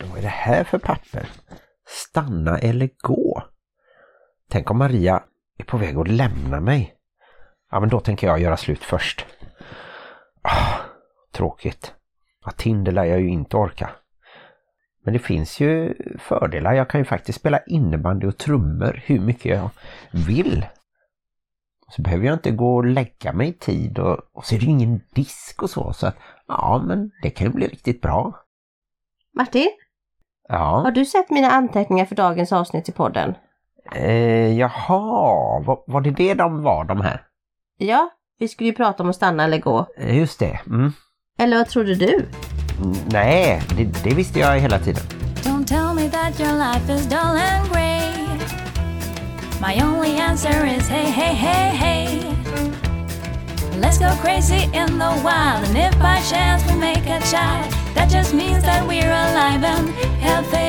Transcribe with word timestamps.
Vad 0.00 0.18
är 0.18 0.22
det 0.22 0.28
här 0.28 0.64
för 0.64 0.78
papper? 0.78 1.28
Stanna 1.86 2.58
eller 2.58 2.90
gå? 2.98 3.42
Tänk 4.50 4.70
om 4.70 4.78
Maria 4.78 5.24
är 5.58 5.64
på 5.64 5.76
väg 5.76 5.96
att 5.96 6.08
lämna 6.08 6.60
mig. 6.60 6.94
Ja, 7.70 7.80
men 7.80 7.88
då 7.88 8.00
tänker 8.00 8.26
jag 8.26 8.40
göra 8.40 8.56
slut 8.56 8.84
först. 8.84 9.26
Ah, 10.42 10.78
tråkigt. 11.32 11.94
Ja, 12.44 12.50
Tinder 12.50 12.92
lär 12.92 13.04
jag 13.04 13.20
ju 13.20 13.28
inte 13.28 13.56
orka. 13.56 13.90
Men 15.04 15.12
det 15.12 15.18
finns 15.18 15.60
ju 15.60 15.94
fördelar. 16.18 16.72
Jag 16.72 16.90
kan 16.90 17.00
ju 17.00 17.04
faktiskt 17.04 17.40
spela 17.40 17.58
innebandy 17.66 18.26
och 18.26 18.38
trummor 18.38 19.02
hur 19.04 19.20
mycket 19.20 19.56
jag 19.56 19.70
vill. 20.26 20.66
Så 21.88 22.02
behöver 22.02 22.26
jag 22.26 22.34
inte 22.34 22.50
gå 22.50 22.76
och 22.76 22.86
lägga 22.86 23.32
mig 23.32 23.48
i 23.48 23.52
tid 23.52 23.98
och, 23.98 24.18
och 24.32 24.44
så 24.44 24.54
är 24.54 24.58
det 24.58 24.64
ju 24.64 24.70
ingen 24.70 25.00
disk 25.14 25.62
och 25.62 25.70
så. 25.70 25.92
Så 25.92 26.06
att, 26.06 26.16
ja, 26.48 26.84
men 26.86 27.10
det 27.22 27.30
kan 27.30 27.46
ju 27.46 27.52
bli 27.52 27.68
riktigt 27.68 28.00
bra. 28.00 28.40
Martin, 29.36 29.70
Ja. 30.48 30.80
har 30.84 30.90
du 30.90 31.04
sett 31.04 31.30
mina 31.30 31.48
anteckningar 31.48 32.04
för 32.04 32.14
dagens 32.14 32.52
avsnitt 32.52 32.88
i 32.88 32.92
podden? 32.92 33.34
Eh, 33.94 34.58
jaha, 34.58 35.60
var, 35.60 35.78
var 35.92 36.00
det 36.00 36.10
det 36.10 36.34
de 36.34 36.62
var 36.62 36.84
de 36.84 37.00
här? 37.00 37.22
Ja, 37.78 38.10
vi 38.38 38.48
skulle 38.48 38.68
ju 38.70 38.74
prata 38.76 39.02
om 39.02 39.08
att 39.10 39.16
stanna 39.16 39.44
eller 39.44 39.58
gå. 39.58 39.86
Eh, 39.98 40.18
Just 40.18 40.38
det. 40.38 40.60
Mm. 40.66 40.92
Eller 41.38 41.56
vad 41.56 41.68
trodde 41.68 41.94
du? 41.94 42.14
Mm, 42.82 42.94
Nej, 43.12 43.62
det, 43.76 43.84
det 44.04 44.14
visste 44.14 44.38
jag 44.40 44.58
hela 44.60 44.78
tiden. 44.78 45.02
Don't 45.34 45.64
tell 45.66 45.94
me 45.94 46.10
that 46.10 46.40
your 46.40 46.52
life 46.52 46.92
is 46.94 47.06
dull 47.06 47.18
and 47.20 47.68
grey. 47.72 48.10
My 49.60 49.82
only 49.82 50.20
answer 50.20 50.66
is 50.76 50.88
hey, 50.88 51.04
hey, 51.10 51.34
hey, 51.34 51.76
hey. 51.76 52.20
Let's 53.80 53.98
go 53.98 54.10
crazy 54.22 54.64
in 54.64 54.98
the 54.98 55.12
wild, 55.22 55.64
and 55.68 55.76
if 55.76 55.98
by 55.98 56.20
chance 56.30 56.66
we 56.72 56.78
make 56.80 57.06
a 57.10 57.20
child, 57.20 57.74
that 57.94 58.10
just 58.12 58.34
means 58.34 58.64
that 58.64 58.88
we're 58.88 59.12
alive 59.12 59.66
and 59.66 59.88
healthy. 60.20 60.64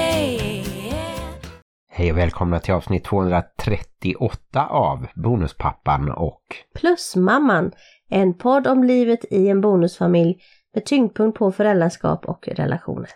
Hej 1.89 2.11
och 2.11 2.17
välkomna 2.17 2.59
till 2.59 2.73
avsnitt 2.73 3.03
238 3.03 4.65
av 4.69 5.07
Bonuspappan 5.15 6.11
och 6.11 6.41
Plusmamman, 6.75 7.71
en 8.09 8.37
podd 8.37 8.67
om 8.67 8.83
livet 8.83 9.25
i 9.29 9.49
en 9.49 9.61
bonusfamilj 9.61 10.37
med 10.73 10.85
tyngdpunkt 10.85 11.37
på 11.37 11.51
föräldraskap 11.51 12.25
och 12.25 12.47
relationer. 12.47 13.09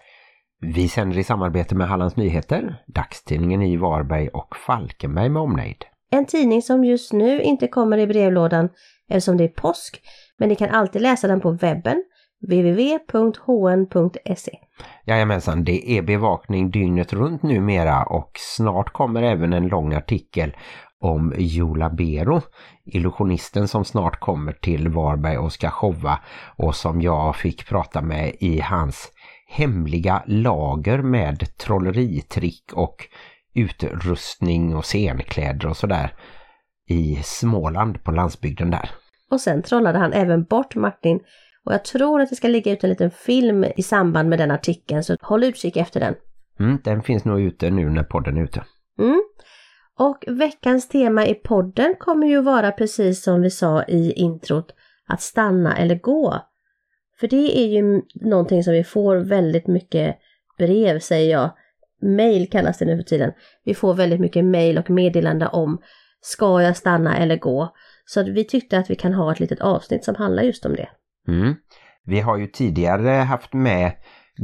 vi 0.61 0.89
sänder 0.89 1.17
i 1.17 1.23
samarbete 1.23 1.76
med 1.76 1.88
Hallands 1.88 2.16
Nyheter, 2.16 2.83
dagstidningen 2.88 3.61
i 3.61 3.78
Varberg 3.78 4.28
och 4.28 4.55
Falkenberg 4.55 5.30
med 5.30 5.42
omnejd. 5.42 5.86
En 6.11 6.26
tidning 6.26 6.61
som 6.61 6.83
just 6.83 7.14
nu 7.14 7.42
inte 7.42 7.67
kommer 7.67 7.98
i 7.98 8.08
brevlådan 8.08 8.70
eftersom 9.09 9.38
det 9.38 9.44
är 9.44 9.48
påsk, 9.48 10.02
men 10.38 10.50
ni 10.50 10.55
kan 10.55 10.70
alltid 10.70 11.02
läsa 11.02 11.28
den 11.28 11.42
på 11.42 11.52
webben 11.52 12.03
www.hn.se. 12.48 14.12
Jajamensan, 15.06 15.64
det 15.64 15.92
är 15.92 16.02
bevakning 16.02 16.72
dygnet 16.72 17.14
runt 17.14 17.44
numera 17.44 18.04
och 18.04 18.32
snart 18.36 18.94
kommer 18.94 19.23
även 19.23 19.54
en 19.54 19.68
lång 19.68 19.94
artikel 19.94 20.56
om 21.02 21.34
Jola 21.38 21.90
Bero, 21.90 22.42
illusionisten 22.86 23.67
som 23.67 23.86
snart 23.86 24.20
kommer 24.20 24.52
till 24.52 24.88
Varberg 24.88 25.38
och 25.38 25.52
ska 25.52 25.70
showa 25.70 26.20
och 26.58 26.76
som 26.76 27.02
jag 27.02 27.36
fick 27.36 27.70
prata 27.70 28.02
med 28.02 28.36
i 28.40 28.60
hans 28.60 29.12
hemliga 29.48 30.23
lager 30.26 31.02
med 31.02 31.58
trolleritrick 31.58 32.73
och 32.73 33.08
utrustning 33.54 34.76
och 34.76 34.86
scenkläder 34.86 35.67
och 35.67 35.78
sådär 35.78 36.14
i 36.90 37.20
Småland 37.23 38.04
på 38.04 38.12
landsbygden 38.12 38.72
där. 38.72 38.90
Och 39.32 39.42
sen 39.42 39.64
trollade 39.64 40.00
han 40.00 40.14
även 40.14 40.44
bort 40.44 40.76
Martin 40.76 41.20
och 41.70 41.75
jag 41.75 41.86
tror 41.86 42.22
att 42.22 42.30
det 42.30 42.36
ska 42.36 42.48
ligga 42.48 42.72
ut 42.72 42.84
en 42.84 42.89
liten 42.89 43.12
film 43.12 43.66
i 43.75 43.84
samband 43.84 44.30
med 44.30 44.39
den 44.39 44.52
artikeln 44.52 45.03
så 45.03 45.17
håll 45.22 45.44
utkik 45.44 45.78
efter 45.78 46.00
den. 46.00 46.16
Mm, 46.59 46.80
den 46.84 47.03
finns 47.03 47.26
nog 47.26 47.42
ute 47.42 47.70
nu 47.70 47.89
när 47.89 48.03
podden 48.03 48.38
är 48.38 48.44
ute. 48.44 48.64
Mm. 49.00 49.23
Och 50.00 50.23
veckans 50.28 50.88
tema 50.88 51.26
i 51.26 51.34
podden 51.34 51.95
kommer 52.00 52.28
ju 52.28 52.42
vara 52.42 52.72
precis 52.72 53.23
som 53.23 53.42
vi 53.42 53.50
sa 53.50 53.84
i 53.84 54.11
introt, 54.11 54.71
att 55.08 55.21
stanna 55.21 55.77
eller 55.77 55.95
gå. 55.95 56.42
För 57.20 57.27
det 57.27 57.60
är 57.60 57.67
ju 57.67 58.02
någonting 58.14 58.64
som 58.64 58.73
vi 58.73 58.83
får 58.83 59.16
väldigt 59.16 59.67
mycket 59.67 60.16
brev 60.58 60.99
säger 60.99 61.32
jag. 61.32 61.52
Mail 62.02 62.49
kallas 62.49 62.77
det 62.77 62.86
nu 62.86 62.98
för 62.98 63.04
tiden. 63.04 63.32
Vi 63.64 63.73
får 63.73 63.93
väldigt 63.93 64.20
mycket 64.20 64.45
mail 64.45 64.77
och 64.77 64.89
meddelande 64.89 65.48
om 65.48 65.82
ska 66.22 66.61
jag 66.61 66.77
stanna 66.77 67.17
eller 67.17 67.38
gå? 67.38 67.76
Så 68.05 68.23
vi 68.23 68.43
tyckte 68.43 68.77
att 68.77 68.89
vi 68.89 68.95
kan 68.95 69.14
ha 69.14 69.32
ett 69.32 69.39
litet 69.39 69.61
avsnitt 69.61 70.05
som 70.05 70.16
handlar 70.16 70.43
just 70.43 70.66
om 70.66 70.76
det. 70.76 70.89
Mm. 71.27 71.55
Vi 72.05 72.19
har 72.19 72.37
ju 72.37 72.47
tidigare 72.47 73.09
haft 73.09 73.53
med 73.53 73.91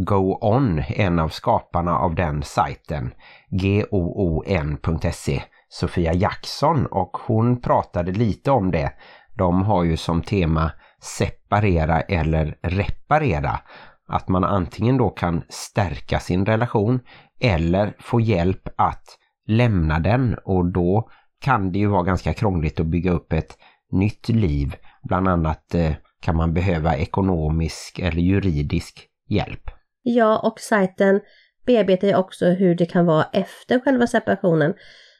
Go 0.05 0.37
On, 0.41 0.83
en 0.87 1.19
av 1.19 1.29
skaparna 1.29 1.97
av 1.97 2.15
den 2.15 2.43
sajten, 2.43 3.13
goon.se, 3.49 5.43
Sofia 5.69 6.13
Jackson 6.13 6.85
och 6.85 7.17
hon 7.27 7.61
pratade 7.61 8.11
lite 8.11 8.51
om 8.51 8.71
det. 8.71 8.91
De 9.37 9.63
har 9.63 9.83
ju 9.83 9.97
som 9.97 10.21
tema 10.21 10.71
separera 11.01 12.01
eller 12.01 12.57
reparera. 12.61 13.59
Att 14.07 14.27
man 14.27 14.43
antingen 14.43 14.97
då 14.97 15.09
kan 15.09 15.43
stärka 15.49 16.19
sin 16.19 16.45
relation 16.45 16.99
eller 17.41 17.95
få 17.99 18.19
hjälp 18.19 18.69
att 18.77 19.17
lämna 19.47 19.99
den 19.99 20.35
och 20.45 20.65
då 20.65 21.09
kan 21.41 21.71
det 21.71 21.79
ju 21.79 21.87
vara 21.87 22.03
ganska 22.03 22.33
krångligt 22.33 22.79
att 22.79 22.85
bygga 22.85 23.11
upp 23.11 23.33
ett 23.33 23.57
nytt 23.91 24.29
liv. 24.29 24.75
Bland 25.03 25.27
annat 25.27 25.75
eh, 25.75 25.91
kan 26.25 26.35
man 26.35 26.53
behöva 26.53 26.95
ekonomisk 26.95 27.99
eller 27.99 28.21
juridisk 28.21 29.07
hjälp. 29.29 29.69
Ja, 30.01 30.39
och 30.39 30.59
sajten 30.59 31.21
bearbetar 31.65 32.07
ju 32.07 32.15
också 32.15 32.45
hur 32.45 32.75
det 32.75 32.85
kan 32.85 33.05
vara 33.05 33.23
efter 33.33 33.79
själva 33.79 34.07
separationen. 34.07 34.73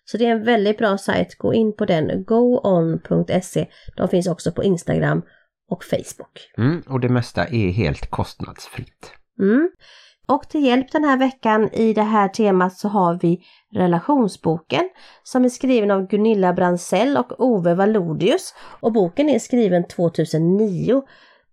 Så 0.05 0.17
det 0.17 0.25
är 0.25 0.31
en 0.31 0.43
väldigt 0.43 0.77
bra 0.77 0.97
sajt. 0.97 1.38
Gå 1.38 1.53
in 1.53 1.75
på 1.75 1.85
den, 1.85 2.23
goon.se. 2.23 3.67
De 3.95 4.07
finns 4.09 4.27
också 4.27 4.51
på 4.51 4.63
Instagram 4.63 5.21
och 5.69 5.83
Facebook. 5.83 6.51
Mm, 6.57 6.83
och 6.88 6.99
det 6.99 7.09
mesta 7.09 7.45
är 7.45 7.72
helt 7.72 8.09
kostnadsfritt. 8.09 9.11
Mm. 9.39 9.69
Och 10.28 10.50
till 10.50 10.66
hjälp 10.66 10.91
den 10.91 11.03
här 11.03 11.18
veckan 11.18 11.69
i 11.74 11.94
det 11.94 12.02
här 12.02 12.28
temat 12.28 12.78
så 12.78 12.88
har 12.88 13.19
vi 13.22 13.40
relationsboken 13.75 14.90
som 15.24 15.46
är 15.46 15.50
skriven 15.50 15.91
av 15.91 16.08
Gunilla 16.08 16.53
Bransell 16.53 17.18
och 17.18 17.41
Ove 17.41 17.75
Valodius. 17.75 18.53
Och 18.80 18.94
boken 18.94 19.30
är 19.30 19.40
skriven 19.40 19.88
2009. 19.88 21.02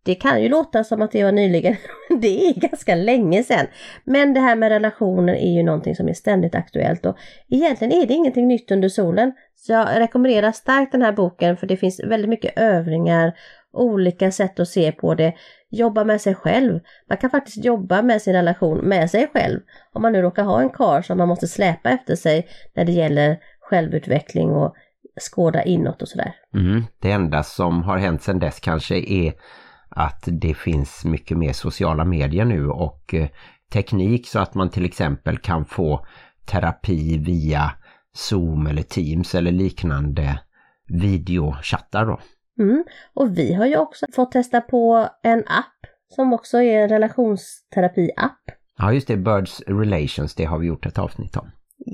Det 0.05 0.15
kan 0.15 0.43
ju 0.43 0.49
låta 0.49 0.84
som 0.84 1.03
att 1.03 1.12
det 1.12 1.25
var 1.25 1.32
nyligen, 1.32 1.77
det 2.21 2.49
är 2.49 2.55
ganska 2.55 2.94
länge 2.94 3.43
sedan. 3.43 3.66
Men 4.05 4.34
det 4.34 4.41
här 4.41 4.56
med 4.56 4.69
relationer 4.69 5.34
är 5.34 5.56
ju 5.56 5.62
någonting 5.62 5.97
som 5.97 6.09
är 6.09 6.15
ständigt 6.15 6.55
aktuellt 6.55 7.06
och 7.06 7.16
egentligen 7.50 7.93
är 7.93 8.06
det 8.06 8.15
ingenting 8.15 8.49
nytt 8.49 8.71
under 8.71 8.88
solen. 8.88 9.32
Så 9.55 9.72
jag 9.72 9.99
rekommenderar 9.99 10.53
starkt 10.53 10.93
den 10.93 11.03
här 11.03 11.12
boken 11.12 11.56
för 11.56 11.66
det 11.66 11.77
finns 11.77 12.00
väldigt 12.05 12.28
mycket 12.28 12.59
övningar, 12.59 13.32
olika 13.72 14.31
sätt 14.31 14.60
att 14.60 14.69
se 14.69 14.93
på 14.93 15.15
det, 15.15 15.34
jobba 15.71 16.05
med 16.05 16.21
sig 16.21 16.34
själv. 16.34 16.81
Man 17.09 17.19
kan 17.19 17.31
faktiskt 17.31 17.65
jobba 17.65 18.03
med 18.03 18.22
sin 18.22 18.33
relation 18.33 18.78
med 18.78 19.10
sig 19.10 19.31
själv. 19.33 19.60
Om 19.93 20.03
man 20.03 20.12
nu 20.12 20.22
råkar 20.22 20.44
ha 20.44 20.60
en 20.60 20.71
kar 20.71 21.03
som 21.03 21.19
man 21.19 21.28
måste 21.28 21.49
släpa 21.49 21.91
efter 21.91 22.16
sig 22.16 22.49
när 22.75 22.84
det 22.84 22.93
gäller 22.93 23.38
självutveckling 23.61 24.50
och 24.50 24.75
skåda 25.21 25.62
inåt 25.62 26.03
och 26.03 26.09
sådär. 26.09 26.34
Mm, 26.55 26.84
det 26.99 27.11
enda 27.11 27.43
som 27.43 27.82
har 27.82 27.99
hänt 27.99 28.22
sedan 28.22 28.38
dess 28.38 28.61
kanske 28.61 28.97
är 28.97 29.32
att 29.88 30.25
det 30.27 30.55
finns 30.55 31.05
mycket 31.05 31.38
mer 31.38 31.53
sociala 31.53 32.05
medier 32.05 32.44
nu 32.44 32.69
och 32.69 33.15
eh, 33.15 33.28
teknik 33.72 34.27
så 34.28 34.38
att 34.38 34.55
man 34.55 34.71
till 34.71 34.84
exempel 34.84 35.38
kan 35.38 35.65
få 35.65 36.06
terapi 36.47 37.19
via 37.19 37.72
Zoom 38.15 38.66
eller 38.66 38.82
Teams 38.82 39.34
eller 39.34 39.53
liknande 39.53 40.41
videochattar 40.88 42.06
då. 42.06 42.21
Mm. 42.58 42.84
Och 43.14 43.38
vi 43.38 43.54
har 43.54 43.66
ju 43.66 43.76
också 43.76 44.06
fått 44.14 44.32
testa 44.32 44.60
på 44.60 45.08
en 45.22 45.38
app 45.38 45.86
som 46.14 46.32
också 46.32 46.62
är 46.62 46.82
en 46.82 46.88
relationsterapi-app. 46.88 48.40
Ja 48.78 48.92
just 48.92 49.08
det, 49.08 49.16
Birds 49.16 49.60
Relations, 49.66 50.34
det 50.34 50.44
har 50.44 50.58
vi 50.58 50.66
gjort 50.66 50.87
ett 50.87 50.99
avsnitt 50.99 51.37
om. 51.37 51.50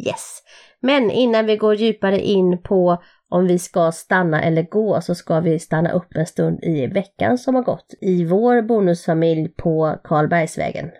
Yes. 0.06 0.42
Men 0.80 1.10
innan 1.10 1.46
vi 1.46 1.56
går 1.56 1.74
djupare 1.74 2.20
in 2.20 2.62
på 2.62 3.02
om 3.28 3.46
vi 3.46 3.58
ska 3.58 3.92
stanna 3.92 4.42
eller 4.42 4.62
gå 4.62 5.00
så 5.00 5.14
ska 5.14 5.40
vi 5.40 5.58
stanna 5.58 5.90
upp 5.90 6.14
en 6.14 6.26
stund 6.26 6.64
i 6.64 6.86
veckan 6.86 7.38
som 7.38 7.54
har 7.54 7.62
gått 7.62 7.94
i 8.00 8.24
vår 8.24 8.62
bonusfamilj 8.62 9.48
på 9.48 9.96
Karlbergsvägen. 10.04 10.90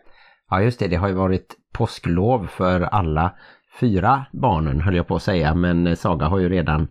Ja 0.50 0.62
just 0.62 0.78
det, 0.78 0.88
det 0.88 0.96
har 0.96 1.08
ju 1.08 1.14
varit 1.14 1.56
påsklov 1.72 2.46
för 2.46 2.80
alla 2.80 3.34
fyra 3.80 4.26
barnen 4.32 4.80
höll 4.80 4.96
jag 4.96 5.06
på 5.06 5.16
att 5.16 5.22
säga 5.22 5.54
men 5.54 5.96
Saga 5.96 6.26
har 6.26 6.38
ju 6.38 6.48
redan 6.48 6.88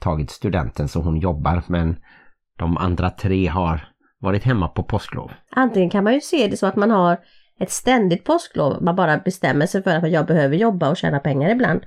tagit 0.00 0.30
studenten 0.30 0.88
så 0.88 1.00
hon 1.00 1.16
jobbar 1.16 1.62
men 1.66 1.96
de 2.58 2.76
andra 2.76 3.10
tre 3.10 3.46
har 3.46 3.88
varit 4.20 4.44
hemma 4.44 4.68
på 4.68 4.82
påsklov. 4.82 5.30
Antingen 5.50 5.90
kan 5.90 6.04
man 6.04 6.14
ju 6.14 6.20
se 6.20 6.46
det 6.46 6.56
så 6.56 6.66
att 6.66 6.76
man 6.76 6.90
har 6.90 7.18
ett 7.60 7.70
ständigt 7.70 8.24
påsklov, 8.24 8.82
man 8.82 8.96
bara 8.96 9.18
bestämmer 9.18 9.66
sig 9.66 9.82
för 9.82 9.90
att 9.90 10.10
jag 10.10 10.26
behöver 10.26 10.56
jobba 10.56 10.90
och 10.90 10.96
tjäna 10.96 11.18
pengar 11.18 11.50
ibland. 11.50 11.80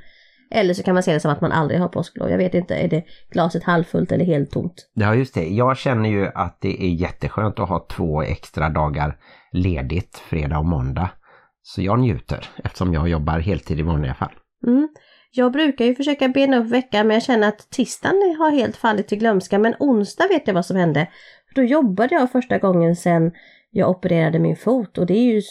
Eller 0.54 0.74
så 0.74 0.84
kan 0.84 0.94
man 0.94 1.04
se 1.04 1.14
det 1.14 1.20
som 1.20 1.32
att 1.32 1.42
man 1.42 1.52
aldrig 1.52 1.80
har 1.80 1.88
påsklov. 1.88 2.30
Jag 2.30 2.38
vet 2.38 2.54
inte, 2.54 2.76
är 2.76 2.88
det 2.88 3.04
glaset 3.32 3.64
halvfullt 3.64 4.12
eller 4.12 4.26
helt 4.26 4.52
tomt? 4.52 4.90
Ja 4.94 5.16
just 5.16 5.34
det, 5.34 5.50
jag 5.50 5.78
känner 5.78 6.10
ju 6.10 6.28
att 6.36 6.58
det 6.62 6.84
är 6.84 6.90
jätteskönt 6.90 7.60
att 7.60 7.70
ha 7.70 7.88
två 7.90 8.22
extra 8.22 8.70
dagar 8.70 9.18
ledigt 9.52 10.18
fredag 10.18 10.58
och 10.58 10.66
måndag. 10.66 11.10
Så 11.62 11.82
jag 11.82 12.00
njuter 12.00 12.50
eftersom 12.64 12.94
jag 12.94 13.10
jobbar 13.10 13.40
heltid 13.40 13.80
i 13.80 13.84
vanliga 13.84 14.14
fall. 14.14 14.32
Mm. 14.68 14.90
Jag 15.34 15.52
brukar 15.52 15.86
ju 15.86 15.96
försöka 15.96 16.28
bena 16.28 16.58
upp 16.58 16.70
veckan 16.70 17.08
men 17.08 17.14
jag 17.14 17.24
känner 17.24 17.48
att 17.48 17.70
tisdagen 17.70 18.36
har 18.40 18.52
helt 18.52 18.78
fallit 18.78 19.08
till 19.08 19.18
glömska. 19.18 19.60
Men 19.60 19.76
onsdag 19.80 20.28
vet 20.28 20.48
jag 20.48 20.54
vad 20.54 20.66
som 20.66 20.78
hände. 20.78 21.08
Då 21.56 21.64
jobbade 21.64 22.16
jag 22.16 22.32
första 22.32 22.58
gången 22.58 22.96
sedan 22.96 23.32
jag 23.72 23.90
opererade 23.90 24.40
min 24.40 24.56
fot 24.56 24.98
och 24.98 25.06
det 25.06 25.14
är 25.14 25.34
ju 25.34 25.42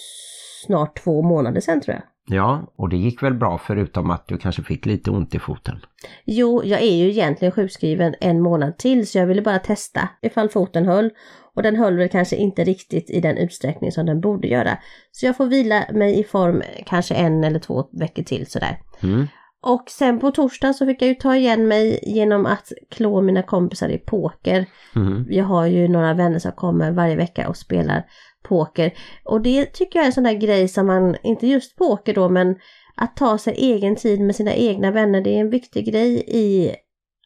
snart 0.66 1.02
två 1.04 1.22
månader 1.22 1.60
sedan 1.60 1.80
tror 1.80 1.94
jag. 1.94 2.02
Ja, 2.36 2.72
och 2.76 2.88
det 2.88 2.96
gick 2.96 3.22
väl 3.22 3.34
bra 3.34 3.58
förutom 3.58 4.10
att 4.10 4.28
du 4.28 4.38
kanske 4.38 4.62
fick 4.62 4.86
lite 4.86 5.10
ont 5.10 5.34
i 5.34 5.38
foten. 5.38 5.78
Jo, 6.24 6.62
jag 6.64 6.80
är 6.80 6.94
ju 6.94 7.10
egentligen 7.10 7.52
sjukskriven 7.52 8.14
en 8.20 8.40
månad 8.40 8.78
till 8.78 9.06
så 9.06 9.18
jag 9.18 9.26
ville 9.26 9.42
bara 9.42 9.58
testa 9.58 10.08
ifall 10.22 10.48
foten 10.48 10.86
höll. 10.86 11.10
Och 11.54 11.62
den 11.62 11.76
höll 11.76 11.96
väl 11.96 12.08
kanske 12.08 12.36
inte 12.36 12.64
riktigt 12.64 13.10
i 13.10 13.20
den 13.20 13.36
utsträckning 13.36 13.92
som 13.92 14.06
den 14.06 14.20
borde 14.20 14.48
göra. 14.48 14.78
Så 15.12 15.26
jag 15.26 15.36
får 15.36 15.46
vila 15.46 15.84
mig 15.92 16.20
i 16.20 16.24
form 16.24 16.62
kanske 16.86 17.14
en 17.14 17.44
eller 17.44 17.58
två 17.58 17.88
veckor 17.92 18.22
till 18.22 18.46
sådär. 18.46 18.78
Mm. 19.02 19.26
Och 19.62 19.84
sen 19.90 20.20
på 20.20 20.30
torsdag 20.30 20.72
så 20.72 20.86
fick 20.86 21.02
jag 21.02 21.08
ju 21.08 21.14
ta 21.14 21.36
igen 21.36 21.68
mig 21.68 22.00
genom 22.02 22.46
att 22.46 22.72
klå 22.90 23.20
mina 23.20 23.42
kompisar 23.42 23.88
i 23.88 23.98
poker. 23.98 24.66
Mm. 24.96 25.26
Jag 25.28 25.44
har 25.44 25.66
ju 25.66 25.88
några 25.88 26.14
vänner 26.14 26.38
som 26.38 26.52
kommer 26.52 26.92
varje 26.92 27.16
vecka 27.16 27.48
och 27.48 27.56
spelar 27.56 28.04
poker. 28.42 28.92
Och 29.24 29.40
det 29.40 29.66
tycker 29.66 29.98
jag 29.98 30.04
är 30.04 30.06
en 30.06 30.12
sån 30.12 30.24
där 30.24 30.34
grej 30.34 30.68
som 30.68 30.86
man, 30.86 31.16
inte 31.22 31.46
just 31.46 31.76
poker 31.76 32.14
då, 32.14 32.28
men 32.28 32.56
att 32.96 33.16
ta 33.16 33.38
sig 33.38 33.54
egen 33.54 33.96
tid 33.96 34.20
med 34.20 34.36
sina 34.36 34.54
egna 34.54 34.90
vänner, 34.90 35.20
det 35.20 35.36
är 35.36 35.40
en 35.40 35.50
viktig 35.50 35.86
grej 35.86 36.24
i 36.26 36.74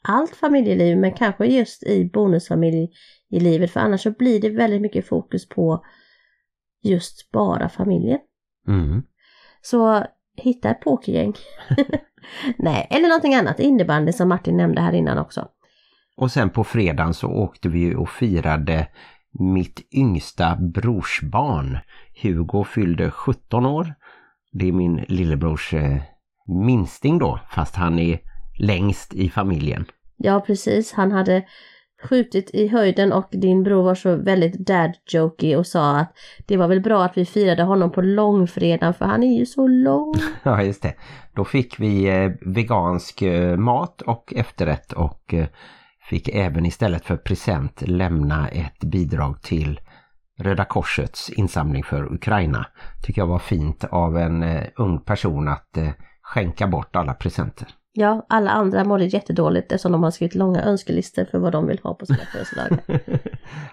allt 0.09 0.37
familjeliv, 0.37 0.99
men 0.99 1.13
kanske 1.13 1.47
just 1.47 1.83
i 1.83 2.11
bonusfamilj 2.13 2.89
i 3.31 3.41
livet, 3.41 3.71
för 3.71 3.81
annars 3.81 4.03
så 4.03 4.11
blir 4.11 4.41
det 4.41 4.51
väldigt 4.51 4.83
mycket 4.83 5.09
fokus 5.09 5.49
på 5.49 5.85
just 6.83 7.31
bara 7.31 7.69
familjen. 7.69 8.19
Mm. 8.69 9.03
Så 9.63 10.07
hitta 10.37 10.71
ett 10.71 10.81
pokergäng. 10.81 11.35
Nej, 12.59 12.87
eller 12.91 13.09
någonting 13.09 13.35
annat, 13.35 13.61
innebandy 13.61 14.13
som 14.13 14.29
Martin 14.29 14.57
nämnde 14.57 14.81
här 14.81 14.93
innan 14.93 15.19
också. 15.19 15.49
Och 16.17 16.31
sen 16.31 16.51
på 16.51 16.65
fredagen 16.65 17.15
så 17.15 17.29
åkte 17.29 17.69
vi 17.69 17.95
och 17.95 18.11
firade 18.11 18.89
mitt 19.39 19.95
yngsta 19.95 20.57
brorsbarn. 20.57 21.79
Hugo 22.23 22.65
fyllde 22.65 23.11
17 23.11 23.67
år. 23.67 23.95
Det 24.53 24.69
är 24.69 24.73
min 24.73 25.05
lillebrors 25.09 25.75
eh, 25.75 26.03
minsting 26.47 27.19
då, 27.19 27.41
fast 27.51 27.77
han 27.77 27.99
är 27.99 28.19
längst 28.59 29.15
i 29.15 29.31
familjen. 29.31 29.85
Ja, 30.17 30.41
precis. 30.41 30.93
Han 30.93 31.13
hade 31.13 31.45
skjutit 32.05 32.51
i 32.53 32.69
höjden 32.69 33.13
och 33.13 33.29
din 33.31 33.63
bror 33.63 33.83
var 33.83 33.95
så 33.95 34.17
väldigt 34.17 34.59
dad-jokey 34.59 35.57
och 35.57 35.67
sa 35.67 35.97
att 35.99 36.13
det 36.47 36.57
var 36.57 36.69
väl 36.69 36.81
bra 36.81 37.05
att 37.05 37.19
vi 37.19 37.27
firade 37.27 37.63
honom 37.63 37.93
på 37.93 38.03
långfredagen 38.03 38.95
för 38.95 39.05
han 39.05 39.23
är 39.23 39.39
ju 39.39 39.47
så 39.47 39.69
lång. 39.69 40.15
Ja, 40.43 40.63
just 40.63 40.83
det. 40.83 40.95
Då 41.35 41.45
fick 41.45 41.81
vi 41.81 42.09
eh, 42.09 42.31
vegansk 42.41 43.23
eh, 43.23 43.57
mat 43.57 44.01
och 44.03 44.33
efterrätt 44.37 44.93
och 44.93 45.35
eh, 45.35 45.47
fick 46.11 46.29
även 46.29 46.67
istället 46.67 47.05
för 47.05 47.17
present 47.17 47.83
lämna 47.87 48.49
ett 48.49 48.81
bidrag 48.85 49.43
till 49.43 49.81
Röda 50.39 50.65
Korsets 50.65 51.31
insamling 51.31 51.85
för 51.85 52.13
Ukraina. 52.13 52.67
Tycker 53.03 53.21
jag 53.21 53.27
var 53.27 53.39
fint 53.39 53.85
av 53.85 54.17
en 54.19 54.45
ung 54.77 55.01
person 55.01 55.49
att 55.49 55.79
skänka 56.23 56.67
bort 56.67 56.97
alla 56.97 57.15
presenter. 57.15 57.69
Ja, 57.97 58.27
alla 58.29 58.51
andra 58.51 58.85
mådde 58.85 59.05
jättedåligt 59.05 59.73
eftersom 59.73 59.93
de 59.93 60.03
har 60.03 60.11
skrivit 60.11 60.35
långa 60.35 60.63
önskelistor 60.63 61.25
för 61.25 61.39
vad 61.39 61.53
de 61.53 61.67
vill 61.67 61.81
ha 61.83 61.95
på 61.95 62.07
sina 62.07 62.19
födelsedagar. 62.33 63.01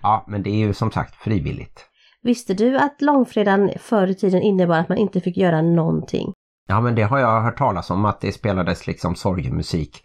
ja, 0.02 0.26
men 0.28 0.44
det 0.44 0.50
är 0.50 0.68
ju 0.68 0.74
som 0.74 0.92
sagt 0.92 1.16
frivilligt. 1.16 1.86
Visste 2.24 2.54
du 2.54 2.78
att 2.78 3.02
långfredagen 3.02 3.72
förr 3.80 4.08
i 4.08 4.16
tiden 4.16 4.42
innebar 4.42 4.78
att 4.78 4.90
man 4.90 4.98
inte 4.98 5.22
fick 5.22 5.38
göra 5.38 5.62
någonting? 5.62 6.34
Ja, 6.68 6.82
men 6.82 6.96
det 6.96 7.04
har 7.04 7.20
jag 7.20 7.42
hört 7.42 7.58
talas 7.58 7.90
om 7.90 8.06
att 8.06 8.22
det 8.22 8.32
spelades 8.32 8.88
liksom 8.88 9.16
sorgemusik 9.16 10.04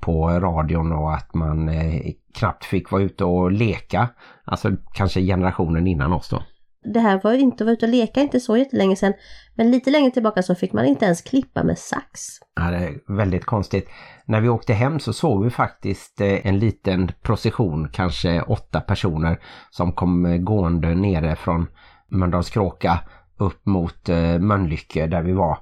på 0.00 0.28
radion 0.28 0.92
och 0.92 1.14
att 1.14 1.34
man 1.34 1.68
eh, 1.68 2.00
knappt 2.34 2.64
fick 2.64 2.90
vara 2.90 3.02
ute 3.02 3.24
och 3.24 3.52
leka. 3.52 4.08
Alltså 4.44 4.70
kanske 4.94 5.20
generationen 5.20 5.86
innan 5.86 6.12
oss 6.12 6.28
då. 6.28 6.42
Det 6.84 7.00
här 7.00 7.20
var 7.22 7.32
ju 7.32 7.40
inte 7.40 7.64
att 7.64 7.66
vara 7.66 7.72
ute 7.72 7.86
och 7.86 7.92
leka 7.92 8.20
inte 8.20 8.40
så 8.40 8.56
jättelänge 8.56 8.96
sedan. 8.96 9.12
Men 9.54 9.70
lite 9.70 9.90
längre 9.90 10.10
tillbaka 10.10 10.42
så 10.42 10.54
fick 10.54 10.72
man 10.72 10.84
inte 10.84 11.04
ens 11.04 11.22
klippa 11.22 11.62
med 11.62 11.78
sax. 11.78 12.20
Ja, 12.56 12.70
det 12.70 12.76
är 12.76 13.16
väldigt 13.16 13.44
konstigt. 13.44 13.88
När 14.26 14.40
vi 14.40 14.48
åkte 14.48 14.74
hem 14.74 15.00
så 15.00 15.12
såg 15.12 15.44
vi 15.44 15.50
faktiskt 15.50 16.20
eh, 16.20 16.46
en 16.46 16.58
liten 16.58 17.12
procession, 17.22 17.88
kanske 17.92 18.42
åtta 18.42 18.80
personer 18.80 19.38
som 19.70 19.92
kom 19.92 20.26
eh, 20.26 20.36
gående 20.36 20.94
nere 20.94 21.36
från 21.36 21.66
Mölndalskråka 22.10 23.00
upp 23.38 23.66
mot 23.66 24.08
eh, 24.08 24.38
Mölnlycke 24.38 25.06
där 25.06 25.22
vi 25.22 25.32
var. 25.32 25.58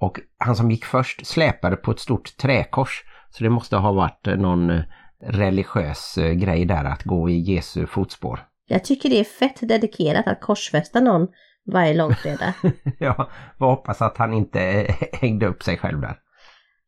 Och 0.00 0.20
han 0.38 0.56
som 0.56 0.70
gick 0.70 0.84
först 0.84 1.26
släpade 1.26 1.76
på 1.76 1.90
ett 1.90 2.00
stort 2.00 2.36
träkors. 2.36 3.04
Så 3.30 3.44
det 3.44 3.50
måste 3.50 3.76
ha 3.76 3.92
varit 3.92 4.26
någon 4.26 4.82
religiös 5.22 6.18
grej 6.34 6.64
där 6.64 6.84
att 6.84 7.02
gå 7.02 7.30
i 7.30 7.40
Jesu 7.40 7.86
fotspår. 7.86 8.49
Jag 8.70 8.84
tycker 8.84 9.10
det 9.10 9.20
är 9.20 9.24
fett 9.24 9.68
dedikerat 9.68 10.26
att 10.26 10.40
korsfästa 10.40 11.00
någon 11.00 11.28
varje 11.72 11.94
långfredag. 11.94 12.52
ja, 12.98 13.30
vi 13.58 13.64
hoppas 13.64 14.02
att 14.02 14.16
han 14.16 14.32
inte 14.32 14.60
hängde 15.12 15.46
upp 15.46 15.62
sig 15.62 15.78
själv 15.78 16.00
där. 16.00 16.16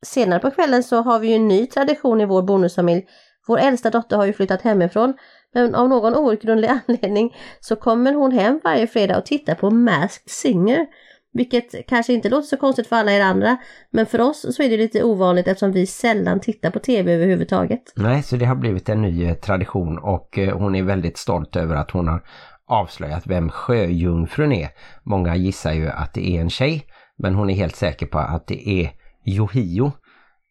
Senare 0.02 0.40
på 0.40 0.50
kvällen 0.50 0.82
så 0.82 1.02
har 1.02 1.18
vi 1.18 1.28
ju 1.28 1.34
en 1.34 1.48
ny 1.48 1.66
tradition 1.66 2.20
i 2.20 2.24
vår 2.24 2.42
bonusfamilj. 2.42 3.06
Vår 3.46 3.58
äldsta 3.58 3.90
dotter 3.90 4.16
har 4.16 4.26
ju 4.26 4.32
flyttat 4.32 4.62
hemifrån 4.62 5.14
men 5.54 5.74
av 5.74 5.88
någon 5.88 6.16
outgrundlig 6.16 6.68
anledning 6.88 7.36
så 7.60 7.76
kommer 7.76 8.12
hon 8.12 8.32
hem 8.32 8.60
varje 8.64 8.86
fredag 8.86 9.18
och 9.18 9.26
tittar 9.26 9.54
på 9.54 9.70
Masked 9.70 10.30
Singer. 10.30 10.86
Vilket 11.32 11.86
kanske 11.86 12.12
inte 12.12 12.28
låter 12.28 12.46
så 12.48 12.56
konstigt 12.56 12.86
för 12.86 12.96
alla 12.96 13.12
er 13.12 13.20
andra 13.20 13.56
men 13.90 14.06
för 14.06 14.20
oss 14.20 14.56
så 14.56 14.62
är 14.62 14.68
det 14.68 14.76
lite 14.76 15.04
ovanligt 15.04 15.48
eftersom 15.48 15.72
vi 15.72 15.86
sällan 15.86 16.40
tittar 16.40 16.70
på 16.70 16.78
tv 16.78 17.14
överhuvudtaget. 17.14 17.92
Nej, 17.96 18.22
så 18.22 18.36
det 18.36 18.44
har 18.44 18.54
blivit 18.54 18.88
en 18.88 19.02
ny 19.02 19.24
eh, 19.24 19.34
tradition 19.34 19.98
och 19.98 20.38
eh, 20.38 20.58
hon 20.58 20.74
är 20.74 20.82
väldigt 20.82 21.16
stolt 21.16 21.56
över 21.56 21.76
att 21.76 21.90
hon 21.90 22.08
har 22.08 22.22
avslöjat 22.66 23.26
vem 23.26 23.50
sjöjungfrun 23.50 24.52
är. 24.52 24.68
Många 25.02 25.36
gissar 25.36 25.72
ju 25.72 25.88
att 25.88 26.14
det 26.14 26.36
är 26.36 26.40
en 26.40 26.50
tjej 26.50 26.86
men 27.18 27.34
hon 27.34 27.50
är 27.50 27.54
helt 27.54 27.76
säker 27.76 28.06
på 28.06 28.18
att 28.18 28.46
det 28.46 28.68
är 28.68 28.90
Yohio, 29.26 29.92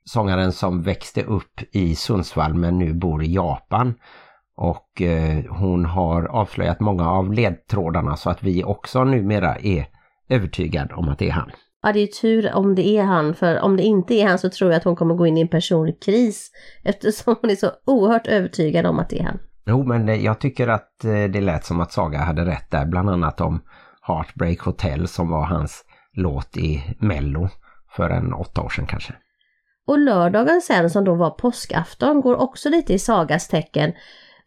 sångaren 0.05 0.51
som 0.51 0.81
växte 0.81 1.23
upp 1.23 1.61
i 1.71 1.95
Sundsvall 1.95 2.53
men 2.53 2.77
nu 2.77 2.93
bor 2.93 3.23
i 3.23 3.33
Japan. 3.33 3.93
Och 4.55 5.01
eh, 5.01 5.43
hon 5.49 5.85
har 5.85 6.23
avslöjat 6.23 6.79
många 6.79 7.09
av 7.09 7.33
ledtrådarna 7.33 8.15
så 8.15 8.29
att 8.29 8.43
vi 8.43 8.63
också 8.63 9.03
numera 9.03 9.55
är 9.55 9.85
övertygad 10.31 10.91
om 10.91 11.09
att 11.09 11.19
det 11.19 11.27
är 11.27 11.31
han. 11.31 11.51
Ja, 11.83 11.93
det 11.93 11.99
är 11.99 12.07
tur 12.07 12.53
om 12.53 12.75
det 12.75 12.87
är 12.97 13.03
han, 13.03 13.35
för 13.35 13.59
om 13.59 13.77
det 13.77 13.83
inte 13.83 14.13
är 14.13 14.27
han 14.27 14.39
så 14.39 14.49
tror 14.49 14.71
jag 14.71 14.77
att 14.77 14.83
hon 14.83 14.95
kommer 14.95 15.15
gå 15.15 15.27
in 15.27 15.37
i 15.37 15.41
en 15.41 15.47
personlig 15.47 16.01
kris 16.01 16.51
eftersom 16.83 17.35
hon 17.41 17.49
är 17.49 17.55
så 17.55 17.71
oerhört 17.85 18.27
övertygad 18.27 18.85
om 18.85 18.99
att 18.99 19.09
det 19.09 19.19
är 19.19 19.23
han. 19.23 19.39
Jo, 19.65 19.83
men 19.83 20.09
eh, 20.09 20.25
jag 20.25 20.39
tycker 20.39 20.67
att 20.67 21.03
eh, 21.03 21.23
det 21.23 21.41
lät 21.41 21.65
som 21.65 21.81
att 21.81 21.91
Saga 21.91 22.19
hade 22.19 22.45
rätt 22.45 22.71
där, 22.71 22.85
bland 22.85 23.09
annat 23.09 23.41
om 23.41 23.61
Heartbreak 24.07 24.59
Hotel 24.59 25.07
som 25.07 25.29
var 25.29 25.45
hans 25.45 25.85
låt 26.13 26.57
i 26.57 26.95
Mello 26.99 27.49
för 27.95 28.09
en 28.09 28.33
åtta 28.33 28.61
år 28.61 28.69
sedan 28.69 28.87
kanske. 28.87 29.13
Och 29.87 29.99
lördagen 29.99 30.61
sen 30.61 30.89
som 30.89 31.03
då 31.03 31.15
var 31.15 31.29
påskafton 31.29 32.21
går 32.21 32.35
också 32.35 32.69
lite 32.69 32.93
i 32.93 32.99
Sagas 32.99 33.47
tecken. 33.47 33.93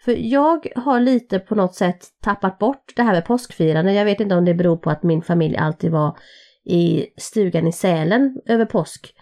För 0.04 0.16
jag 0.18 0.66
har 0.76 1.00
lite 1.00 1.38
på 1.38 1.54
något 1.54 1.74
sätt 1.74 2.08
tappat 2.22 2.58
bort 2.58 2.92
det 2.96 3.02
här 3.02 3.12
med 3.12 3.24
påskfirande. 3.24 3.92
Jag 3.92 4.04
vet 4.04 4.20
inte 4.20 4.34
om 4.34 4.44
det 4.44 4.54
beror 4.54 4.76
på 4.76 4.90
att 4.90 5.02
min 5.02 5.22
familj 5.22 5.56
alltid 5.56 5.90
var 5.90 6.18
i 6.64 7.06
stugan 7.16 7.66
i 7.66 7.72
Sälen 7.72 8.40
över 8.46 8.64
påsk 8.64 9.14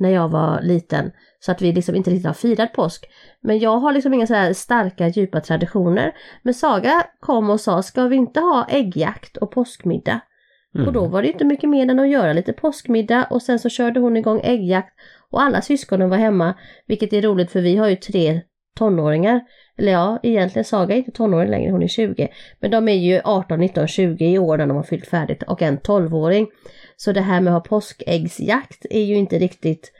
när 0.00 0.10
jag 0.10 0.28
var 0.28 0.62
liten. 0.62 1.10
Så 1.40 1.52
att 1.52 1.62
vi 1.62 1.72
liksom 1.72 1.94
inte 1.94 2.10
riktigt 2.10 2.26
har 2.26 2.34
firat 2.34 2.72
påsk. 2.72 3.04
Men 3.40 3.58
jag 3.58 3.78
har 3.78 3.92
liksom 3.92 4.14
inga 4.14 4.26
så 4.26 4.34
här 4.34 4.52
starka 4.52 5.08
djupa 5.08 5.40
traditioner. 5.40 6.12
Men 6.42 6.54
Saga 6.54 7.06
kom 7.20 7.50
och 7.50 7.60
sa, 7.60 7.82
ska 7.82 8.04
vi 8.04 8.16
inte 8.16 8.40
ha 8.40 8.66
äggjakt 8.68 9.36
och 9.36 9.50
påskmiddag? 9.50 10.20
Och 10.86 10.92
då 10.92 11.06
var 11.06 11.22
det 11.22 11.28
inte 11.28 11.44
mycket 11.44 11.70
mer 11.70 11.90
än 11.90 11.98
att 11.98 12.08
göra 12.08 12.32
lite 12.32 12.52
påskmiddag 12.52 13.26
och 13.30 13.42
sen 13.42 13.58
så 13.58 13.68
körde 13.68 14.00
hon 14.00 14.16
igång 14.16 14.40
äggjakt 14.44 14.94
och 15.30 15.42
alla 15.42 15.62
syskonen 15.62 16.10
var 16.10 16.16
hemma. 16.16 16.54
Vilket 16.86 17.12
är 17.12 17.22
roligt 17.22 17.50
för 17.50 17.60
vi 17.60 17.76
har 17.76 17.88
ju 17.88 17.96
tre 17.96 18.40
tonåringar. 18.76 19.40
Eller 19.78 19.92
ja, 19.92 20.18
egentligen 20.22 20.64
Saga 20.64 20.94
är 20.94 20.98
inte 20.98 21.10
tonåring 21.10 21.50
längre, 21.50 21.70
hon 21.70 21.82
är 21.82 21.88
20. 21.88 22.28
Men 22.60 22.70
de 22.70 22.88
är 22.88 22.94
ju 22.94 23.20
18, 23.24 23.60
19, 23.60 23.88
20 23.88 24.24
i 24.24 24.38
år 24.38 24.58
när 24.58 24.66
de 24.66 24.76
har 24.76 24.82
fyllt 24.82 25.06
färdigt 25.06 25.42
och 25.42 25.62
en 25.62 25.78
12-åring. 25.78 26.46
Så 26.96 27.12
det 27.12 27.20
här 27.20 27.40
med 27.40 27.56
att 27.56 27.68
ha 27.68 27.78
påskäggsjakt 27.78 28.86
är 28.90 29.04
ju 29.04 29.14
inte 29.14 29.38
riktigt 29.38 29.92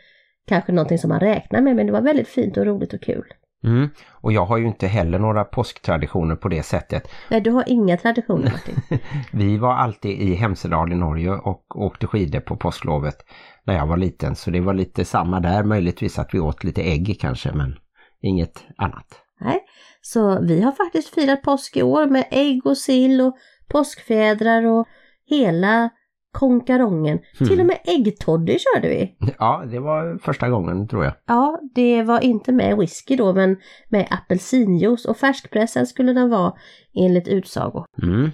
kanske 0.48 0.72
någonting 0.72 0.98
som 0.98 1.08
man 1.08 1.20
räknar 1.20 1.60
med 1.60 1.76
men 1.76 1.86
det 1.86 1.92
var 1.92 2.00
väldigt 2.00 2.28
fint 2.28 2.56
och 2.56 2.66
roligt 2.66 2.92
och 2.92 3.02
kul. 3.02 3.24
Mm. 3.64 3.88
Och 4.10 4.32
jag 4.32 4.46
har 4.46 4.58
ju 4.58 4.66
inte 4.66 4.86
heller 4.86 5.18
några 5.18 5.44
påsktraditioner 5.44 6.36
på 6.36 6.48
det 6.48 6.62
sättet. 6.62 7.10
Nej, 7.30 7.40
du 7.40 7.50
har 7.50 7.64
inga 7.66 7.96
traditioner 7.96 8.42
Martin. 8.52 8.98
Vi 9.32 9.58
var 9.58 9.74
alltid 9.74 10.10
i 10.20 10.34
Hemsedal 10.34 10.92
i 10.92 10.96
Norge 10.96 11.30
och 11.30 11.76
åkte 11.76 12.06
skidor 12.06 12.40
på 12.40 12.56
påsklovet 12.56 13.16
när 13.64 13.74
jag 13.74 13.86
var 13.86 13.96
liten. 13.96 14.34
Så 14.34 14.50
det 14.50 14.60
var 14.60 14.74
lite 14.74 15.04
samma 15.04 15.40
där, 15.40 15.64
möjligtvis 15.64 16.18
att 16.18 16.34
vi 16.34 16.40
åt 16.40 16.64
lite 16.64 16.82
ägg 16.82 17.18
kanske 17.20 17.52
men 17.52 17.78
inget 18.22 18.64
annat. 18.76 19.22
Nej, 19.40 19.60
så 20.00 20.40
vi 20.40 20.60
har 20.60 20.72
faktiskt 20.72 21.14
firat 21.14 21.42
påsk 21.42 21.76
i 21.76 21.82
år 21.82 22.06
med 22.06 22.24
ägg 22.30 22.66
och 22.66 22.76
sill 22.76 23.20
och 23.20 23.36
påskfjädrar 23.68 24.66
och 24.66 24.88
hela 25.26 25.90
konkarongen. 26.32 27.18
Till 27.38 27.60
och 27.60 27.66
med 27.66 27.78
äggtoddy 27.84 28.58
körde 28.58 28.88
vi. 28.88 29.16
Ja, 29.38 29.64
det 29.70 29.78
var 29.78 30.18
första 30.18 30.48
gången 30.48 30.88
tror 30.88 31.04
jag. 31.04 31.14
Ja, 31.26 31.60
det 31.74 32.02
var 32.02 32.24
inte 32.24 32.52
med 32.52 32.76
whisky 32.76 33.16
då 33.16 33.32
men 33.32 33.56
med 33.88 34.06
apelsinjuice 34.10 35.04
och 35.04 35.16
färskpressad 35.16 35.88
skulle 35.88 36.12
den 36.12 36.30
vara 36.30 36.52
enligt 36.94 37.28
utsago. 37.28 37.84
Mm. 38.02 38.30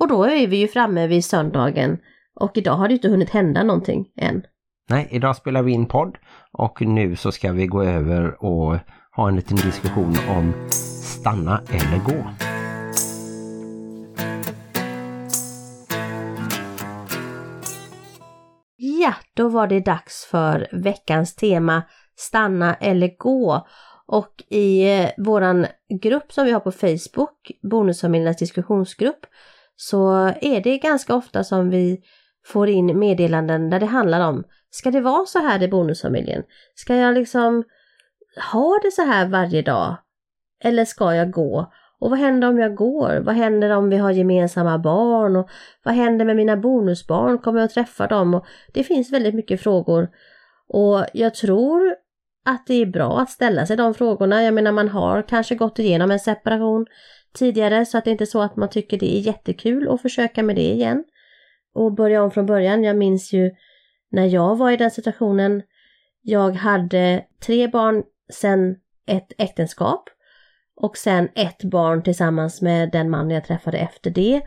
Och 0.00 0.08
då 0.08 0.24
är 0.24 0.46
vi 0.46 0.56
ju 0.56 0.68
framme 0.68 1.06
vid 1.06 1.24
söndagen 1.24 1.98
och 2.34 2.56
idag 2.56 2.74
har 2.74 2.88
det 2.88 2.94
inte 2.94 3.08
hunnit 3.08 3.30
hända 3.30 3.62
någonting 3.62 4.06
än. 4.16 4.42
Nej, 4.88 5.08
idag 5.10 5.36
spelar 5.36 5.62
vi 5.62 5.72
in 5.72 5.86
podd 5.86 6.18
och 6.52 6.80
nu 6.80 7.16
så 7.16 7.32
ska 7.32 7.52
vi 7.52 7.66
gå 7.66 7.82
över 7.82 8.44
och 8.44 8.78
ha 9.16 9.28
en 9.28 9.36
liten 9.36 9.56
diskussion 9.56 10.16
om 10.28 10.52
stanna 10.70 11.60
eller 11.68 12.04
gå. 12.04 12.30
Ja, 18.76 19.14
då 19.34 19.48
var 19.48 19.66
det 19.66 19.80
dags 19.80 20.26
för 20.30 20.68
veckans 20.72 21.34
tema 21.34 21.82
Stanna 22.16 22.74
eller 22.74 23.16
gå. 23.18 23.66
Och 24.06 24.42
i 24.48 24.98
eh, 25.00 25.10
våran 25.18 25.66
grupp 26.02 26.32
som 26.32 26.44
vi 26.44 26.52
har 26.52 26.60
på 26.60 26.72
Facebook, 26.72 27.50
Bonusfamiljernas 27.70 28.36
diskussionsgrupp, 28.36 29.26
så 29.76 30.12
är 30.40 30.60
det 30.60 30.78
ganska 30.78 31.14
ofta 31.14 31.44
som 31.44 31.70
vi 31.70 32.02
får 32.44 32.68
in 32.68 32.98
meddelanden 32.98 33.70
där 33.70 33.80
det 33.80 33.86
handlar 33.86 34.28
om 34.28 34.44
Ska 34.74 34.90
det 34.90 35.00
vara 35.00 35.26
så 35.26 35.38
här 35.38 35.62
i 35.62 35.68
bonusfamiljen? 35.68 36.42
Ska 36.74 36.96
jag 36.96 37.14
liksom 37.14 37.64
ha 38.52 38.78
det 38.82 38.90
så 38.90 39.02
här 39.02 39.28
varje 39.28 39.62
dag? 39.62 39.96
Eller 40.64 40.84
ska 40.84 41.14
jag 41.14 41.30
gå? 41.30 41.72
Och 41.98 42.10
vad 42.10 42.18
händer 42.18 42.48
om 42.48 42.58
jag 42.58 42.74
går? 42.74 43.20
Vad 43.24 43.34
händer 43.34 43.70
om 43.70 43.88
vi 43.88 43.96
har 43.96 44.10
gemensamma 44.10 44.78
barn? 44.78 45.36
Och 45.36 45.48
vad 45.82 45.94
händer 45.94 46.24
med 46.24 46.36
mina 46.36 46.56
bonusbarn? 46.56 47.38
Kommer 47.38 47.60
jag 47.60 47.64
att 47.64 47.74
träffa 47.74 48.06
dem? 48.06 48.34
Och 48.34 48.46
det 48.72 48.84
finns 48.84 49.12
väldigt 49.12 49.34
mycket 49.34 49.60
frågor. 49.60 50.08
Och 50.68 51.04
jag 51.12 51.34
tror 51.34 51.96
att 52.44 52.66
det 52.66 52.74
är 52.74 52.86
bra 52.86 53.18
att 53.18 53.30
ställa 53.30 53.66
sig 53.66 53.76
de 53.76 53.94
frågorna. 53.94 54.42
Jag 54.42 54.54
menar 54.54 54.72
man 54.72 54.88
har 54.88 55.22
kanske 55.22 55.54
gått 55.54 55.78
igenom 55.78 56.10
en 56.10 56.20
separation 56.20 56.86
tidigare 57.34 57.86
så 57.86 57.98
att 57.98 58.04
det 58.04 58.10
inte 58.10 58.24
är 58.24 58.26
så 58.26 58.42
att 58.42 58.56
man 58.56 58.70
tycker 58.70 58.98
det 58.98 59.16
är 59.16 59.20
jättekul 59.20 59.88
att 59.88 60.02
försöka 60.02 60.42
med 60.42 60.56
det 60.56 60.72
igen. 60.72 61.04
Och 61.74 61.94
börja 61.94 62.22
om 62.22 62.30
från 62.30 62.46
början. 62.46 62.84
Jag 62.84 62.96
minns 62.96 63.32
ju 63.32 63.50
när 64.10 64.26
jag 64.26 64.56
var 64.56 64.70
i 64.70 64.76
den 64.76 64.90
situationen. 64.90 65.62
Jag 66.22 66.50
hade 66.50 67.24
tre 67.46 67.68
barn 67.68 68.02
sen 68.32 68.76
ett 69.06 69.32
äktenskap 69.38 70.04
och 70.76 70.96
sen 70.96 71.28
ett 71.34 71.64
barn 71.64 72.02
tillsammans 72.02 72.62
med 72.62 72.90
den 72.90 73.10
man 73.10 73.30
jag 73.30 73.44
träffade 73.44 73.78
efter 73.78 74.10
det. 74.10 74.42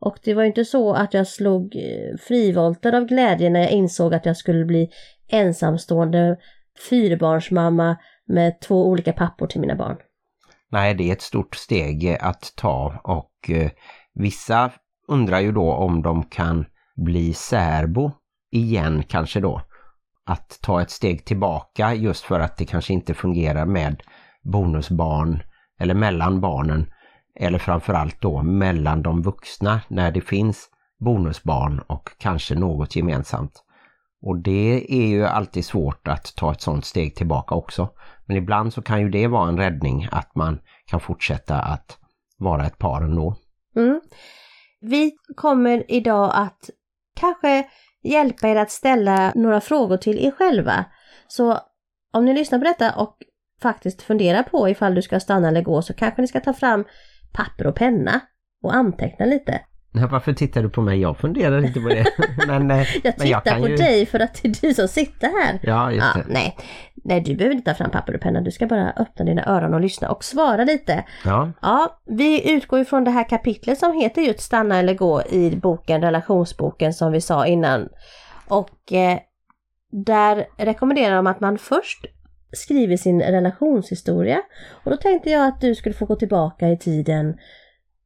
Och 0.00 0.18
det 0.24 0.34
var 0.34 0.42
inte 0.42 0.64
så 0.64 0.92
att 0.92 1.14
jag 1.14 1.26
slog 1.26 1.76
eh, 1.76 2.16
frivolter 2.20 2.92
av 2.92 3.04
glädje 3.04 3.50
när 3.50 3.60
jag 3.60 3.70
insåg 3.70 4.14
att 4.14 4.26
jag 4.26 4.36
skulle 4.36 4.64
bli 4.64 4.88
ensamstående 5.28 6.36
fyrbarnsmamma 6.90 7.96
med 8.26 8.60
två 8.60 8.86
olika 8.86 9.12
pappor 9.12 9.46
till 9.46 9.60
mina 9.60 9.76
barn. 9.76 9.96
Nej, 10.70 10.94
det 10.94 11.08
är 11.08 11.12
ett 11.12 11.22
stort 11.22 11.54
steg 11.54 12.16
att 12.20 12.52
ta 12.56 13.00
och 13.04 13.50
eh, 13.50 13.70
vissa 14.14 14.72
undrar 15.08 15.40
ju 15.40 15.52
då 15.52 15.72
om 15.72 16.02
de 16.02 16.24
kan 16.24 16.64
bli 16.96 17.34
särbo 17.34 18.10
igen 18.50 19.02
kanske 19.08 19.40
då. 19.40 19.62
Att 20.26 20.58
ta 20.62 20.82
ett 20.82 20.90
steg 20.90 21.24
tillbaka 21.24 21.94
just 21.94 22.24
för 22.24 22.40
att 22.40 22.56
det 22.56 22.64
kanske 22.64 22.92
inte 22.92 23.14
fungerar 23.14 23.66
med 23.66 24.02
bonusbarn 24.42 25.42
eller 25.80 25.94
mellan 25.94 26.40
barnen 26.40 26.90
eller 27.40 27.58
framförallt 27.58 28.20
då 28.20 28.42
mellan 28.42 29.02
de 29.02 29.22
vuxna 29.22 29.80
när 29.88 30.10
det 30.10 30.20
finns 30.20 30.68
bonusbarn 31.00 31.78
och 31.78 32.10
kanske 32.18 32.54
något 32.54 32.96
gemensamt. 32.96 33.64
Och 34.22 34.38
det 34.38 34.86
är 34.88 35.06
ju 35.06 35.24
alltid 35.24 35.64
svårt 35.64 36.08
att 36.08 36.36
ta 36.36 36.52
ett 36.52 36.60
sådant 36.60 36.84
steg 36.84 37.16
tillbaka 37.16 37.54
också. 37.54 37.88
Men 38.26 38.36
ibland 38.36 38.72
så 38.72 38.82
kan 38.82 39.00
ju 39.00 39.08
det 39.08 39.26
vara 39.26 39.48
en 39.48 39.58
räddning 39.58 40.08
att 40.10 40.34
man 40.34 40.58
kan 40.86 41.00
fortsätta 41.00 41.60
att 41.60 41.98
vara 42.38 42.66
ett 42.66 42.78
par 42.78 43.02
ändå. 43.02 43.36
Mm. 43.76 44.00
Vi 44.80 45.12
kommer 45.36 45.84
idag 45.88 46.30
att 46.34 46.70
kanske 47.20 47.66
hjälpa 48.02 48.48
er 48.48 48.56
att 48.56 48.70
ställa 48.70 49.32
några 49.34 49.60
frågor 49.60 49.96
till 49.96 50.18
er 50.26 50.30
själva. 50.30 50.84
Så 51.28 51.58
om 52.12 52.24
ni 52.24 52.34
lyssnar 52.34 52.58
på 52.58 52.64
detta 52.64 52.94
och 52.94 53.16
faktiskt 53.62 54.02
funderar 54.02 54.42
på 54.42 54.68
ifall 54.68 54.94
du 54.94 55.02
ska 55.02 55.20
stanna 55.20 55.48
eller 55.48 55.62
gå 55.62 55.82
så 55.82 55.94
kanske 55.94 56.22
ni 56.22 56.28
ska 56.28 56.40
ta 56.40 56.52
fram 56.52 56.84
papper 57.32 57.66
och 57.66 57.76
penna 57.76 58.20
och 58.62 58.74
anteckna 58.74 59.26
lite. 59.26 59.60
Nej, 59.98 60.08
varför 60.10 60.32
tittar 60.32 60.62
du 60.62 60.68
på 60.70 60.80
mig? 60.82 61.00
Jag 61.00 61.16
funderar 61.18 61.64
inte 61.64 61.80
på 61.80 61.88
det. 61.88 62.04
men, 62.46 62.70
eh, 62.70 62.86
Jag 63.04 63.14
men 63.18 63.26
tittar 63.26 63.40
kan 63.40 63.60
på 63.60 63.68
ju... 63.68 63.76
dig 63.76 64.06
för 64.06 64.20
att 64.20 64.42
det 64.42 64.48
är 64.48 64.68
du 64.68 64.74
som 64.74 64.88
sitter 64.88 65.28
här. 65.44 65.58
Ja, 65.62 65.92
just 65.92 66.06
Ja, 66.14 66.22
det. 66.26 66.32
nej. 66.32 66.56
nej, 67.04 67.20
du 67.20 67.34
behöver 67.34 67.54
inte 67.56 67.70
ta 67.70 67.76
fram 67.76 67.90
papper 67.90 68.14
och 68.14 68.20
penna. 68.20 68.40
Du 68.40 68.50
ska 68.50 68.66
bara 68.66 68.90
öppna 68.90 69.24
dina 69.24 69.46
öron 69.46 69.74
och 69.74 69.80
lyssna 69.80 70.10
och 70.10 70.24
svara 70.24 70.64
lite. 70.64 71.04
Ja, 71.24 71.52
Ja, 71.62 72.00
vi 72.06 72.52
utgår 72.52 72.80
ifrån 72.80 73.04
det 73.04 73.10
här 73.10 73.28
kapitlet 73.28 73.78
som 73.78 73.92
heter 73.92 74.22
just 74.22 74.40
Stanna 74.40 74.78
eller 74.78 74.94
gå 74.94 75.22
i 75.22 75.56
boken 75.56 76.02
Relationsboken 76.02 76.94
som 76.94 77.12
vi 77.12 77.20
sa 77.20 77.46
innan. 77.46 77.88
Och 78.48 78.92
eh, 78.92 79.18
där 79.92 80.46
rekommenderar 80.56 81.16
de 81.16 81.26
att 81.26 81.40
man 81.40 81.58
först 81.58 82.06
skriver 82.52 82.96
sin 82.96 83.20
relationshistoria. 83.22 84.42
Och 84.84 84.90
då 84.90 84.96
tänkte 84.96 85.30
jag 85.30 85.46
att 85.48 85.60
du 85.60 85.74
skulle 85.74 85.94
få 85.94 86.04
gå 86.06 86.16
tillbaka 86.16 86.68
i 86.68 86.78
tiden 86.78 87.36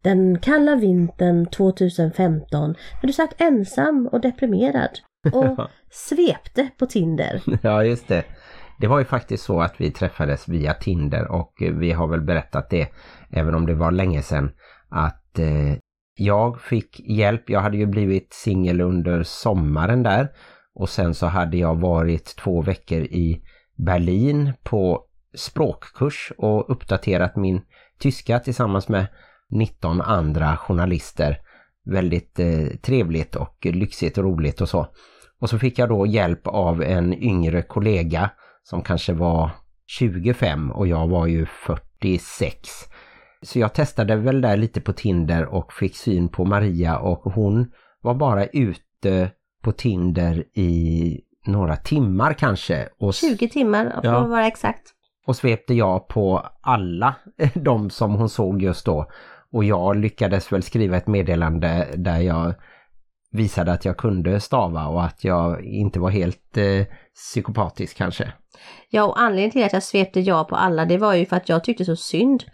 den 0.03 0.39
kalla 0.39 0.77
vintern 0.77 1.47
2015 1.47 2.75
när 3.03 3.07
du 3.07 3.13
satt 3.13 3.41
ensam 3.41 4.09
och 4.13 4.21
deprimerad 4.21 4.99
och 5.33 5.69
svepte 5.91 6.69
på 6.79 6.87
Tinder. 6.87 7.43
ja, 7.63 7.85
just 7.85 8.09
det. 8.09 8.25
Det 8.81 8.87
var 8.87 8.99
ju 8.99 9.05
faktiskt 9.05 9.45
så 9.45 9.61
att 9.61 9.81
vi 9.81 9.91
träffades 9.91 10.49
via 10.49 10.75
Tinder 10.75 11.31
och 11.31 11.53
vi 11.73 11.93
har 11.93 12.07
väl 12.07 12.21
berättat 12.21 12.71
det, 12.71 12.89
även 13.31 13.55
om 13.55 13.67
det 13.67 13.75
var 13.75 13.91
länge 13.91 14.23
sedan, 14.23 14.51
att 14.89 15.39
eh, 15.39 15.79
jag 16.15 16.61
fick 16.61 17.01
hjälp. 17.01 17.51
Jag 17.51 17.61
hade 17.61 17.77
ju 17.77 17.87
blivit 17.87 18.33
singel 18.33 18.81
under 18.81 19.23
sommaren 19.23 20.03
där 20.03 20.29
och 20.75 20.89
sen 20.89 21.15
så 21.15 21.27
hade 21.27 21.57
jag 21.57 21.81
varit 21.81 22.37
två 22.37 22.63
veckor 22.63 23.01
i 23.01 23.43
Berlin 23.77 24.53
på 24.63 25.05
språkkurs 25.35 26.33
och 26.39 26.71
uppdaterat 26.71 27.37
min 27.37 27.61
tyska 27.99 28.39
tillsammans 28.39 28.89
med 28.89 29.07
19 29.53 30.01
andra 30.01 30.57
journalister. 30.57 31.39
Väldigt 31.85 32.39
eh, 32.39 32.67
trevligt 32.83 33.37
och 33.37 33.67
lyxigt 33.67 34.19
och 34.19 34.25
roligt 34.25 34.61
och 34.61 34.69
så. 34.69 34.87
Och 35.41 35.51
så 35.51 35.59
fick 35.59 35.79
jag 35.79 35.89
då 35.89 36.07
hjälp 36.07 36.47
av 36.47 36.83
en 36.83 37.15
yngre 37.15 37.63
kollega 37.63 38.31
som 38.63 38.83
kanske 38.83 39.13
var 39.13 39.51
25 39.87 40.71
och 40.73 40.87
jag 40.87 41.09
var 41.09 41.27
ju 41.27 41.47
46. 41.47 42.69
Så 43.43 43.59
jag 43.59 43.75
testade 43.75 44.17
väl 44.17 44.41
där 44.41 44.57
lite 44.57 44.81
på 44.81 44.93
Tinder 44.93 45.47
och 45.47 45.73
fick 45.73 45.97
syn 45.97 46.29
på 46.29 46.45
Maria 46.45 46.99
och 46.99 47.33
hon 47.33 47.73
var 48.01 48.15
bara 48.15 48.47
ute 48.47 49.31
på 49.63 49.73
Tinder 49.73 50.45
i 50.59 51.21
några 51.47 51.77
timmar 51.77 52.33
kanske. 52.33 52.89
Och, 52.99 53.15
20 53.15 53.49
timmar 53.49 53.85
för 54.01 54.09
Ja. 54.09 54.17
att 54.25 54.31
vara 54.31 54.47
exakt. 54.47 54.83
och 55.27 55.37
svepte 55.37 55.75
jag 55.75 56.09
på 56.09 56.47
alla 56.61 57.15
de 57.55 57.91
som 57.91 58.15
hon 58.15 58.29
såg 58.29 58.63
just 58.63 58.87
då. 58.87 59.07
Och 59.53 59.65
jag 59.65 59.97
lyckades 59.97 60.53
väl 60.53 60.63
skriva 60.63 60.97
ett 60.97 61.07
meddelande 61.07 61.89
där 61.97 62.19
jag 62.19 62.55
visade 63.31 63.73
att 63.73 63.85
jag 63.85 63.97
kunde 63.97 64.41
stava 64.41 64.87
och 64.87 65.05
att 65.05 65.25
jag 65.25 65.65
inte 65.65 66.01
var 66.01 66.11
helt 66.11 66.57
eh, 66.57 66.87
psykopatisk 67.15 67.97
kanske. 67.97 68.33
Ja, 68.91 69.05
och 69.05 69.21
anledningen 69.21 69.51
till 69.51 69.65
att 69.65 69.73
jag 69.73 69.83
svepte 69.83 70.21
ja 70.21 70.45
på 70.45 70.57
alla 70.57 70.85
det 70.85 70.99
var 70.99 71.15
ju 71.15 71.27
för 71.27 71.37
att 71.37 71.49
jag 71.49 71.65
tyckte 71.65 71.85
så 71.85 71.97
synd 71.97 72.45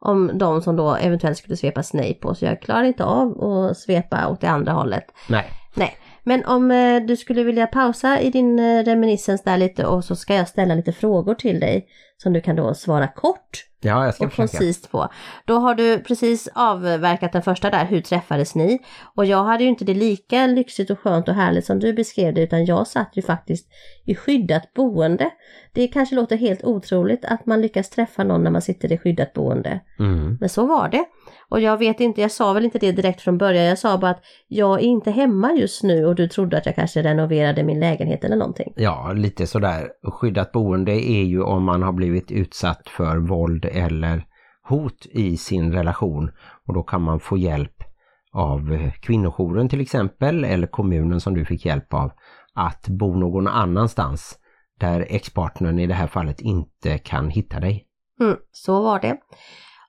om 0.00 0.30
de 0.34 0.62
som 0.62 0.76
då 0.76 0.94
eventuellt 0.94 1.38
skulle 1.38 1.56
svepa 1.56 1.82
nej 1.92 2.14
på. 2.14 2.34
Så 2.34 2.44
jag 2.44 2.62
klarar 2.62 2.82
inte 2.82 3.04
av 3.04 3.44
att 3.44 3.76
svepa 3.76 4.28
åt 4.28 4.40
det 4.40 4.50
andra 4.50 4.72
hållet. 4.72 5.04
Nej, 5.28 5.50
Nej, 5.74 5.96
men 6.22 6.44
om 6.44 6.70
eh, 6.70 7.02
du 7.02 7.16
skulle 7.16 7.42
vilja 7.42 7.66
pausa 7.66 8.20
i 8.20 8.30
din 8.30 8.58
eh, 8.58 8.84
reminiscens 8.84 9.42
där 9.42 9.56
lite 9.56 9.86
och 9.86 10.04
så 10.04 10.16
ska 10.16 10.34
jag 10.34 10.48
ställa 10.48 10.74
lite 10.74 10.92
frågor 10.92 11.34
till 11.34 11.60
dig 11.60 11.86
som 12.16 12.32
du 12.32 12.40
kan 12.40 12.56
då 12.56 12.74
svara 12.74 13.08
kort 13.08 13.67
ja 13.80 14.04
jag 14.04 14.14
ska 14.14 14.24
och 14.24 14.32
försöka. 14.32 14.58
koncist 14.58 14.90
på. 14.90 15.08
Då 15.44 15.58
har 15.58 15.74
du 15.74 15.98
precis 15.98 16.48
avverkat 16.54 17.32
den 17.32 17.42
första 17.42 17.70
där, 17.70 17.84
hur 17.84 18.00
träffades 18.00 18.54
ni? 18.54 18.78
Och 19.14 19.26
jag 19.26 19.44
hade 19.44 19.62
ju 19.62 19.68
inte 19.68 19.84
det 19.84 19.94
lika 19.94 20.46
lyxigt 20.46 20.90
och 20.90 20.98
skönt 20.98 21.28
och 21.28 21.34
härligt 21.34 21.64
som 21.64 21.78
du 21.78 21.92
beskrev 21.92 22.34
det 22.34 22.42
utan 22.42 22.64
jag 22.64 22.86
satt 22.86 23.10
ju 23.14 23.22
faktiskt 23.22 23.68
i 24.04 24.14
skyddat 24.14 24.74
boende. 24.74 25.30
Det 25.72 25.88
kanske 25.88 26.14
låter 26.14 26.36
helt 26.36 26.64
otroligt 26.64 27.24
att 27.24 27.46
man 27.46 27.60
lyckas 27.60 27.90
träffa 27.90 28.24
någon 28.24 28.44
när 28.44 28.50
man 28.50 28.62
sitter 28.62 28.92
i 28.92 28.98
skyddat 28.98 29.32
boende. 29.32 29.80
Mm. 29.98 30.36
Men 30.40 30.48
så 30.48 30.66
var 30.66 30.88
det. 30.88 31.04
Och 31.50 31.60
jag 31.60 31.76
vet 31.78 32.00
inte, 32.00 32.20
jag 32.20 32.30
sa 32.30 32.52
väl 32.52 32.64
inte 32.64 32.78
det 32.78 32.92
direkt 32.92 33.20
från 33.20 33.38
början. 33.38 33.64
Jag 33.64 33.78
sa 33.78 33.98
bara 33.98 34.10
att 34.10 34.22
jag 34.48 34.80
är 34.80 34.84
inte 34.84 35.10
hemma 35.10 35.52
just 35.52 35.82
nu 35.82 36.06
och 36.06 36.14
du 36.14 36.28
trodde 36.28 36.58
att 36.58 36.66
jag 36.66 36.74
kanske 36.74 37.02
renoverade 37.02 37.62
min 37.62 37.80
lägenhet 37.80 38.24
eller 38.24 38.36
någonting. 38.36 38.72
Ja, 38.76 39.12
lite 39.12 39.46
sådär. 39.46 39.88
Skyddat 40.02 40.52
boende 40.52 40.92
är 40.92 41.24
ju 41.24 41.42
om 41.42 41.64
man 41.64 41.82
har 41.82 41.92
blivit 41.92 42.30
utsatt 42.30 42.88
för 42.88 43.16
våld 43.16 43.64
eller 43.64 44.24
hot 44.68 45.06
i 45.10 45.36
sin 45.36 45.72
relation. 45.72 46.30
Och 46.66 46.74
då 46.74 46.82
kan 46.82 47.02
man 47.02 47.20
få 47.20 47.38
hjälp 47.38 47.84
av 48.32 48.72
eh, 48.72 48.92
kvinnojouren 48.92 49.68
till 49.68 49.80
exempel 49.80 50.44
eller 50.44 50.66
kommunen 50.66 51.20
som 51.20 51.34
du 51.34 51.44
fick 51.44 51.66
hjälp 51.66 51.94
av 51.94 52.12
att 52.54 52.88
bo 52.88 53.16
någon 53.16 53.46
annanstans 53.46 54.38
där 54.80 55.06
ex-partnern 55.08 55.78
i 55.78 55.86
det 55.86 55.94
här 55.94 56.06
fallet 56.06 56.40
inte 56.40 56.98
kan 56.98 57.30
hitta 57.30 57.60
dig. 57.60 57.84
Mm, 58.20 58.36
så 58.52 58.82
var 58.82 59.00
det. 59.00 59.16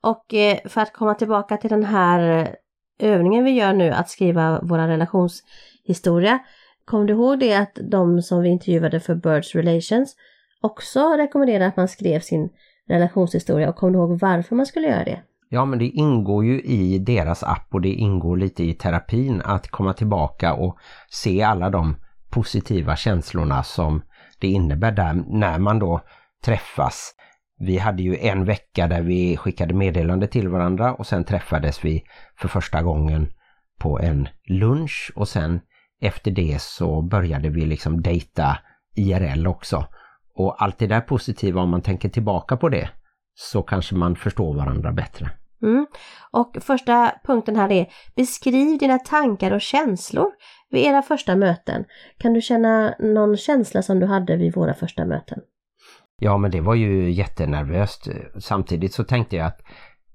Och 0.02 0.34
eh, 0.34 0.58
för 0.66 0.82
att 0.82 0.94
komma 0.94 1.14
tillbaka 1.14 1.58
till 1.58 1.70
den 1.70 1.84
här 1.84 2.40
eh, 2.40 2.48
övningen 3.14 3.44
vi 3.44 3.52
gör 3.52 3.74
nu, 3.74 3.92
att 3.92 4.10
skriva 4.10 4.60
vår 4.64 4.78
relationshistoria. 4.78 6.40
Kom 6.86 7.06
du 7.06 7.14
ihåg 7.14 7.40
det 7.40 7.54
att 7.54 7.80
de 7.92 8.22
som 8.22 8.42
vi 8.42 8.50
intervjuade 8.50 9.00
för 9.00 9.16
Birds 9.16 9.56
Relations 9.56 10.16
också 10.62 11.00
rekommenderade 11.18 11.68
att 11.68 11.78
man 11.78 11.88
skrev 11.88 12.20
sin 12.20 12.50
relationshistoria 12.88 13.70
och 13.70 13.76
kom 13.76 13.94
du 13.94 14.00
ihåg 14.00 14.20
varför 14.20 14.56
man 14.56 14.66
skulle 14.66 14.88
göra 14.88 15.04
det? 15.04 15.22
Ja 15.50 15.66
men 15.66 15.80
det 15.80 15.86
ingår 15.86 16.46
ju 16.46 16.62
i 16.62 17.00
deras 17.00 17.44
app 17.44 17.68
och 17.72 17.82
det 17.82 17.90
ingår 17.90 18.38
lite 18.38 18.64
i 18.64 18.74
terapin 18.74 19.42
att 19.46 19.68
komma 19.68 19.94
tillbaka 19.94 20.54
och 20.54 20.78
se 21.10 21.44
alla 21.44 21.70
de 21.70 21.96
positiva 22.30 22.96
känslorna 22.96 23.64
som 23.64 24.02
det 24.40 24.48
innebär 24.48 24.92
där 24.92 25.24
när 25.28 25.60
man 25.60 25.80
då 25.80 26.02
träffas. 26.46 27.14
Vi 27.60 27.78
hade 27.78 28.04
ju 28.04 28.18
en 28.18 28.46
vecka 28.46 28.88
där 28.88 29.02
vi 29.02 29.38
skickade 29.38 29.74
meddelande 29.74 30.28
till 30.28 30.48
varandra 30.48 30.94
och 30.94 31.08
sen 31.08 31.24
träffades 31.24 31.86
vi 31.86 32.04
för 32.38 32.48
första 32.48 32.82
gången 32.82 33.28
på 33.80 34.00
en 34.00 34.28
lunch 34.50 35.12
och 35.16 35.28
sen 35.28 35.60
efter 36.02 36.32
det 36.32 36.62
så 36.62 37.02
började 37.02 37.50
vi 37.50 37.66
liksom 37.66 38.02
dejta 38.02 38.58
IRL 38.96 39.48
också. 39.48 39.86
Och 40.36 40.64
allt 40.64 40.80
det 40.80 40.88
där 40.88 41.02
positiva 41.02 41.62
om 41.62 41.70
man 41.70 41.82
tänker 41.82 42.10
tillbaka 42.10 42.58
på 42.58 42.70
det 42.70 42.90
så 43.36 43.64
kanske 43.64 43.96
man 43.96 44.16
förstår 44.16 44.56
varandra 44.56 44.92
bättre. 44.92 45.30
Mm. 45.62 45.88
Och 46.32 46.58
första 46.62 47.12
punkten 47.24 47.56
här 47.56 47.72
är 47.72 47.88
beskriv 48.16 48.78
dina 48.78 48.98
tankar 48.98 49.52
och 49.52 49.62
känslor 49.62 50.32
vid 50.70 50.86
era 50.86 51.02
första 51.02 51.36
möten. 51.36 51.86
Kan 52.18 52.34
du 52.34 52.42
känna 52.42 52.96
någon 53.00 53.38
känsla 53.38 53.82
som 53.82 54.00
du 54.00 54.06
hade 54.06 54.36
vid 54.36 54.56
våra 54.56 54.74
första 54.74 55.06
möten? 55.06 55.40
Ja 56.20 56.38
men 56.38 56.52
det 56.52 56.62
var 56.62 56.76
ju 56.76 57.12
jättenervöst. 57.12 58.08
Samtidigt 58.40 58.94
så 58.94 59.04
tänkte 59.04 59.36
jag 59.36 59.48
att 59.48 59.62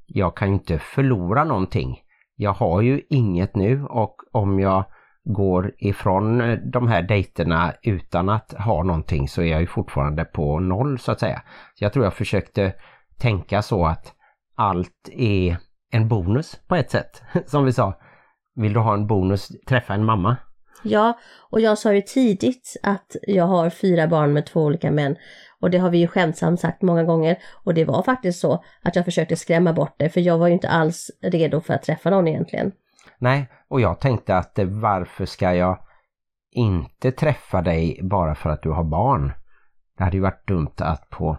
jag 0.06 0.36
kan 0.36 0.48
ju 0.48 0.54
inte 0.54 0.78
förlora 0.78 1.44
någonting. 1.44 2.00
Jag 2.36 2.52
har 2.52 2.80
ju 2.80 3.02
inget 3.10 3.56
nu 3.56 3.84
och 3.84 4.16
om 4.32 4.60
jag 4.60 4.84
går 5.24 5.72
ifrån 5.78 6.40
eh, 6.40 6.58
de 6.58 6.88
här 6.88 7.02
dejterna 7.02 7.72
utan 7.82 8.28
att 8.28 8.52
ha 8.52 8.82
någonting 8.82 9.28
så 9.28 9.42
är 9.42 9.46
jag 9.46 9.60
ju 9.60 9.66
fortfarande 9.66 10.24
på 10.24 10.60
noll 10.60 10.98
så 10.98 11.12
att 11.12 11.20
säga. 11.20 11.42
Så 11.74 11.84
jag 11.84 11.92
tror 11.92 12.04
jag 12.04 12.14
försökte 12.14 12.74
tänka 13.18 13.62
så 13.62 13.86
att 13.86 14.12
allt 14.56 15.08
är 15.12 15.56
en 15.90 16.08
bonus 16.08 16.60
på 16.68 16.74
ett 16.74 16.90
sätt. 16.90 17.22
Som 17.46 17.64
vi 17.64 17.72
sa, 17.72 18.00
vill 18.54 18.72
du 18.72 18.80
ha 18.80 18.94
en 18.94 19.06
bonus, 19.06 19.48
träffa 19.66 19.94
en 19.94 20.04
mamma. 20.04 20.36
Ja, 20.84 21.18
och 21.50 21.60
jag 21.60 21.78
sa 21.78 21.94
ju 21.94 22.02
tidigt 22.02 22.76
att 22.82 23.16
jag 23.22 23.44
har 23.44 23.70
fyra 23.70 24.08
barn 24.08 24.32
med 24.32 24.46
två 24.46 24.62
olika 24.62 24.90
män. 24.90 25.16
Och 25.60 25.70
det 25.70 25.78
har 25.78 25.90
vi 25.90 25.98
ju 25.98 26.06
skämtsamt 26.06 26.60
sagt 26.60 26.82
många 26.82 27.04
gånger. 27.04 27.38
Och 27.64 27.74
det 27.74 27.84
var 27.84 28.02
faktiskt 28.02 28.40
så 28.40 28.64
att 28.82 28.96
jag 28.96 29.04
försökte 29.04 29.36
skrämma 29.36 29.72
bort 29.72 29.94
det, 29.98 30.08
för 30.08 30.20
jag 30.20 30.38
var 30.38 30.46
ju 30.46 30.52
inte 30.52 30.68
alls 30.68 31.10
redo 31.22 31.60
för 31.60 31.74
att 31.74 31.82
träffa 31.82 32.10
någon 32.10 32.28
egentligen. 32.28 32.72
Nej, 33.18 33.48
och 33.68 33.80
jag 33.80 34.00
tänkte 34.00 34.36
att 34.36 34.58
eh, 34.58 34.66
varför 34.66 35.26
ska 35.26 35.54
jag 35.54 35.78
inte 36.50 37.12
träffa 37.12 37.62
dig 37.62 38.00
bara 38.02 38.34
för 38.34 38.50
att 38.50 38.62
du 38.62 38.70
har 38.70 38.84
barn? 38.84 39.32
Det 39.98 40.04
hade 40.04 40.16
ju 40.16 40.22
varit 40.22 40.48
dumt 40.48 40.74
att 40.76 41.10
på 41.10 41.38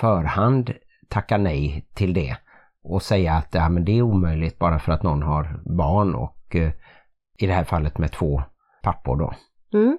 förhand 0.00 0.72
tacka 1.08 1.36
nej 1.36 1.88
till 1.94 2.14
det 2.14 2.36
och 2.84 3.02
säga 3.02 3.32
att 3.32 3.48
ja, 3.54 3.68
men 3.68 3.84
det 3.84 3.98
är 3.98 4.02
omöjligt 4.02 4.58
bara 4.58 4.78
för 4.78 4.92
att 4.92 5.02
någon 5.02 5.22
har 5.22 5.60
barn 5.76 6.14
och 6.14 6.56
eh, 6.56 6.72
i 7.38 7.46
det 7.46 7.52
här 7.52 7.64
fallet 7.64 7.98
med 7.98 8.12
två 8.12 8.42
pappor 8.88 9.16
då. 9.16 9.32
Mm. 9.78 9.98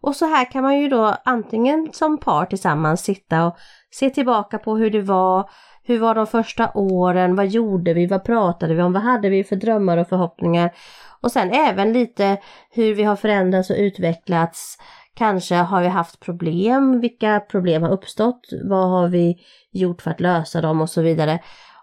Och 0.00 0.16
så 0.16 0.26
här 0.26 0.50
kan 0.50 0.62
man 0.62 0.78
ju 0.78 0.88
då 0.88 1.16
antingen 1.24 1.88
som 1.92 2.18
par 2.18 2.46
tillsammans 2.46 3.00
sitta 3.00 3.46
och 3.46 3.56
se 3.90 4.10
tillbaka 4.10 4.58
på 4.58 4.76
hur 4.76 4.90
det 4.90 5.02
var, 5.02 5.50
hur 5.82 5.98
var 5.98 6.14
de 6.14 6.26
första 6.26 6.70
åren, 6.74 7.36
vad 7.36 7.46
gjorde 7.46 7.94
vi, 7.94 8.06
vad 8.06 8.24
pratade 8.24 8.74
vi 8.74 8.82
om, 8.82 8.92
vad 8.92 9.02
hade 9.02 9.28
vi 9.28 9.44
för 9.44 9.56
drömmar 9.56 9.98
och 9.98 10.08
förhoppningar. 10.08 10.74
Och 11.22 11.32
sen 11.32 11.50
även 11.50 11.92
lite 11.92 12.36
hur 12.70 12.94
vi 12.94 13.02
har 13.02 13.16
förändrats 13.16 13.70
och 13.70 13.76
utvecklats. 13.76 14.78
Kanske 15.14 15.54
har 15.54 15.82
vi 15.82 15.88
haft 15.88 16.20
problem, 16.20 17.00
vilka 17.00 17.40
problem 17.40 17.82
har 17.82 17.90
uppstått, 17.90 18.40
vad 18.64 18.90
har 18.90 19.08
vi 19.08 19.36
gjort 19.72 20.02
för 20.02 20.10
att 20.10 20.20
lösa 20.20 20.60
dem 20.60 20.80
och 20.80 20.90
så 20.90 21.02
vidare. 21.02 21.38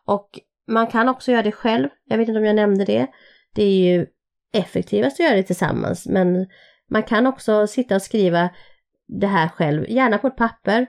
Och 0.06 0.30
man 0.68 0.88
kan 0.88 1.10
också 1.10 1.32
göra 1.32 1.44
det 1.44 1.52
själv, 1.52 1.90
jag 2.06 2.18
vet 2.18 2.28
inte 2.28 2.40
om 2.40 2.46
jag 2.46 2.56
nämnde 2.56 2.86
det. 2.86 3.08
Det 3.56 3.64
är 3.64 3.94
ju 3.94 4.06
effektivast 4.54 5.20
att 5.20 5.26
göra 5.26 5.36
det 5.36 5.44
tillsammans 5.44 6.08
men 6.08 6.48
man 6.90 7.04
kan 7.04 7.28
också 7.28 7.68
sitta 7.68 7.96
och 7.96 8.02
skriva 8.02 8.50
det 9.08 9.28
här 9.28 9.48
själv, 9.48 9.90
gärna 9.90 10.18
på 10.18 10.28
ett 10.28 10.38
papper. 10.38 10.88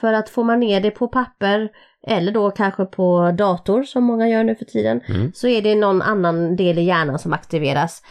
För 0.00 0.12
att 0.12 0.28
får 0.28 0.44
man 0.44 0.60
ner 0.60 0.80
det 0.80 0.90
på 0.90 1.08
papper 1.08 1.70
eller 2.06 2.32
då 2.32 2.50
kanske 2.50 2.84
på 2.84 3.30
dator 3.38 3.82
som 3.82 4.04
många 4.04 4.28
gör 4.28 4.44
nu 4.44 4.54
för 4.54 4.64
tiden 4.64 5.00
Mm. 5.08 5.32
så 5.34 5.48
är 5.48 5.62
det 5.62 5.74
någon 5.74 6.02
annan 6.02 6.56
del 6.56 6.78
i 6.78 6.82
hjärnan 6.82 7.18
som 7.18 7.32
aktiveras. 7.32 8.02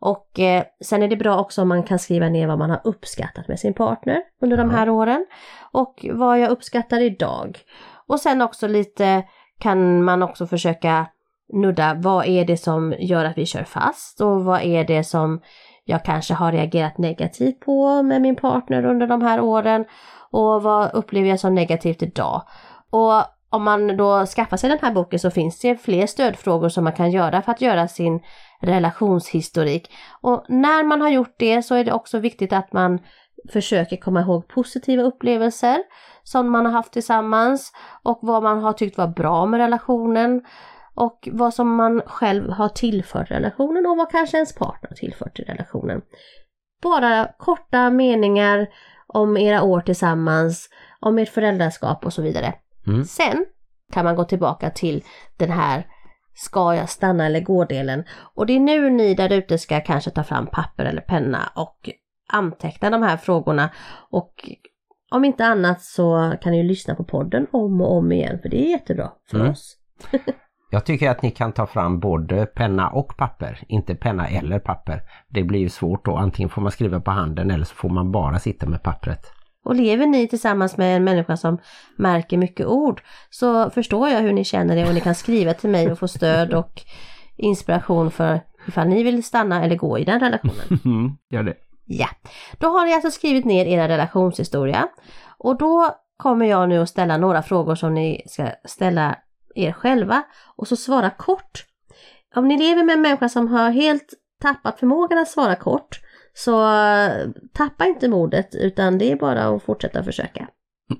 Och 0.00 0.40
eh, 0.40 0.64
sen 0.84 1.02
är 1.02 1.08
det 1.08 1.16
bra 1.16 1.38
också 1.38 1.62
om 1.62 1.68
man 1.68 1.82
kan 1.82 1.98
skriva 1.98 2.28
ner 2.28 2.46
vad 2.46 2.58
man 2.58 2.70
har 2.70 2.80
uppskattat 2.84 3.48
med 3.48 3.60
sin 3.60 3.74
partner 3.74 4.22
under 4.42 4.56
de 4.56 4.70
här 4.70 4.88
åren. 4.88 5.26
Och 5.72 6.06
vad 6.12 6.40
jag 6.40 6.50
uppskattar 6.50 7.00
idag. 7.00 7.58
Och 8.06 8.20
sen 8.20 8.42
också 8.42 8.66
lite 8.68 9.22
kan 9.58 10.04
man 10.04 10.22
också 10.22 10.46
försöka 10.46 11.06
nudda, 11.52 11.94
vad 11.94 12.26
är 12.26 12.44
det 12.44 12.56
som 12.56 12.94
gör 12.98 13.24
att 13.24 13.38
vi 13.38 13.46
kör 13.46 13.64
fast 13.64 14.20
och 14.20 14.44
vad 14.44 14.62
är 14.62 14.84
det 14.84 15.04
som 15.04 15.40
jag 15.84 16.04
kanske 16.04 16.34
har 16.34 16.52
reagerat 16.52 16.98
negativt 16.98 17.60
på 17.60 18.02
med 18.02 18.22
min 18.22 18.36
partner 18.36 18.84
under 18.84 19.06
de 19.06 19.22
här 19.22 19.40
åren 19.40 19.84
och 20.30 20.62
vad 20.62 20.94
upplever 20.94 21.28
jag 21.28 21.40
som 21.40 21.54
negativt 21.54 22.02
idag. 22.02 22.42
Och 22.90 23.22
om 23.50 23.64
man 23.64 23.96
då 23.96 24.26
skaffar 24.26 24.56
sig 24.56 24.70
den 24.70 24.78
här 24.82 24.92
boken 24.92 25.18
så 25.18 25.30
finns 25.30 25.60
det 25.60 25.76
fler 25.76 26.06
stödfrågor 26.06 26.68
som 26.68 26.84
man 26.84 26.92
kan 26.92 27.10
göra 27.10 27.42
för 27.42 27.52
att 27.52 27.60
göra 27.60 27.88
sin 27.88 28.20
relationshistorik. 28.60 29.92
Och 30.20 30.44
när 30.48 30.84
man 30.84 31.00
har 31.00 31.08
gjort 31.08 31.34
det 31.38 31.62
så 31.62 31.74
är 31.74 31.84
det 31.84 31.92
också 31.92 32.18
viktigt 32.18 32.52
att 32.52 32.72
man 32.72 32.98
försöker 33.52 33.96
komma 33.96 34.20
ihåg 34.20 34.48
positiva 34.48 35.02
upplevelser 35.02 35.78
som 36.22 36.50
man 36.50 36.66
har 36.66 36.72
haft 36.72 36.92
tillsammans 36.92 37.72
och 38.02 38.18
vad 38.22 38.42
man 38.42 38.62
har 38.62 38.72
tyckt 38.72 38.98
var 38.98 39.08
bra 39.08 39.46
med 39.46 39.58
relationen 39.58 40.42
och 40.96 41.28
vad 41.32 41.54
som 41.54 41.76
man 41.76 42.02
själv 42.06 42.50
har 42.50 42.68
tillfört 42.68 43.30
relationen 43.30 43.86
och 43.86 43.96
vad 43.96 44.10
kanske 44.10 44.36
ens 44.36 44.54
partner 44.54 44.88
har 44.88 44.96
tillfört 44.96 45.36
till 45.36 45.44
relationen. 45.44 46.02
Bara 46.82 47.28
korta 47.38 47.90
meningar 47.90 48.66
om 49.06 49.36
era 49.36 49.62
år 49.62 49.80
tillsammans, 49.80 50.68
om 51.00 51.18
ert 51.18 51.28
föräldraskap 51.28 52.04
och 52.04 52.12
så 52.12 52.22
vidare. 52.22 52.54
Mm. 52.86 53.04
Sen 53.04 53.46
kan 53.92 54.04
man 54.04 54.16
gå 54.16 54.24
tillbaka 54.24 54.70
till 54.70 55.04
den 55.36 55.50
här 55.50 55.86
ska 56.34 56.74
jag 56.74 56.88
stanna 56.88 57.26
eller 57.26 57.40
gå-delen. 57.40 58.04
Och 58.34 58.46
det 58.46 58.52
är 58.52 58.60
nu 58.60 58.90
ni 58.90 59.14
där 59.14 59.32
ute 59.32 59.58
ska 59.58 59.80
kanske 59.80 60.10
ta 60.10 60.24
fram 60.24 60.46
papper 60.46 60.84
eller 60.84 61.00
penna 61.00 61.52
och 61.54 61.90
anteckna 62.32 62.90
de 62.90 63.02
här 63.02 63.16
frågorna. 63.16 63.70
Och 64.10 64.50
om 65.10 65.24
inte 65.24 65.46
annat 65.46 65.82
så 65.82 66.34
kan 66.42 66.52
ni 66.52 66.58
ju 66.58 66.64
lyssna 66.68 66.94
på 66.94 67.04
podden 67.04 67.46
om 67.50 67.80
och 67.80 67.96
om 67.96 68.12
igen 68.12 68.38
för 68.42 68.48
det 68.48 68.66
är 68.66 68.70
jättebra 68.70 69.12
för 69.30 69.38
Mm. 69.38 69.50
oss. 69.50 69.76
Jag 70.76 70.84
tycker 70.84 71.10
att 71.10 71.22
ni 71.22 71.30
kan 71.30 71.52
ta 71.52 71.66
fram 71.66 72.00
både 72.00 72.46
penna 72.46 72.88
och 72.88 73.16
papper, 73.16 73.64
inte 73.68 73.94
penna 73.94 74.28
eller 74.28 74.58
papper. 74.58 75.02
Det 75.28 75.42
blir 75.42 75.60
ju 75.60 75.68
svårt 75.68 76.04
då, 76.04 76.16
antingen 76.16 76.48
får 76.48 76.62
man 76.62 76.72
skriva 76.72 77.00
på 77.00 77.10
handen 77.10 77.50
eller 77.50 77.64
så 77.64 77.74
får 77.74 77.88
man 77.88 78.12
bara 78.12 78.38
sitta 78.38 78.66
med 78.66 78.82
pappret. 78.82 79.32
Och 79.64 79.74
lever 79.74 80.06
ni 80.06 80.28
tillsammans 80.28 80.76
med 80.76 80.96
en 80.96 81.04
människa 81.04 81.36
som 81.36 81.58
märker 81.98 82.38
mycket 82.38 82.66
ord 82.66 83.02
så 83.30 83.70
förstår 83.70 84.08
jag 84.08 84.20
hur 84.20 84.32
ni 84.32 84.44
känner 84.44 84.76
det 84.76 84.88
och 84.88 84.94
ni 84.94 85.00
kan 85.00 85.14
skriva 85.14 85.54
till 85.54 85.70
mig 85.70 85.92
och 85.92 85.98
få 85.98 86.08
stöd 86.08 86.54
och 86.54 86.82
inspiration 87.36 88.10
för 88.10 88.40
ifall 88.68 88.88
ni 88.88 89.02
vill 89.02 89.24
stanna 89.24 89.64
eller 89.64 89.76
gå 89.76 89.98
i 89.98 90.04
den 90.04 90.20
relationen. 90.20 90.78
Mm, 90.84 91.16
gör 91.30 91.42
det. 91.42 91.54
Ja, 91.84 92.08
då 92.58 92.68
har 92.68 92.86
ni 92.86 92.94
alltså 92.94 93.10
skrivit 93.10 93.44
ner 93.44 93.66
era 93.66 93.88
relationshistoria 93.88 94.88
och 95.38 95.58
då 95.58 95.90
kommer 96.16 96.46
jag 96.46 96.68
nu 96.68 96.82
att 96.82 96.88
ställa 96.88 97.16
några 97.16 97.42
frågor 97.42 97.74
som 97.74 97.94
ni 97.94 98.22
ska 98.26 98.48
ställa 98.64 99.16
er 99.56 99.72
själva 99.72 100.22
och 100.56 100.68
så 100.68 100.76
svara 100.76 101.10
kort. 101.10 101.64
Om 102.34 102.48
ni 102.48 102.58
lever 102.58 102.84
med 102.84 102.92
en 102.92 103.02
människa 103.02 103.28
som 103.28 103.48
har 103.48 103.70
helt 103.70 104.14
tappat 104.42 104.78
förmågan 104.78 105.18
att 105.18 105.28
svara 105.28 105.56
kort 105.56 106.00
så 106.34 106.74
eh, 106.74 107.28
tappa 107.54 107.86
inte 107.86 108.08
modet 108.08 108.54
utan 108.54 108.98
det 108.98 109.12
är 109.12 109.16
bara 109.16 109.44
att 109.44 109.62
fortsätta 109.62 110.04
försöka. 110.04 110.48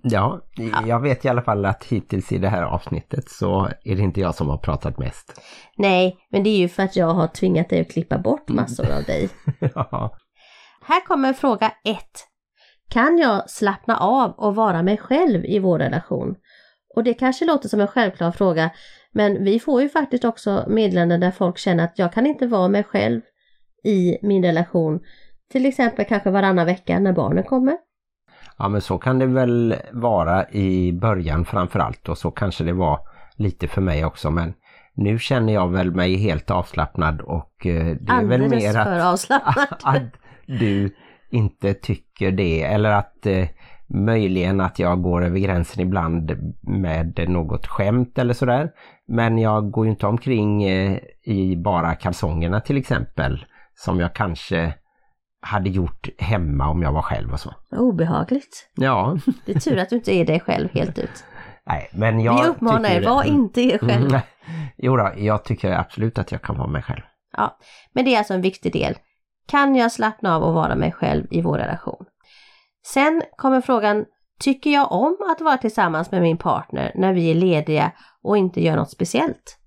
Ja, 0.02 0.40
jag 0.86 1.00
vet 1.00 1.24
i 1.24 1.28
alla 1.28 1.42
fall 1.42 1.64
att 1.64 1.84
hittills 1.84 2.32
i 2.32 2.38
det 2.38 2.48
här 2.48 2.62
avsnittet 2.62 3.30
så 3.30 3.68
är 3.84 3.96
det 3.96 4.02
inte 4.02 4.20
jag 4.20 4.34
som 4.34 4.48
har 4.48 4.58
pratat 4.58 4.98
mest. 4.98 5.40
Nej, 5.76 6.16
men 6.30 6.42
det 6.42 6.50
är 6.50 6.58
ju 6.58 6.68
för 6.68 6.82
att 6.82 6.96
jag 6.96 7.14
har 7.14 7.26
tvingat 7.26 7.68
dig 7.68 7.80
att 7.80 7.90
klippa 7.90 8.18
bort 8.18 8.48
massor 8.48 8.90
av 8.90 9.02
dig. 9.02 9.28
Ja. 9.74 10.16
Här 10.82 11.06
kommer 11.06 11.32
fråga 11.32 11.72
1. 11.84 11.98
Kan 12.88 13.18
jag 13.18 13.50
slappna 13.50 13.96
av 13.96 14.30
och 14.30 14.54
vara 14.54 14.82
mig 14.82 14.96
själv 14.96 15.44
i 15.44 15.58
vår 15.58 15.78
relation? 15.78 16.34
Och 16.96 17.04
det 17.04 17.14
kanske 17.14 17.44
låter 17.44 17.68
som 17.68 17.80
en 17.80 17.86
självklar 17.86 18.32
fråga, 18.32 18.70
men 19.12 19.44
vi 19.44 19.60
får 19.60 19.82
ju 19.82 19.88
faktiskt 19.88 20.24
också 20.24 20.64
meddelanden 20.68 21.20
där 21.20 21.30
folk 21.30 21.58
känner 21.58 21.84
att 21.84 21.98
jag 21.98 22.12
kan 22.12 22.26
inte 22.26 22.46
vara 22.46 22.68
mig 22.68 22.84
själv 22.84 23.20
i 23.84 24.18
min 24.22 24.44
relation. 24.44 25.00
Till 25.52 25.66
exempel 25.66 26.04
kanske 26.04 26.30
varannan 26.30 26.66
vecka 26.66 26.98
när 26.98 27.12
barnen 27.12 27.44
kommer. 27.44 27.76
Ja 28.58 28.68
men 28.68 28.80
så 28.80 28.98
kan 28.98 29.18
det 29.18 29.26
väl 29.26 29.74
vara 29.92 30.50
i 30.50 30.92
början 30.92 31.44
framförallt 31.44 32.08
och 32.08 32.18
så 32.18 32.30
kanske 32.30 32.64
det 32.64 32.72
var 32.72 33.00
lite 33.36 33.68
för 33.68 33.80
mig 33.80 34.04
också 34.04 34.30
men 34.30 34.54
nu 34.94 35.18
känner 35.18 35.52
jag 35.52 35.68
väl 35.68 35.94
mig 35.94 36.16
helt 36.16 36.50
avslappnad 36.50 37.20
och 37.20 37.66
eh, 37.66 37.96
det 38.00 38.12
är 38.12 38.24
väl 38.24 38.42
Alldeles 38.42 38.64
mer 38.64 38.78
att, 38.78 39.02
avslappnad. 39.12 39.66
att 39.82 40.02
du 40.46 40.96
inte 41.30 41.74
tycker 41.74 42.30
det 42.32 42.62
eller 42.62 42.90
att 42.90 43.26
eh, 43.26 43.48
möjligen 43.88 44.60
att 44.60 44.78
jag 44.78 45.02
går 45.02 45.24
över 45.24 45.38
gränsen 45.38 45.82
ibland 45.82 46.54
med 46.62 47.28
något 47.28 47.66
skämt 47.66 48.18
eller 48.18 48.34
sådär. 48.34 48.70
Men 49.08 49.38
jag 49.38 49.70
går 49.70 49.86
ju 49.86 49.90
inte 49.90 50.06
omkring 50.06 50.64
eh, 50.64 50.98
i 51.24 51.56
bara 51.56 51.94
kalsongerna 51.94 52.60
till 52.60 52.76
exempel 52.76 53.44
som 53.74 54.00
jag 54.00 54.14
kanske 54.14 54.74
hade 55.40 55.70
gjort 55.70 56.08
hemma 56.18 56.68
om 56.68 56.82
jag 56.82 56.92
var 56.92 57.02
själv 57.02 57.32
och 57.32 57.40
så. 57.40 57.54
Obehagligt. 57.70 58.70
Ja, 58.74 59.18
Det 59.46 59.52
är 59.56 59.60
tur 59.60 59.78
att 59.78 59.90
du 59.90 59.96
inte 59.96 60.14
är 60.14 60.24
dig 60.24 60.40
själv 60.40 60.68
helt 60.72 60.98
ut. 60.98 61.24
nej 61.66 61.88
men 61.92 62.20
jag 62.20 62.42
Vi 62.42 62.48
uppmanar 62.48 62.90
er, 62.90 63.04
var 63.04 63.24
inte 63.24 63.60
er 63.60 63.78
själv. 63.78 64.06
Mm, 64.06 64.20
Jo 64.76 64.96
då, 64.96 65.12
jag 65.16 65.44
tycker 65.44 65.70
absolut 65.72 66.18
att 66.18 66.32
jag 66.32 66.42
kan 66.42 66.58
vara 66.58 66.68
mig 66.68 66.82
själv. 66.82 67.02
Ja, 67.36 67.58
men 67.92 68.04
det 68.04 68.14
är 68.14 68.18
alltså 68.18 68.34
en 68.34 68.42
viktig 68.42 68.72
del. 68.72 68.94
Kan 69.48 69.76
jag 69.76 69.92
slappna 69.92 70.36
av 70.36 70.42
och 70.42 70.54
vara 70.54 70.74
mig 70.74 70.92
själv 70.92 71.26
i 71.30 71.42
vår 71.42 71.58
relation? 71.58 72.05
Sen 72.92 73.22
kommer 73.36 73.60
frågan, 73.60 74.04
tycker 74.40 74.70
jag 74.70 74.92
om 74.92 75.16
att 75.30 75.40
vara 75.40 75.56
tillsammans 75.56 76.10
med 76.10 76.22
min 76.22 76.38
partner 76.38 76.92
när 76.94 77.12
vi 77.12 77.30
är 77.30 77.34
lediga 77.34 77.92
och 78.22 78.36
inte 78.36 78.62
gör 78.62 78.76
något 78.76 78.90
speciellt? 78.90 79.58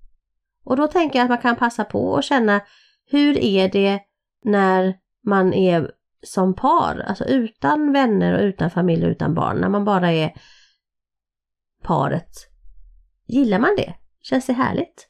Och 0.64 0.76
då 0.76 0.86
tänker 0.86 1.18
jag 1.18 1.24
att 1.24 1.30
man 1.30 1.38
kan 1.38 1.56
passa 1.56 1.84
på 1.84 2.10
och 2.10 2.22
känna, 2.22 2.60
hur 3.10 3.38
är 3.38 3.68
det 3.68 4.00
när 4.44 4.94
man 5.26 5.52
är 5.52 5.90
som 6.22 6.54
par, 6.54 7.04
alltså 7.08 7.24
utan 7.24 7.92
vänner 7.92 8.34
och 8.34 8.42
utan 8.42 8.70
familj 8.70 9.04
och 9.04 9.10
utan 9.10 9.34
barn, 9.34 9.56
när 9.56 9.68
man 9.68 9.84
bara 9.84 10.12
är 10.12 10.32
paret. 11.82 12.30
Gillar 13.26 13.58
man 13.58 13.74
det? 13.76 13.94
Känns 14.22 14.46
det 14.46 14.52
härligt? 14.52 15.08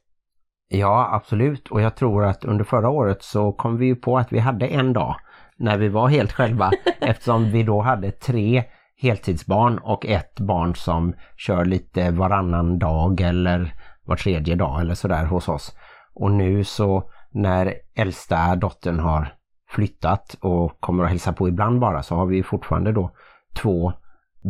Ja, 0.69 1.11
absolut. 1.13 1.69
Och 1.69 1.81
jag 1.81 1.97
tror 1.97 2.25
att 2.25 2.45
under 2.45 2.65
förra 2.65 2.91
året 2.91 3.23
så 3.23 3.53
kom 3.53 3.77
vi 3.77 3.87
ju 3.87 3.97
på 3.97 4.19
att 4.19 4.33
vi 4.33 4.39
hade 4.39 4.67
en 4.67 4.93
dag 4.93 5.17
när 5.61 5.79
vi 5.79 5.89
var 5.89 6.09
helt 6.09 6.33
själva 6.33 6.71
eftersom 7.01 7.51
vi 7.51 7.63
då 7.63 7.81
hade 7.81 8.11
tre 8.11 8.65
heltidsbarn 8.97 9.79
och 9.79 10.07
ett 10.07 10.41
barn 10.41 10.75
som 10.75 11.15
kör 11.37 11.65
lite 11.65 12.11
varannan 12.11 12.79
dag 12.79 13.21
eller 13.21 13.75
var 14.05 14.17
tredje 14.17 14.55
dag 14.55 14.81
eller 14.81 14.95
sådär 14.95 15.25
hos 15.25 15.49
oss. 15.49 15.77
Och 16.15 16.31
nu 16.31 16.65
så 16.65 17.11
när 17.31 17.75
äldsta 17.95 18.57
dottern 18.57 18.99
har 18.99 19.35
flyttat 19.71 20.37
och 20.41 20.81
kommer 20.81 21.05
att 21.05 21.11
hälsa 21.11 21.33
på 21.33 21.49
ibland 21.49 21.81
bara 21.81 22.03
så 22.03 22.15
har 22.15 22.27
vi 22.27 22.43
fortfarande 22.43 22.93
då 22.93 23.11
två 23.57 23.93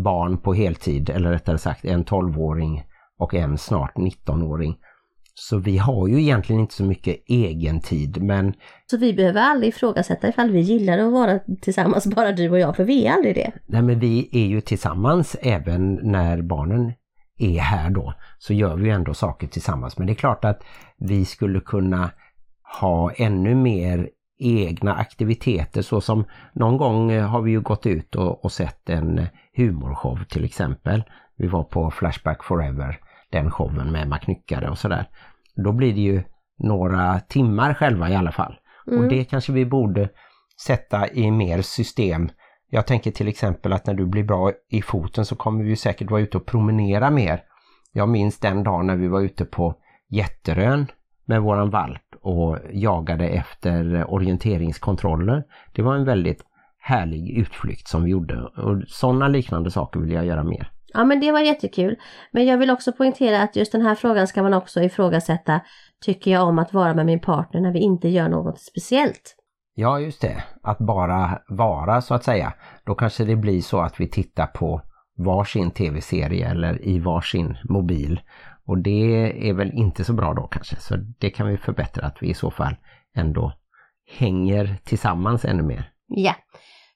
barn 0.05 0.39
på 0.39 0.55
heltid 0.55 1.11
eller 1.11 1.31
rättare 1.31 1.59
sagt 1.59 1.85
en 1.85 2.05
12-åring 2.05 2.85
och 3.19 3.35
en 3.35 3.59
snart 3.59 3.95
19-åring. 3.95 4.77
Så 5.35 5.59
vi 5.59 5.79
har 5.79 6.09
ju 6.09 6.21
egentligen 6.21 6.61
inte 6.61 6.75
så 6.75 6.85
mycket 6.85 7.17
egen 7.27 7.81
tid 7.81 8.23
men 8.23 8.55
Så 8.87 8.97
vi 8.97 9.15
behöver 9.15 9.41
aldrig 9.41 9.69
ifrågasätta 9.69 10.29
ifall 10.29 10.51
vi 10.51 10.61
gillar 10.61 10.99
att 10.99 11.13
vara 11.13 11.39
tillsammans, 11.61 12.07
bara 12.17 12.33
du 12.33 12.51
och 12.51 12.59
jag, 12.59 12.77
för 12.77 12.85
vi 12.85 13.07
är 13.07 13.13
aldrig 13.13 13.35
det. 13.35 13.53
Nej 13.67 13.83
men 13.83 13.99
vi 13.99 14.29
är 14.33 14.47
ju 14.47 14.61
tillsammans 14.61 15.37
även 15.43 15.95
när 15.95 16.43
barnen 16.43 16.93
är 17.39 17.59
här 17.59 17.91
då. 17.91 18.15
Så 18.39 18.55
gör 18.55 18.77
vi 18.77 18.85
ju 18.85 18.91
ändå 18.91 19.15
saker 19.15 19.47
tillsammans. 19.47 19.99
Men 19.99 20.07
det 20.07 20.13
är 20.13 20.15
klart 20.15 20.45
att 20.45 20.63
vi 20.99 21.25
skulle 21.25 21.61
kunna 21.61 22.11
ha 22.81 23.13
ännu 23.13 23.55
mer 23.55 24.09
egna 24.41 24.95
aktiviteter 24.95 25.83
så 25.83 26.01
som 26.01 26.25
någon 26.53 26.77
gång 26.77 27.11
eh, 27.11 27.29
har 27.29 27.43
vi 27.43 27.51
ju 27.51 27.61
gått 27.61 27.87
ut 27.87 28.15
och, 28.15 28.45
och 28.45 28.53
sett 28.53 28.91
en 28.91 29.27
humorshow 29.57 30.25
till 30.29 30.45
exempel. 30.45 31.03
Vi 31.37 31.47
var 31.47 31.65
på 31.65 31.91
Flashback 31.91 32.45
Forever, 32.45 32.99
den 33.31 33.51
showen 33.51 33.93
med 33.93 34.09
Maknyckare 34.09 34.71
och 34.71 34.79
sådär. 34.79 35.09
Då 35.55 35.73
blir 35.73 35.95
det 35.95 36.01
ju 36.01 36.23
några 36.59 37.21
timmar 37.21 37.75
själva 37.75 38.11
i 38.11 38.17
alla 38.17 38.33
fall. 38.33 38.55
Och 38.87 39.09
det 39.09 39.25
kanske 39.25 39.53
vi 39.53 39.67
borde 39.67 40.09
sätta 40.67 41.09
i 41.09 41.31
mer 41.31 41.63
system. 41.63 42.29
Jag 42.71 42.87
tänker 42.87 43.11
till 43.11 43.29
exempel 43.29 43.73
att 43.73 43.87
när 43.87 43.95
du 43.95 44.07
blir 44.07 44.25
bra 44.25 44.53
i 44.69 44.83
foten 44.83 45.25
så 45.25 45.37
kommer 45.37 45.65
vi 45.65 45.77
säkert 45.77 46.11
vara 46.11 46.21
ute 46.21 46.37
och 46.37 46.47
promenera 46.47 47.11
mer. 47.11 47.43
Jag 47.93 48.09
minns 48.09 48.39
den 48.39 48.65
dag 48.65 48.85
när 48.85 48.97
vi 48.97 49.09
var 49.09 49.21
ute 49.21 49.45
på 49.45 49.75
Jätterön 50.09 50.87
med 51.25 51.43
våran 51.43 51.71
valp 51.71 52.03
och 52.23 52.59
jagade 52.73 53.29
efter 53.29 54.05
orienteringskontroller. 54.11 55.45
Det 55.73 55.83
var 55.83 55.95
en 55.95 56.05
väldigt 56.05 56.45
härlig 56.79 57.31
utflykt 57.31 57.89
som 57.89 58.05
vi 58.05 58.11
gjorde 58.11 58.43
och 58.43 58.83
sådana 58.87 59.29
liknande 59.29 59.71
saker 59.71 60.01
vill 60.01 60.13
jag 60.13 60.27
göra 60.27 60.45
mer. 60.45 60.71
Ja 60.93 61.05
men 61.05 61.21
det 61.21 61.33
var 61.33 61.41
jättekul. 61.41 61.97
Men 62.33 62.47
jag 62.47 62.59
vill 62.59 62.71
också 62.71 62.93
poängtera 62.93 63.43
att 63.43 63.57
just 63.57 63.73
den 63.73 63.83
här 63.83 63.95
frågan 63.95 64.27
ska 64.27 64.43
man 64.43 64.55
också 64.55 64.83
ifrågasätta. 64.83 65.61
Tycker 66.05 66.31
jag 66.31 66.49
om 66.49 66.59
att 66.59 66.73
vara 66.73 66.95
med 66.95 67.07
min 67.07 67.21
partner 67.21 67.61
när 67.61 67.73
vi 67.73 67.79
inte 67.79 68.09
gör 68.09 68.29
något 68.29 68.61
speciellt? 68.61 69.37
Ja, 69.75 70.01
just 70.01 70.21
det. 70.21 70.45
Att 70.63 70.79
bara 70.79 71.39
vara 71.49 72.01
så 72.01 72.15
att 72.15 72.25
säga. 72.25 72.53
Då 72.85 72.95
kanske 72.95 73.25
det 73.25 73.37
blir 73.37 73.61
så 73.61 73.81
att 73.81 74.01
vi 74.01 74.09
tittar 74.09 74.47
på 74.47 74.83
varsin 75.17 75.71
tv-serie 75.71 76.51
eller 76.51 76.89
i 76.89 76.99
varsin 76.99 77.57
mobil. 77.69 78.21
Och 78.67 78.79
det 78.79 79.49
är 79.49 79.55
väl 79.55 79.73
inte 79.73 80.05
så 80.05 80.13
bra 80.13 80.35
då 80.35 80.43
kanske. 80.43 80.77
Så 80.77 80.97
det 80.97 81.31
kan 81.31 81.47
vi 81.49 81.57
förbättra 81.57 82.07
att 82.07 82.23
vi 82.23 82.29
i 82.29 82.35
så 82.35 82.51
fall 82.51 82.77
ändå 83.17 83.53
hänger 84.19 84.77
tillsammans 84.85 85.45
ännu 85.45 85.63
mer. 85.63 85.91
Ja. 86.07 86.35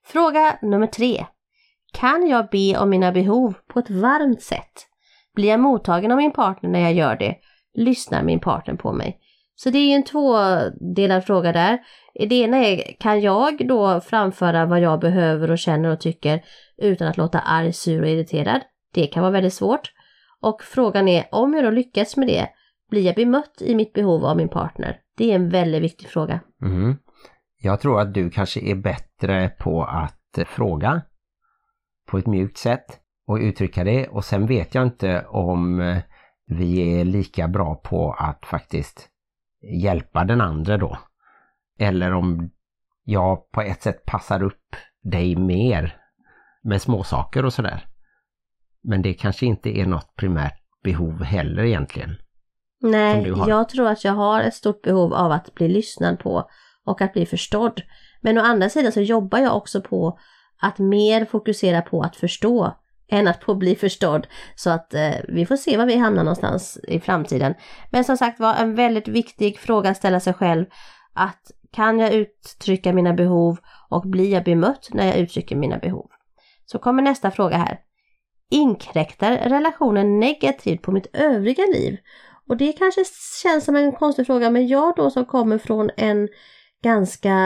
Fråga 0.07 0.59
nummer 0.62 0.87
tre. 0.87 1.26
Kan 1.94 2.28
jag 2.28 2.48
be 2.50 2.78
om 2.78 2.90
mina 2.90 3.12
behov 3.12 3.54
på 3.68 3.78
ett 3.78 3.90
varmt 3.90 4.42
sätt? 4.42 4.87
Blir 5.35 5.48
jag 5.48 5.61
mottagen 5.61 6.11
av 6.11 6.16
min 6.16 6.33
partner 6.33 6.70
när 6.70 6.80
jag 6.80 6.92
gör 6.92 7.16
det? 7.16 7.37
Lyssnar 7.74 8.22
min 8.22 8.40
partner 8.40 8.74
på 8.74 8.92
mig? 8.92 9.18
Så 9.57 9.70
det 9.70 9.78
är 9.78 9.87
ju 9.87 9.92
en 9.92 10.04
tvådelad 10.04 11.24
fråga 11.24 11.52
där. 11.52 11.78
Det 12.14 12.35
ena 12.35 12.57
är, 12.57 12.96
kan 13.00 13.20
jag 13.20 13.68
då 13.68 14.00
framföra 14.00 14.66
vad 14.66 14.80
jag 14.80 15.00
behöver 15.00 15.50
och 15.50 15.59
känner 15.59 15.88
och 15.88 16.00
tycker 16.00 16.44
utan 16.76 17.09
att 17.09 17.16
låta 17.16 17.38
arg, 17.38 17.72
sur 17.72 18.02
och 18.02 18.09
irriterad? 18.09 18.61
Det 18.94 19.07
kan 19.07 19.22
vara 19.22 19.33
väldigt 19.33 19.54
svårt. 19.54 19.92
Och 20.40 20.62
frågan 20.62 21.09
är, 21.09 21.24
om 21.30 21.54
jag 21.54 21.64
då 21.64 21.70
lyckas 21.70 22.16
med 22.16 22.28
det, 22.28 22.48
blir 22.90 23.02
jag 23.02 23.14
bemött 23.14 23.54
i 23.61 23.74
mitt 23.74 23.92
behov 23.92 24.24
av 24.24 24.37
min 24.37 24.48
partner? 24.48 24.98
Det 25.16 25.30
är 25.30 25.35
en 25.35 25.48
väldigt 25.48 25.83
viktig 25.83 26.09
fråga. 26.09 26.40
Mm. 26.62 26.96
Jag 27.62 27.80
tror 27.80 28.00
att 28.00 28.14
du 28.14 28.30
kanske 28.30 28.61
är 28.61 28.74
bättre 28.74 29.48
på 29.48 29.85
att 29.85 30.38
eh, 30.38 30.44
fråga 30.44 31.02
på 32.07 32.19
ett 32.19 32.27
mjukt 32.27 32.59
sätt 32.59 33.01
och 33.27 33.37
uttrycka 33.37 33.85
det 33.85 34.09
och 34.09 34.25
sen 34.25 34.47
vet 34.47 34.75
jag 34.75 34.87
inte 34.87 35.27
om 35.27 35.81
eh, 35.81 35.99
vi 36.47 37.01
är 37.01 37.05
lika 37.05 37.49
bra 37.49 37.75
på 37.75 38.12
att 38.12 38.47
faktiskt 38.47 39.09
hjälpa 39.83 40.25
den 40.25 40.40
andra 40.40 40.79
då. 40.79 40.99
Eller 41.79 42.12
om 42.12 42.51
jag 43.05 43.51
på 43.51 43.61
ett 43.61 43.83
sätt 43.83 44.05
passar 44.05 44.43
upp 44.43 44.77
dig 45.03 45.37
mer 45.37 45.97
med 46.62 46.83
småsaker 46.83 47.45
och 47.45 47.53
sådär. 47.53 47.87
Men 48.83 49.03
det 49.03 49.14
kanske 49.14 49.47
inte 49.47 49.79
är 49.79 49.87
något 49.87 50.17
primärt 50.17 50.62
behov 50.83 51.23
heller 51.23 51.62
egentligen. 51.62 52.17
Nej, 52.81 53.29
jag 53.47 53.69
tror 53.69 53.88
att 53.88 54.05
jag 54.05 54.12
har 54.12 54.40
ett 54.40 54.55
stort 54.55 54.83
behov 54.83 55.14
av 55.14 55.33
att 55.33 55.55
bli 55.55 55.69
lyssnad 55.69 56.19
på 56.19 56.51
och 56.85 57.01
att 57.01 57.12
bli 57.12 57.27
förstådd. 57.27 57.83
Men 58.21 58.38
å 58.38 58.40
andra 58.40 58.69
sidan 58.69 58.93
så 58.93 59.01
jobbar 59.01 59.38
jag 59.38 59.57
också 59.57 59.81
på 59.81 60.19
att 60.64 60.79
mer 60.79 61.24
fokusera 61.24 61.83
på 61.83 62.03
att 62.03 62.16
förstå 62.16 62.74
än 63.09 63.29
att 63.29 63.40
på 63.40 63.55
bli 63.55 63.77
förstådd. 63.77 64.27
Så 64.55 64.70
att 64.70 64.94
eh, 64.94 65.14
vi 65.29 65.46
får 65.46 65.57
se 65.57 65.77
var 65.77 65.87
vi 65.87 65.96
hamnar 65.96 66.24
någonstans 66.24 66.79
i 66.88 67.00
framtiden. 67.00 67.55
Men 67.90 68.05
som 68.05 68.16
sagt 68.16 68.40
var 68.40 68.55
en 68.55 68.74
väldigt 68.74 69.09
viktig 69.09 69.59
fråga 69.59 69.90
att 69.90 69.96
ställa 69.96 70.20
sig 70.20 70.35
själv. 70.35 70.66
Att 71.14 71.50
kan 71.72 71.98
jag 71.98 72.12
uttrycka 72.12 72.92
mina 72.92 73.12
behov 73.12 73.59
och 73.88 74.03
blir 74.03 74.33
jag 74.33 74.44
bemött 74.44 74.88
när 74.92 75.07
jag 75.07 75.16
uttrycker 75.16 75.57
mina 75.57 75.79
behov? 75.79 76.11
Så 76.66 76.79
kommer 76.79 77.03
nästa 77.03 77.31
fråga 77.31 77.57
här. 77.57 77.79
Inkräktar 78.50 79.37
relationen 79.37 80.20
negativt 80.20 80.83
på 80.83 80.92
mitt 80.92 81.16
övriga 81.16 81.64
liv? 81.64 81.96
Och 82.48 82.57
det 82.57 82.72
kanske 82.72 83.05
känns 83.42 83.64
som 83.64 83.77
en 83.77 83.92
konstig 83.92 84.27
fråga, 84.27 84.50
men 84.50 84.66
jag 84.66 84.96
då 84.96 85.11
som 85.11 85.24
kommer 85.24 85.59
från 85.59 85.90
en 85.96 86.29
ganska 86.85 87.37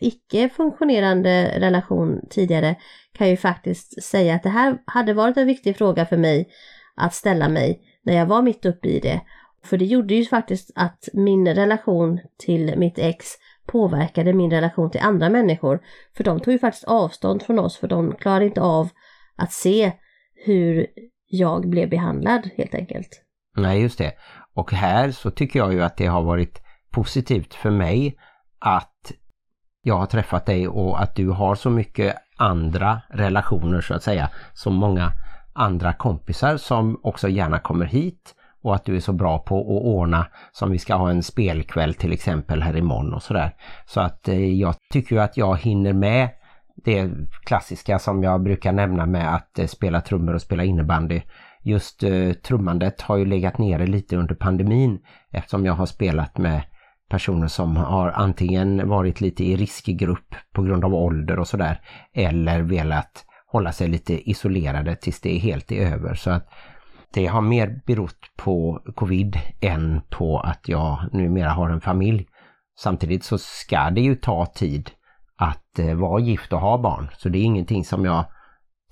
icke-funktionerande 0.00 1.60
relation 1.60 2.20
tidigare 2.30 2.76
kan 3.12 3.28
ju 3.28 3.36
faktiskt 3.36 4.02
säga 4.02 4.34
att 4.34 4.42
det 4.42 4.48
här 4.48 4.78
hade 4.86 5.14
varit 5.14 5.36
en 5.36 5.46
viktig 5.46 5.76
fråga 5.76 6.06
för 6.06 6.16
mig 6.16 6.48
att 6.96 7.14
ställa 7.14 7.48
mig 7.48 7.80
när 8.02 8.14
jag 8.14 8.26
var 8.26 8.42
mitt 8.42 8.66
uppe 8.66 8.88
i 8.88 9.00
det. 9.00 9.20
För 9.64 9.78
det 9.78 9.84
gjorde 9.84 10.14
ju 10.14 10.24
faktiskt 10.24 10.70
att 10.74 11.08
min 11.12 11.48
relation 11.48 12.20
till 12.38 12.78
mitt 12.78 12.98
ex 12.98 13.26
påverkade 13.66 14.32
min 14.32 14.50
relation 14.50 14.90
till 14.90 15.00
andra 15.00 15.28
människor. 15.30 15.80
För 16.16 16.24
de 16.24 16.40
tog 16.40 16.52
ju 16.52 16.58
faktiskt 16.58 16.84
avstånd 16.84 17.42
från 17.42 17.58
oss 17.58 17.76
för 17.76 17.88
de 17.88 18.14
klarade 18.14 18.44
inte 18.44 18.60
av 18.60 18.88
att 19.36 19.52
se 19.52 19.92
hur 20.44 20.86
jag 21.28 21.68
blev 21.68 21.90
behandlad 21.90 22.50
helt 22.56 22.74
enkelt. 22.74 23.22
Nej, 23.56 23.82
just 23.82 23.98
det. 23.98 24.12
Och 24.54 24.72
här 24.72 25.10
så 25.10 25.30
tycker 25.30 25.58
jag 25.58 25.72
ju 25.72 25.82
att 25.82 25.96
det 25.96 26.06
har 26.06 26.22
varit 26.22 26.62
positivt 26.90 27.54
för 27.54 27.70
mig 27.70 28.16
att 28.64 29.12
jag 29.82 29.96
har 29.96 30.06
träffat 30.06 30.46
dig 30.46 30.68
och 30.68 31.02
att 31.02 31.14
du 31.14 31.28
har 31.28 31.54
så 31.54 31.70
mycket 31.70 32.16
andra 32.36 33.00
relationer 33.08 33.80
så 33.80 33.94
att 33.94 34.02
säga. 34.02 34.30
Så 34.52 34.70
många 34.70 35.12
andra 35.52 35.92
kompisar 35.92 36.56
som 36.56 37.00
också 37.02 37.28
gärna 37.28 37.58
kommer 37.58 37.86
hit 37.86 38.34
och 38.62 38.74
att 38.74 38.84
du 38.84 38.96
är 38.96 39.00
så 39.00 39.12
bra 39.12 39.38
på 39.38 39.60
att 39.60 39.84
ordna 39.84 40.26
som 40.52 40.70
vi 40.70 40.78
ska 40.78 40.94
ha 40.94 41.10
en 41.10 41.22
spelkväll 41.22 41.94
till 41.94 42.12
exempel 42.12 42.62
här 42.62 42.76
imorgon 42.76 43.14
och 43.14 43.22
sådär. 43.22 43.54
Så 43.86 44.00
att 44.00 44.28
eh, 44.28 44.52
jag 44.52 44.74
tycker 44.92 45.16
att 45.16 45.36
jag 45.36 45.58
hinner 45.58 45.92
med 45.92 46.28
det 46.84 47.10
klassiska 47.46 47.98
som 47.98 48.22
jag 48.22 48.42
brukar 48.42 48.72
nämna 48.72 49.06
med 49.06 49.34
att 49.34 49.58
eh, 49.58 49.66
spela 49.66 50.00
trummor 50.00 50.34
och 50.34 50.42
spela 50.42 50.64
innebandy. 50.64 51.20
Just 51.62 52.02
eh, 52.02 52.32
trummandet 52.32 53.00
har 53.00 53.16
ju 53.16 53.24
legat 53.24 53.58
nere 53.58 53.86
lite 53.86 54.16
under 54.16 54.34
pandemin 54.34 54.98
eftersom 55.30 55.66
jag 55.66 55.74
har 55.74 55.86
spelat 55.86 56.38
med 56.38 56.62
personer 57.08 57.48
som 57.48 57.76
har 57.76 58.10
antingen 58.10 58.88
varit 58.88 59.20
lite 59.20 59.44
i 59.44 59.56
riskgrupp 59.56 60.34
på 60.52 60.62
grund 60.62 60.84
av 60.84 60.94
ålder 60.94 61.38
och 61.38 61.48
sådär 61.48 61.80
eller 62.12 62.62
velat 62.62 63.24
hålla 63.46 63.72
sig 63.72 63.88
lite 63.88 64.30
isolerade 64.30 64.96
tills 64.96 65.20
det 65.20 65.36
är 65.36 65.38
helt 65.38 65.72
är 65.72 65.92
över. 65.92 66.14
Så 66.14 66.30
att 66.30 66.48
det 67.14 67.26
har 67.26 67.40
mer 67.40 67.82
berott 67.86 68.32
på 68.36 68.82
covid 68.94 69.36
än 69.60 70.00
på 70.10 70.40
att 70.40 70.68
jag 70.68 70.98
numera 71.12 71.50
har 71.50 71.70
en 71.70 71.80
familj. 71.80 72.26
Samtidigt 72.78 73.24
så 73.24 73.38
ska 73.38 73.90
det 73.90 74.00
ju 74.00 74.16
ta 74.16 74.46
tid 74.46 74.90
att 75.36 75.78
eh, 75.78 75.94
vara 75.94 76.20
gift 76.20 76.52
och 76.52 76.60
ha 76.60 76.78
barn. 76.78 77.08
Så 77.18 77.28
det 77.28 77.38
är 77.38 77.42
ingenting 77.42 77.84
som 77.84 78.04
jag 78.04 78.24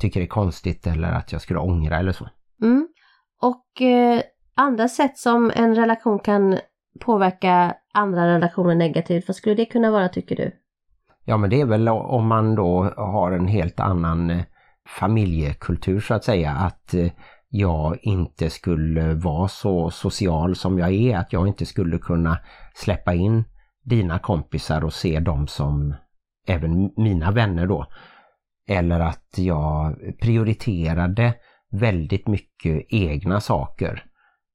tycker 0.01 0.21
är 0.21 0.27
konstigt 0.27 0.87
eller 0.87 1.13
att 1.13 1.33
jag 1.33 1.41
skulle 1.41 1.59
ångra 1.59 1.99
eller 1.99 2.13
så. 2.13 2.29
Mm. 2.63 2.89
Och 3.43 3.83
eh, 3.83 4.23
andra 4.55 4.89
sätt 4.89 5.19
som 5.19 5.53
en 5.55 5.75
relation 5.75 6.19
kan 6.19 6.59
påverka 7.01 7.75
andra 7.95 8.27
relationer 8.27 8.75
negativt, 8.75 9.29
vad 9.29 9.37
skulle 9.37 9.55
det 9.55 9.67
kunna 9.67 9.91
vara 9.91 10.09
tycker 10.09 10.37
du? 10.37 10.53
Ja 11.25 11.37
men 11.37 11.51
det 11.51 11.61
är 11.61 11.67
väl 11.67 11.89
om 11.89 12.27
man 12.27 12.55
då 12.55 12.93
har 12.97 13.33
en 13.33 13.47
helt 13.47 13.81
annan 13.81 14.31
eh, 14.31 14.45
familjekultur 14.89 16.01
så 16.01 16.15
att 16.15 16.25
säga. 16.25 16.51
Att 16.51 16.95
eh, 16.95 17.13
jag 17.49 17.99
inte 18.03 18.51
skulle 18.51 19.15
vara 19.15 19.49
så 19.49 19.91
social 19.91 20.57
som 20.57 20.79
jag 20.79 20.93
är. 20.93 21.19
Att 21.19 21.33
jag 21.33 21.49
inte 21.49 21.67
skulle 21.67 21.99
kunna 21.99 22.39
släppa 22.75 23.15
in 23.15 23.45
dina 23.85 24.19
kompisar 24.19 24.85
och 24.85 24.93
se 24.93 25.21
dem 25.21 25.47
som 25.47 25.95
även 26.47 26.91
mina 26.97 27.31
vänner 27.31 27.67
då. 27.67 27.87
Eller 28.69 29.01
att 29.01 29.35
jag 29.37 29.97
prioriterade 30.21 31.35
väldigt 31.71 32.29
mycket 32.29 32.87
egna 32.89 33.41
saker. 33.41 34.05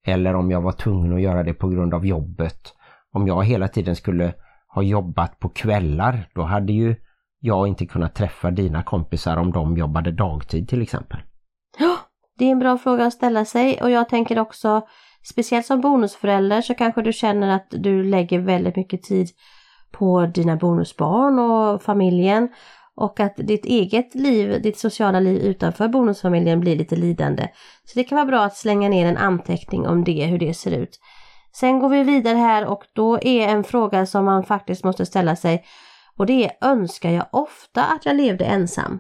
Eller 0.07 0.35
om 0.35 0.51
jag 0.51 0.61
var 0.61 0.71
tvungen 0.71 1.13
att 1.13 1.21
göra 1.21 1.43
det 1.43 1.53
på 1.53 1.69
grund 1.69 1.93
av 1.93 2.05
jobbet. 2.05 2.73
Om 3.13 3.27
jag 3.27 3.43
hela 3.43 3.67
tiden 3.67 3.95
skulle 3.95 4.33
ha 4.67 4.81
jobbat 4.81 5.39
på 5.39 5.49
kvällar, 5.49 6.29
då 6.35 6.41
hade 6.41 6.73
ju 6.73 6.95
jag 7.39 7.67
inte 7.67 7.85
kunnat 7.85 8.15
träffa 8.15 8.51
dina 8.51 8.83
kompisar 8.83 9.37
om 9.37 9.51
de 9.51 9.77
jobbade 9.77 10.11
dagtid 10.11 10.69
till 10.69 10.81
exempel. 10.81 11.19
Ja, 11.79 11.97
det 12.37 12.45
är 12.45 12.51
en 12.51 12.59
bra 12.59 12.77
fråga 12.77 13.05
att 13.05 13.13
ställa 13.13 13.45
sig 13.45 13.81
och 13.81 13.91
jag 13.91 14.09
tänker 14.09 14.39
också, 14.39 14.81
speciellt 15.29 15.65
som 15.65 15.81
bonusförälder 15.81 16.61
så 16.61 16.73
kanske 16.73 17.01
du 17.01 17.13
känner 17.13 17.55
att 17.55 17.67
du 17.69 18.03
lägger 18.03 18.39
väldigt 18.39 18.75
mycket 18.75 19.03
tid 19.03 19.27
på 19.91 20.25
dina 20.25 20.55
bonusbarn 20.55 21.39
och 21.39 21.81
familjen 21.81 22.49
och 22.97 23.19
att 23.19 23.33
ditt 23.37 23.65
eget 23.65 24.15
liv, 24.15 24.61
ditt 24.61 24.77
sociala 24.77 25.19
liv 25.19 25.41
utanför 25.41 25.87
bonusfamiljen 25.87 26.59
blir 26.59 26.75
lite 26.75 26.95
lidande. 26.95 27.47
Så 27.85 27.99
det 27.99 28.03
kan 28.03 28.15
vara 28.15 28.25
bra 28.25 28.43
att 28.43 28.57
slänga 28.57 28.89
ner 28.89 29.05
en 29.05 29.17
anteckning 29.17 29.87
om 29.87 30.03
det, 30.03 30.25
hur 30.25 30.39
det 30.39 30.53
ser 30.53 30.71
ut. 30.71 30.99
Sen 31.55 31.79
går 31.79 31.89
vi 31.89 32.03
vidare 32.03 32.37
här 32.37 32.65
och 32.65 32.83
då 32.93 33.19
är 33.21 33.47
en 33.47 33.63
fråga 33.63 34.05
som 34.05 34.25
man 34.25 34.43
faktiskt 34.43 34.83
måste 34.83 35.05
ställa 35.05 35.35
sig 35.35 35.65
och 36.17 36.25
det 36.25 36.45
är 36.45 36.51
önskar 36.61 37.09
jag 37.09 37.25
ofta 37.31 37.83
att 37.83 38.05
jag 38.05 38.15
levde 38.15 38.45
ensam? 38.45 38.99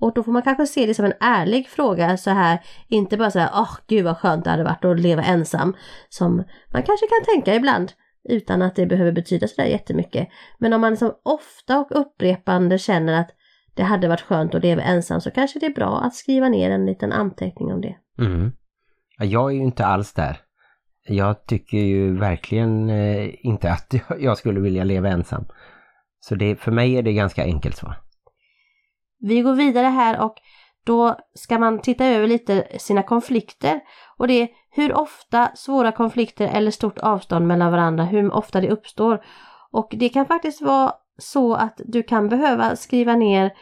Och 0.00 0.14
då 0.14 0.22
får 0.22 0.32
man 0.32 0.42
kanske 0.42 0.66
se 0.66 0.86
det 0.86 0.94
som 0.94 1.04
en 1.04 1.12
ärlig 1.20 1.68
fråga 1.68 2.16
så 2.16 2.30
här, 2.30 2.58
inte 2.88 3.16
bara 3.16 3.30
så 3.30 3.38
här, 3.38 3.50
åh 3.54 3.62
oh, 3.62 3.76
gud 3.88 4.04
vad 4.04 4.18
skönt 4.18 4.44
det 4.44 4.50
hade 4.50 4.64
varit 4.64 4.84
att 4.84 5.00
leva 5.00 5.22
ensam, 5.22 5.76
som 6.08 6.36
man 6.72 6.82
kanske 6.82 7.06
kan 7.06 7.34
tänka 7.34 7.54
ibland 7.54 7.92
utan 8.28 8.62
att 8.62 8.76
det 8.76 8.86
behöver 8.86 9.12
betyda 9.12 9.48
sådär 9.48 9.68
jättemycket. 9.68 10.28
Men 10.58 10.72
om 10.72 10.80
man 10.80 10.90
liksom 10.90 11.12
ofta 11.22 11.80
och 11.80 12.00
upprepande 12.00 12.78
känner 12.78 13.20
att 13.20 13.30
det 13.74 13.82
hade 13.82 14.08
varit 14.08 14.20
skönt 14.20 14.54
att 14.54 14.62
leva 14.62 14.82
ensam 14.82 15.20
så 15.20 15.30
kanske 15.30 15.58
det 15.58 15.66
är 15.66 15.74
bra 15.74 16.00
att 16.00 16.14
skriva 16.14 16.48
ner 16.48 16.70
en 16.70 16.86
liten 16.86 17.12
anteckning 17.12 17.72
om 17.72 17.80
det. 17.80 17.96
Mm. 18.18 18.52
Jag 19.18 19.50
är 19.50 19.54
ju 19.54 19.62
inte 19.62 19.86
alls 19.86 20.12
där. 20.12 20.40
Jag 21.08 21.46
tycker 21.46 21.78
ju 21.78 22.18
verkligen 22.18 22.90
eh, 22.90 23.46
inte 23.46 23.72
att 23.72 23.94
jag 24.18 24.38
skulle 24.38 24.60
vilja 24.60 24.84
leva 24.84 25.08
ensam. 25.08 25.44
Så 26.20 26.34
det, 26.34 26.56
för 26.56 26.72
mig 26.72 26.96
är 26.96 27.02
det 27.02 27.12
ganska 27.12 27.44
enkelt 27.44 27.76
svar. 27.76 27.96
Vi 29.20 29.40
går 29.40 29.54
vidare 29.54 29.86
här 29.86 30.24
och 30.24 30.34
då 30.84 31.16
ska 31.34 31.58
man 31.58 31.80
titta 31.80 32.06
över 32.06 32.26
lite 32.26 32.66
sina 32.78 33.02
konflikter. 33.02 33.80
Och 34.16 34.28
det 34.28 34.42
är 34.42 34.48
hur 34.78 34.94
ofta 34.94 35.50
svåra 35.54 35.92
konflikter 35.92 36.48
eller 36.48 36.70
stort 36.70 36.98
avstånd 36.98 37.46
mellan 37.46 37.70
varandra, 37.72 38.04
hur 38.04 38.32
ofta 38.32 38.60
det 38.60 38.70
uppstår. 38.70 39.24
Och 39.72 39.94
det 39.98 40.08
kan 40.08 40.26
faktiskt 40.26 40.62
vara 40.62 40.92
så 41.18 41.54
att 41.54 41.80
du 41.84 42.02
kan 42.02 42.28
behöva 42.28 42.76
skriva 42.76 43.16
ner 43.16 43.52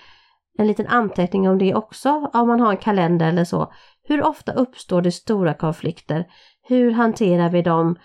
en 0.59 0.66
liten 0.66 0.87
anteckning 0.87 1.48
om 1.48 1.59
det 1.59 1.74
också, 1.74 2.31
om 2.33 2.48
man 2.48 2.61
har 2.61 2.70
en 2.70 2.76
kalender 2.76 3.29
eller 3.29 3.44
så. 3.44 3.72
Hur 4.09 4.26
ofta 4.26 4.52
uppstår 4.52 5.02
det 5.02 5.12
stora 5.12 5.55
konflikter? 5.55 6.26
Hur 6.68 6.90
hanterar 6.90 7.50
vi 7.50 7.62
dem? 7.62 7.96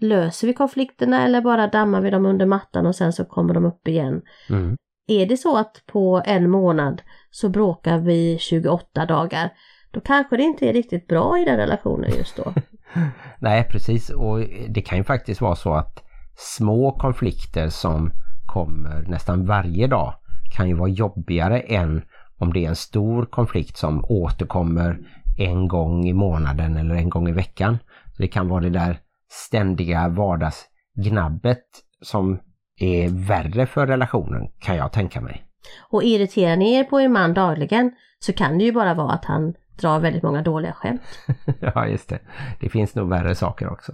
Löser 0.00 0.46
vi 0.46 0.54
konflikterna 0.54 1.24
eller 1.24 1.40
bara 1.40 1.66
dammar 1.66 2.00
vi 2.00 2.10
dem 2.10 2.26
under 2.26 2.46
mattan 2.46 2.86
och 2.86 2.96
sen 2.96 3.12
så 3.12 3.24
kommer 3.24 3.54
de 3.54 3.64
upp 3.64 3.88
igen? 3.88 4.22
Mm. 4.50 4.76
Är 5.08 5.26
det 5.26 5.36
så 5.36 5.56
att 5.56 5.82
på 5.86 6.22
en 6.24 6.50
månad 6.50 7.02
så 7.30 7.48
bråkar 7.48 7.98
vi 7.98 8.38
28 8.38 9.06
dagar, 9.06 9.50
då 9.90 10.00
kanske 10.00 10.36
det 10.36 10.42
inte 10.42 10.68
är 10.68 10.72
riktigt 10.72 11.06
bra 11.06 11.38
i 11.38 11.44
den 11.44 11.56
relationen 11.56 12.10
just 12.10 12.36
då. 12.36 12.54
Nej, 13.38 13.68
precis. 13.70 14.10
Och 14.10 14.38
det 14.68 14.82
kan 14.82 14.98
ju 14.98 15.04
faktiskt 15.04 15.40
vara 15.40 15.54
så 15.54 15.74
att 15.74 16.04
små 16.36 16.92
konflikter 16.92 17.68
som 17.68 18.10
kommer 18.46 19.02
nästan 19.08 19.46
varje 19.46 19.86
dag 19.86 20.14
kan 20.56 20.68
ju 20.68 20.74
vara 20.74 20.88
jobbigare 20.88 21.60
än 21.60 22.02
om 22.38 22.52
det 22.52 22.64
är 22.64 22.68
en 22.68 22.76
stor 22.76 23.26
konflikt 23.26 23.76
som 23.76 24.04
återkommer 24.04 24.98
en 25.38 25.68
gång 25.68 26.08
i 26.08 26.12
månaden 26.12 26.76
eller 26.76 26.94
en 26.94 27.10
gång 27.10 27.28
i 27.28 27.32
veckan. 27.32 27.78
Så 28.16 28.22
Det 28.22 28.28
kan 28.28 28.48
vara 28.48 28.60
det 28.60 28.70
där 28.70 28.98
ständiga 29.30 30.08
vardagsgnabbet 30.08 31.64
som 32.02 32.40
är 32.80 33.08
värre 33.08 33.66
för 33.66 33.86
relationen 33.86 34.48
kan 34.58 34.76
jag 34.76 34.92
tänka 34.92 35.20
mig. 35.20 35.44
Och 35.90 36.02
irriterar 36.02 36.56
ni 36.56 36.74
er 36.74 36.84
på 36.84 37.00
er 37.00 37.08
man 37.08 37.34
dagligen 37.34 37.92
så 38.18 38.32
kan 38.32 38.58
det 38.58 38.64
ju 38.64 38.72
bara 38.72 38.94
vara 38.94 39.12
att 39.12 39.24
han 39.24 39.54
drar 39.80 40.00
väldigt 40.00 40.22
många 40.22 40.42
dåliga 40.42 40.72
skämt. 40.72 41.02
ja, 41.60 41.86
just 41.86 42.08
det. 42.08 42.18
Det 42.60 42.68
finns 42.68 42.94
nog 42.94 43.08
värre 43.08 43.34
saker 43.34 43.72
också. 43.72 43.92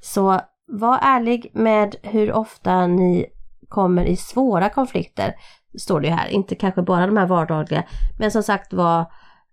Så 0.00 0.40
var 0.66 0.98
ärlig 1.02 1.50
med 1.54 1.96
hur 2.02 2.32
ofta 2.32 2.86
ni 2.86 3.26
kommer 3.68 4.04
i 4.04 4.16
svåra 4.16 4.68
konflikter, 4.68 5.34
står 5.78 6.00
det 6.00 6.10
här. 6.10 6.28
Inte 6.28 6.54
kanske 6.54 6.82
bara 6.82 7.06
de 7.06 7.16
här 7.16 7.26
vardagliga, 7.26 7.84
men 8.18 8.30
som 8.30 8.42
sagt 8.42 8.72
var, 8.72 9.04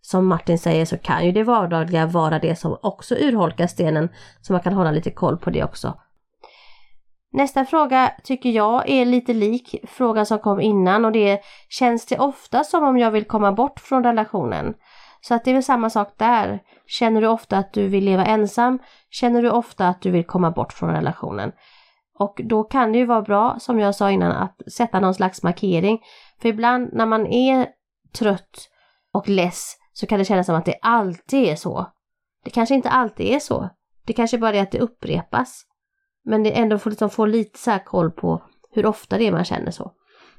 som 0.01 0.27
Martin 0.27 0.59
säger 0.59 0.85
så 0.85 0.97
kan 0.97 1.25
ju 1.25 1.31
det 1.31 1.43
vardagliga 1.43 2.05
vara 2.05 2.39
det 2.39 2.55
som 2.55 2.77
också 2.81 3.15
urholkar 3.15 3.67
stenen, 3.67 4.09
så 4.41 4.53
man 4.53 4.61
kan 4.61 4.73
hålla 4.73 4.91
lite 4.91 5.11
koll 5.11 5.37
på 5.37 5.49
det 5.49 5.63
också. 5.63 5.93
Nästa 7.31 7.65
fråga 7.65 8.11
tycker 8.23 8.49
jag 8.49 8.89
är 8.89 9.05
lite 9.05 9.33
lik 9.33 9.75
frågan 9.87 10.25
som 10.25 10.39
kom 10.39 10.61
innan 10.61 11.05
och 11.05 11.11
det 11.11 11.29
är 11.29 11.39
Känns 11.69 12.05
det 12.05 12.19
ofta 12.19 12.63
som 12.63 12.83
om 12.83 12.97
jag 12.97 13.11
vill 13.11 13.25
komma 13.25 13.51
bort 13.51 13.79
från 13.79 14.03
relationen? 14.03 14.73
Så 15.21 15.35
att 15.35 15.45
det 15.45 15.51
är 15.51 15.53
väl 15.53 15.63
samma 15.63 15.89
sak 15.89 16.13
där. 16.17 16.59
Känner 16.87 17.21
du 17.21 17.27
ofta 17.27 17.57
att 17.57 17.73
du 17.73 17.87
vill 17.87 18.05
leva 18.05 18.25
ensam? 18.25 18.79
Känner 19.09 19.41
du 19.41 19.49
ofta 19.49 19.87
att 19.87 20.01
du 20.01 20.11
vill 20.11 20.25
komma 20.25 20.51
bort 20.51 20.73
från 20.73 20.89
relationen? 20.89 21.51
Och 22.19 22.41
då 22.43 22.63
kan 22.63 22.91
det 22.91 22.97
ju 22.97 23.05
vara 23.05 23.21
bra, 23.21 23.55
som 23.59 23.79
jag 23.79 23.95
sa 23.95 24.11
innan, 24.11 24.31
att 24.31 24.73
sätta 24.73 24.99
någon 24.99 25.13
slags 25.13 25.43
markering. 25.43 25.99
För 26.41 26.49
ibland 26.49 26.89
när 26.93 27.05
man 27.05 27.27
är 27.27 27.67
trött 28.19 28.69
och 29.13 29.29
less 29.29 29.75
så 29.93 30.07
kan 30.07 30.19
det 30.19 30.25
kännas 30.25 30.45
som 30.45 30.55
att 30.55 30.65
det 30.65 30.79
alltid 30.81 31.47
är 31.47 31.55
så. 31.55 31.91
Det 32.43 32.49
kanske 32.49 32.75
inte 32.75 32.89
alltid 32.89 33.25
är 33.27 33.39
så. 33.39 33.69
Det 34.05 34.13
kanske 34.13 34.37
bara 34.37 34.55
är 34.55 34.61
att 34.61 34.71
det 34.71 34.79
upprepas. 34.79 35.65
Men 36.25 36.43
det 36.43 36.57
är 36.57 36.61
ändå 36.61 36.77
får 36.77 36.89
liksom 36.89 37.09
få 37.09 37.25
lite 37.25 37.59
så 37.59 37.77
koll 37.85 38.11
på 38.11 38.43
hur 38.71 38.85
ofta 38.85 39.17
det 39.17 39.27
är 39.27 39.31
man 39.31 39.45
känner 39.45 39.71
så. 39.71 39.91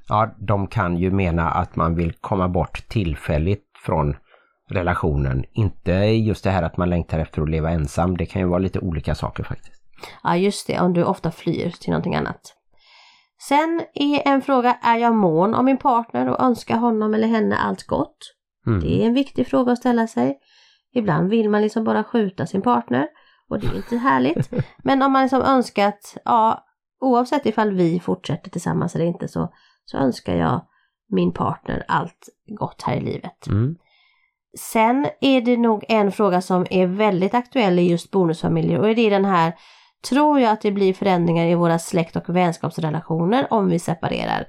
Ja, 0.09 0.35
de 0.39 0.67
kan 0.67 0.97
ju 0.97 1.11
mena 1.11 1.51
att 1.51 1.77
man 1.77 1.95
vill 1.95 2.13
komma 2.13 2.49
bort 2.49 2.89
tillfälligt 2.89 3.65
från 3.85 4.17
relationen. 4.73 5.45
Inte 5.53 5.93
just 5.93 6.45
det 6.45 6.51
här 6.51 6.63
att 6.63 6.77
man 6.77 6.91
längtar 6.91 7.19
efter 7.19 7.43
att 7.43 7.51
leva 7.51 7.71
ensam. 7.71 8.17
Det 8.17 8.27
kan 8.27 8.43
ju 8.43 8.49
vara 8.49 8.59
lite 8.59 8.79
olika 8.79 9.15
saker 9.15 9.43
faktiskt. 9.43 9.83
Ja, 10.23 10.37
just 10.37 10.67
det. 10.67 10.81
Om 10.81 10.93
du 10.93 11.05
ofta 11.05 11.31
flyr 11.31 11.71
till 11.71 11.91
någonting 11.91 12.15
annat. 12.15 12.57
Sen 13.49 13.83
är 13.95 14.29
en 14.29 14.43
fråga, 14.43 14.79
är 14.83 14.97
jag 14.97 15.15
mån 15.15 15.55
om 15.55 15.65
min 15.65 15.79
partner 15.79 16.29
och 16.29 16.41
önskar 16.41 16.77
honom 16.77 17.15
eller 17.15 17.29
henne 17.29 17.57
allt 17.57 17.87
gott? 17.87 18.17
Mm. 18.67 18.81
Det 18.81 19.03
är 19.03 19.07
en 19.07 19.15
viktig 19.15 19.47
fråga 19.47 19.73
att 19.73 19.79
ställa 19.79 20.07
sig. 20.07 20.39
Ibland 20.95 21.31
vill 21.31 21.51
man 21.51 21.63
liksom 21.63 21.85
bara 21.85 22.05
skjuta 22.05 22.47
sin 22.47 22.63
partner 22.63 23.09
och 23.49 23.61
det 23.61 23.67
är 23.67 23.77
inte 23.77 23.97
härligt. 23.97 24.51
Men 24.85 25.03
om 25.03 25.13
man 25.13 25.23
liksom 25.23 25.43
önskar 25.43 25.89
att, 25.89 26.17
ja, 26.25 26.65
oavsett 27.01 27.47
ifall 27.47 27.73
vi 27.73 28.01
fortsätter 28.01 28.51
tillsammans 28.51 28.95
eller 28.95 29.05
inte 29.05 29.29
så, 29.29 29.53
så 29.85 29.97
önskar 29.99 30.35
jag 30.35 30.67
min 31.09 31.33
partner 31.33 31.85
allt 31.89 32.29
gott 32.59 32.83
här 32.83 32.97
i 32.97 33.01
livet. 33.01 33.47
Mm. 33.47 33.77
Sen 34.59 35.07
är 35.21 35.41
det 35.41 35.57
nog 35.57 35.85
en 35.89 36.13
fråga 36.13 36.41
som 36.41 36.67
är 36.71 36.87
väldigt 36.87 37.35
aktuell 37.35 37.79
i 37.79 37.83
just 37.83 38.11
bonusfamiljer 38.11 38.79
och 38.79 38.95
det 38.95 39.07
är 39.07 39.11
den 39.11 39.25
här 39.25 39.53
Tror 40.09 40.41
jag 40.41 40.53
att 40.53 40.61
det 40.61 40.73
blir 40.73 40.95
förändringar 40.95 41.47
i 41.47 41.55
våra 41.55 41.79
släkt 41.79 42.17
och 42.17 42.37
vänskapsrelationer 42.37 43.47
om 43.51 43.69
vi 43.69 43.79
separerar? 43.79 44.47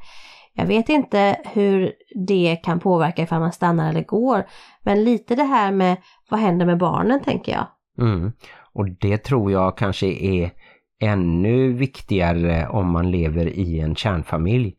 Jag 0.53 0.65
vet 0.65 0.89
inte 0.89 1.37
hur 1.53 1.91
det 2.27 2.55
kan 2.55 2.79
påverka 2.79 3.21
ifall 3.21 3.39
man 3.39 3.51
stannar 3.51 3.89
eller 3.89 4.03
går. 4.03 4.45
Men 4.83 5.03
lite 5.03 5.35
det 5.35 5.43
här 5.43 5.71
med 5.71 5.97
vad 6.29 6.39
händer 6.39 6.65
med 6.65 6.77
barnen 6.77 7.23
tänker 7.23 7.51
jag. 7.51 7.67
Mm. 8.07 8.31
Och 8.73 8.89
det 8.89 9.17
tror 9.17 9.51
jag 9.51 9.77
kanske 9.77 10.07
är 10.07 10.51
ännu 11.01 11.73
viktigare 11.73 12.67
om 12.67 12.91
man 12.91 13.11
lever 13.11 13.45
i 13.45 13.79
en 13.79 13.95
kärnfamilj. 13.95 14.75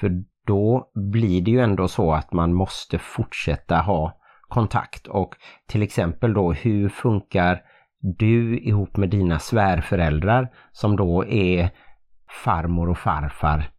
För 0.00 0.10
då 0.46 0.90
blir 1.12 1.42
det 1.42 1.50
ju 1.50 1.60
ändå 1.60 1.88
så 1.88 2.12
att 2.12 2.32
man 2.32 2.54
måste 2.54 2.98
fortsätta 2.98 3.76
ha 3.76 4.12
kontakt 4.48 5.06
och 5.06 5.34
till 5.66 5.82
exempel 5.82 6.34
då 6.34 6.52
hur 6.52 6.88
funkar 6.88 7.62
du 8.00 8.58
ihop 8.58 8.96
med 8.96 9.10
dina 9.10 9.38
svärföräldrar 9.38 10.48
som 10.72 10.96
då 10.96 11.24
är 11.24 11.70
farmor 12.44 12.88
och 12.88 12.98
farfar 12.98 13.70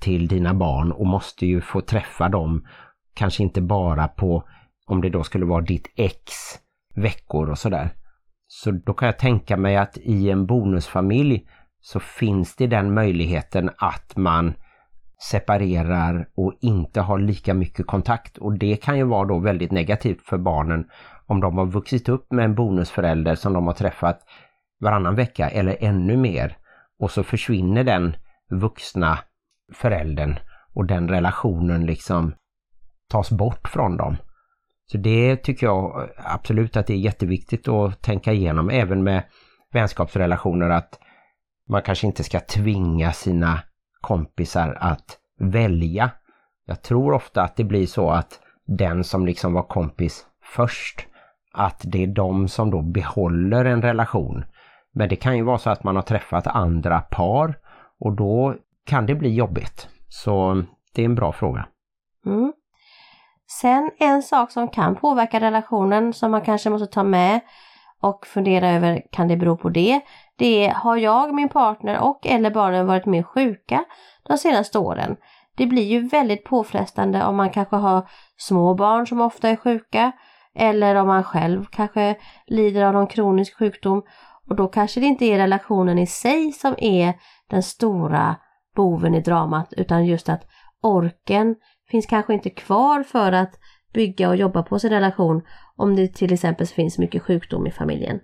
till 0.00 0.28
dina 0.28 0.54
barn 0.54 0.92
och 0.92 1.06
måste 1.06 1.46
ju 1.46 1.60
få 1.60 1.80
träffa 1.80 2.28
dem 2.28 2.66
kanske 3.14 3.42
inte 3.42 3.60
bara 3.60 4.08
på 4.08 4.48
om 4.86 5.00
det 5.00 5.10
då 5.10 5.24
skulle 5.24 5.44
vara 5.44 5.60
ditt 5.60 5.92
ex 5.96 6.32
veckor 6.94 7.50
och 7.50 7.58
sådär. 7.58 7.90
Så 8.46 8.70
då 8.70 8.94
kan 8.94 9.06
jag 9.06 9.18
tänka 9.18 9.56
mig 9.56 9.76
att 9.76 9.98
i 9.98 10.30
en 10.30 10.46
bonusfamilj 10.46 11.46
så 11.80 12.00
finns 12.00 12.56
det 12.56 12.66
den 12.66 12.94
möjligheten 12.94 13.70
att 13.78 14.16
man 14.16 14.54
separerar 15.30 16.28
och 16.36 16.54
inte 16.60 17.00
har 17.00 17.18
lika 17.18 17.54
mycket 17.54 17.86
kontakt 17.86 18.38
och 18.38 18.58
det 18.58 18.76
kan 18.76 18.98
ju 18.98 19.04
vara 19.04 19.28
då 19.28 19.38
väldigt 19.38 19.72
negativt 19.72 20.22
för 20.22 20.38
barnen 20.38 20.84
om 21.26 21.40
de 21.40 21.58
har 21.58 21.66
vuxit 21.66 22.08
upp 22.08 22.32
med 22.32 22.44
en 22.44 22.54
bonusförälder 22.54 23.34
som 23.34 23.52
de 23.52 23.66
har 23.66 23.74
träffat 23.74 24.20
varannan 24.80 25.14
vecka 25.14 25.48
eller 25.48 25.76
ännu 25.80 26.16
mer 26.16 26.56
och 27.00 27.10
så 27.10 27.22
försvinner 27.22 27.84
den 27.84 28.16
vuxna 28.50 29.18
föräldern 29.72 30.38
och 30.74 30.86
den 30.86 31.08
relationen 31.08 31.86
liksom 31.86 32.34
tas 33.10 33.30
bort 33.30 33.68
från 33.68 33.96
dem. 33.96 34.16
Så 34.86 34.98
det 34.98 35.36
tycker 35.36 35.66
jag 35.66 36.10
absolut 36.16 36.76
att 36.76 36.86
det 36.86 36.92
är 36.92 36.98
jätteviktigt 36.98 37.68
att 37.68 38.02
tänka 38.02 38.32
igenom 38.32 38.70
även 38.70 39.04
med 39.04 39.22
vänskapsrelationer 39.72 40.70
att 40.70 40.98
man 41.68 41.82
kanske 41.82 42.06
inte 42.06 42.24
ska 42.24 42.40
tvinga 42.40 43.12
sina 43.12 43.60
kompisar 44.04 44.78
att 44.80 45.18
välja. 45.38 46.10
Jag 46.66 46.82
tror 46.82 47.12
ofta 47.12 47.42
att 47.42 47.56
det 47.56 47.64
blir 47.64 47.86
så 47.86 48.10
att 48.10 48.40
den 48.66 49.04
som 49.04 49.26
liksom 49.26 49.52
var 49.52 49.62
kompis 49.62 50.26
först, 50.42 51.06
att 51.52 51.80
det 51.84 52.02
är 52.02 52.06
de 52.06 52.48
som 52.48 52.70
då 52.70 52.82
behåller 52.82 53.64
en 53.64 53.82
relation. 53.82 54.44
Men 54.94 55.08
det 55.08 55.16
kan 55.16 55.36
ju 55.36 55.42
vara 55.42 55.58
så 55.58 55.70
att 55.70 55.84
man 55.84 55.96
har 55.96 56.02
träffat 56.02 56.46
andra 56.46 57.00
par 57.00 57.58
och 58.00 58.16
då 58.16 58.54
kan 58.86 59.06
det 59.06 59.14
bli 59.14 59.34
jobbigt. 59.34 59.88
Så 60.08 60.62
det 60.94 61.02
är 61.02 61.06
en 61.06 61.14
bra 61.14 61.32
fråga. 61.32 61.66
Mm. 62.26 62.52
Sen 63.60 63.90
en 63.98 64.22
sak 64.22 64.50
som 64.50 64.68
kan 64.68 64.96
påverka 64.96 65.40
relationen 65.40 66.12
som 66.12 66.30
man 66.30 66.40
kanske 66.40 66.70
måste 66.70 66.86
ta 66.86 67.02
med 67.02 67.40
och 68.00 68.26
fundera 68.26 68.70
över, 68.70 69.02
kan 69.12 69.28
det 69.28 69.36
bero 69.36 69.56
på 69.56 69.68
det? 69.68 70.00
Det 70.38 70.66
är, 70.66 70.74
har 70.74 70.96
jag, 70.96 71.34
min 71.34 71.48
partner 71.48 71.98
och 71.98 72.26
eller 72.26 72.50
barnen 72.50 72.86
varit 72.86 73.06
mer 73.06 73.22
sjuka 73.22 73.84
de 74.28 74.38
senaste 74.38 74.78
åren? 74.78 75.16
Det 75.56 75.66
blir 75.66 75.82
ju 75.82 76.08
väldigt 76.08 76.44
påfrestande 76.44 77.24
om 77.24 77.36
man 77.36 77.50
kanske 77.50 77.76
har 77.76 78.08
små 78.36 78.74
barn 78.74 79.06
som 79.06 79.20
ofta 79.20 79.48
är 79.48 79.56
sjuka 79.56 80.12
eller 80.54 80.94
om 80.94 81.06
man 81.06 81.24
själv 81.24 81.64
kanske 81.64 82.16
lider 82.46 82.82
av 82.82 82.92
någon 82.92 83.06
kronisk 83.06 83.58
sjukdom 83.58 84.02
och 84.48 84.56
då 84.56 84.68
kanske 84.68 85.00
det 85.00 85.06
inte 85.06 85.24
är 85.24 85.38
relationen 85.38 85.98
i 85.98 86.06
sig 86.06 86.52
som 86.52 86.74
är 86.78 87.14
den 87.50 87.62
stora 87.62 88.36
boven 88.76 89.14
i 89.14 89.20
dramat 89.20 89.72
utan 89.76 90.06
just 90.06 90.28
att 90.28 90.42
orken 90.82 91.56
finns 91.90 92.06
kanske 92.06 92.34
inte 92.34 92.50
kvar 92.50 93.02
för 93.02 93.32
att 93.32 93.58
bygga 93.92 94.28
och 94.28 94.36
jobba 94.36 94.62
på 94.62 94.78
sin 94.78 94.90
relation 94.90 95.42
om 95.76 95.96
det 95.96 96.08
till 96.08 96.32
exempel 96.32 96.66
finns 96.66 96.98
mycket 96.98 97.22
sjukdom 97.22 97.66
i 97.66 97.70
familjen. 97.70 98.20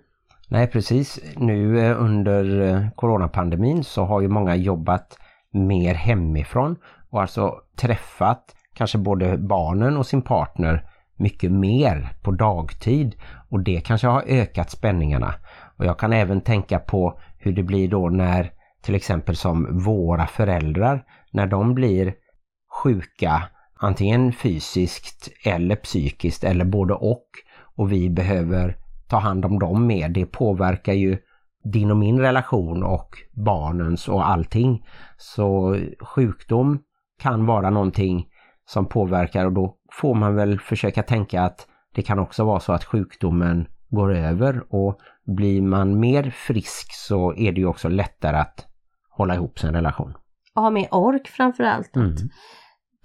Nej 0.51 0.67
precis, 0.67 1.19
nu 1.37 1.79
eh, 1.79 2.01
under 2.01 2.61
eh, 2.61 2.89
coronapandemin 2.95 3.83
så 3.83 4.05
har 4.05 4.21
ju 4.21 4.27
många 4.27 4.55
jobbat 4.55 5.17
mer 5.51 5.93
hemifrån 5.93 6.75
och 7.09 7.21
alltså 7.21 7.55
träffat 7.75 8.55
kanske 8.73 8.97
både 8.97 9.37
barnen 9.37 9.97
och 9.97 10.05
sin 10.05 10.21
partner 10.21 10.89
mycket 11.15 11.51
mer 11.51 12.13
på 12.21 12.31
dagtid 12.31 13.15
och 13.49 13.63
det 13.63 13.81
kanske 13.81 14.07
har 14.07 14.23
ökat 14.27 14.71
spänningarna. 14.71 15.33
Och 15.77 15.85
jag 15.85 15.99
kan 15.99 16.13
även 16.13 16.41
tänka 16.41 16.79
på 16.79 17.19
hur 17.37 17.51
det 17.51 17.63
blir 17.63 17.87
då 17.87 18.09
när 18.09 18.51
till 18.81 18.95
exempel 18.95 19.35
som 19.35 19.79
våra 19.83 20.27
föräldrar, 20.27 21.05
när 21.31 21.47
de 21.47 21.73
blir 21.73 22.13
sjuka 22.83 23.43
antingen 23.75 24.33
fysiskt 24.33 25.29
eller 25.45 25.75
psykiskt 25.75 26.43
eller 26.43 26.65
både 26.65 26.93
och 26.93 27.25
och 27.75 27.91
vi 27.91 28.09
behöver 28.09 28.77
ta 29.11 29.17
hand 29.17 29.45
om 29.45 29.59
dem 29.59 29.87
mer. 29.87 30.09
Det 30.09 30.25
påverkar 30.25 30.93
ju 30.93 31.17
din 31.63 31.91
och 31.91 31.97
min 31.97 32.19
relation 32.19 32.83
och 32.83 33.09
barnens 33.45 34.07
och 34.07 34.29
allting. 34.29 34.85
Så 35.17 35.77
sjukdom 35.99 36.79
kan 37.19 37.45
vara 37.45 37.69
någonting 37.69 38.27
som 38.65 38.85
påverkar 38.85 39.45
och 39.45 39.53
då 39.53 39.75
får 39.91 40.15
man 40.15 40.35
väl 40.35 40.59
försöka 40.59 41.03
tänka 41.03 41.41
att 41.41 41.67
det 41.95 42.01
kan 42.01 42.19
också 42.19 42.43
vara 42.43 42.59
så 42.59 42.73
att 42.73 42.83
sjukdomen 42.83 43.67
går 43.89 44.13
över 44.15 44.63
och 44.69 44.99
blir 45.25 45.61
man 45.61 45.99
mer 45.99 46.29
frisk 46.29 46.93
så 46.93 47.33
är 47.33 47.51
det 47.51 47.61
ju 47.61 47.67
också 47.67 47.89
lättare 47.89 48.37
att 48.37 48.67
hålla 49.09 49.35
ihop 49.35 49.59
sin 49.59 49.73
relation. 49.73 50.13
Och 50.55 50.61
ha 50.61 50.69
mer 50.69 50.87
ork 50.91 51.27
framförallt. 51.27 51.95
Mm. 51.95 52.11
Att 52.11 52.19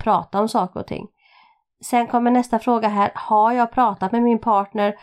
prata 0.04 0.40
om 0.40 0.48
saker 0.48 0.80
och 0.80 0.86
ting. 0.86 1.06
Sen 1.84 2.06
kommer 2.06 2.30
nästa 2.30 2.58
fråga 2.58 2.88
här. 2.88 3.10
Har 3.14 3.52
jag 3.52 3.72
pratat 3.72 4.12
med 4.12 4.22
min 4.22 4.38
partner 4.38 4.94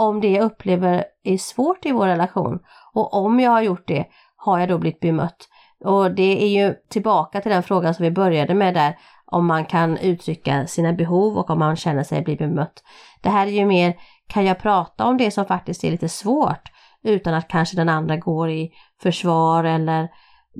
om 0.00 0.20
det 0.20 0.30
jag 0.30 0.44
upplever 0.44 1.04
är 1.24 1.38
svårt 1.38 1.86
i 1.86 1.92
vår 1.92 2.06
relation? 2.06 2.58
Och 2.92 3.14
om 3.14 3.40
jag 3.40 3.50
har 3.50 3.62
gjort 3.62 3.88
det, 3.88 4.06
har 4.36 4.58
jag 4.58 4.68
då 4.68 4.78
blivit 4.78 5.00
bemött? 5.00 5.48
Och 5.84 6.14
det 6.14 6.42
är 6.42 6.48
ju 6.48 6.74
tillbaka 6.88 7.40
till 7.40 7.50
den 7.50 7.62
frågan 7.62 7.94
som 7.94 8.02
vi 8.02 8.10
började 8.10 8.54
med 8.54 8.74
där, 8.74 8.98
om 9.26 9.46
man 9.46 9.64
kan 9.64 9.96
uttrycka 9.96 10.66
sina 10.66 10.92
behov 10.92 11.38
och 11.38 11.50
om 11.50 11.58
man 11.58 11.76
känner 11.76 12.02
sig 12.02 12.22
bli 12.22 12.36
bemött. 12.36 12.82
Det 13.20 13.28
här 13.28 13.46
är 13.46 13.50
ju 13.50 13.66
mer, 13.66 13.94
kan 14.26 14.44
jag 14.44 14.58
prata 14.58 15.04
om 15.04 15.16
det 15.16 15.30
som 15.30 15.44
faktiskt 15.44 15.84
är 15.84 15.90
lite 15.90 16.08
svårt 16.08 16.62
utan 17.02 17.34
att 17.34 17.48
kanske 17.48 17.76
den 17.76 17.88
andra 17.88 18.16
går 18.16 18.50
i 18.50 18.70
försvar 19.02 19.64
eller 19.64 20.08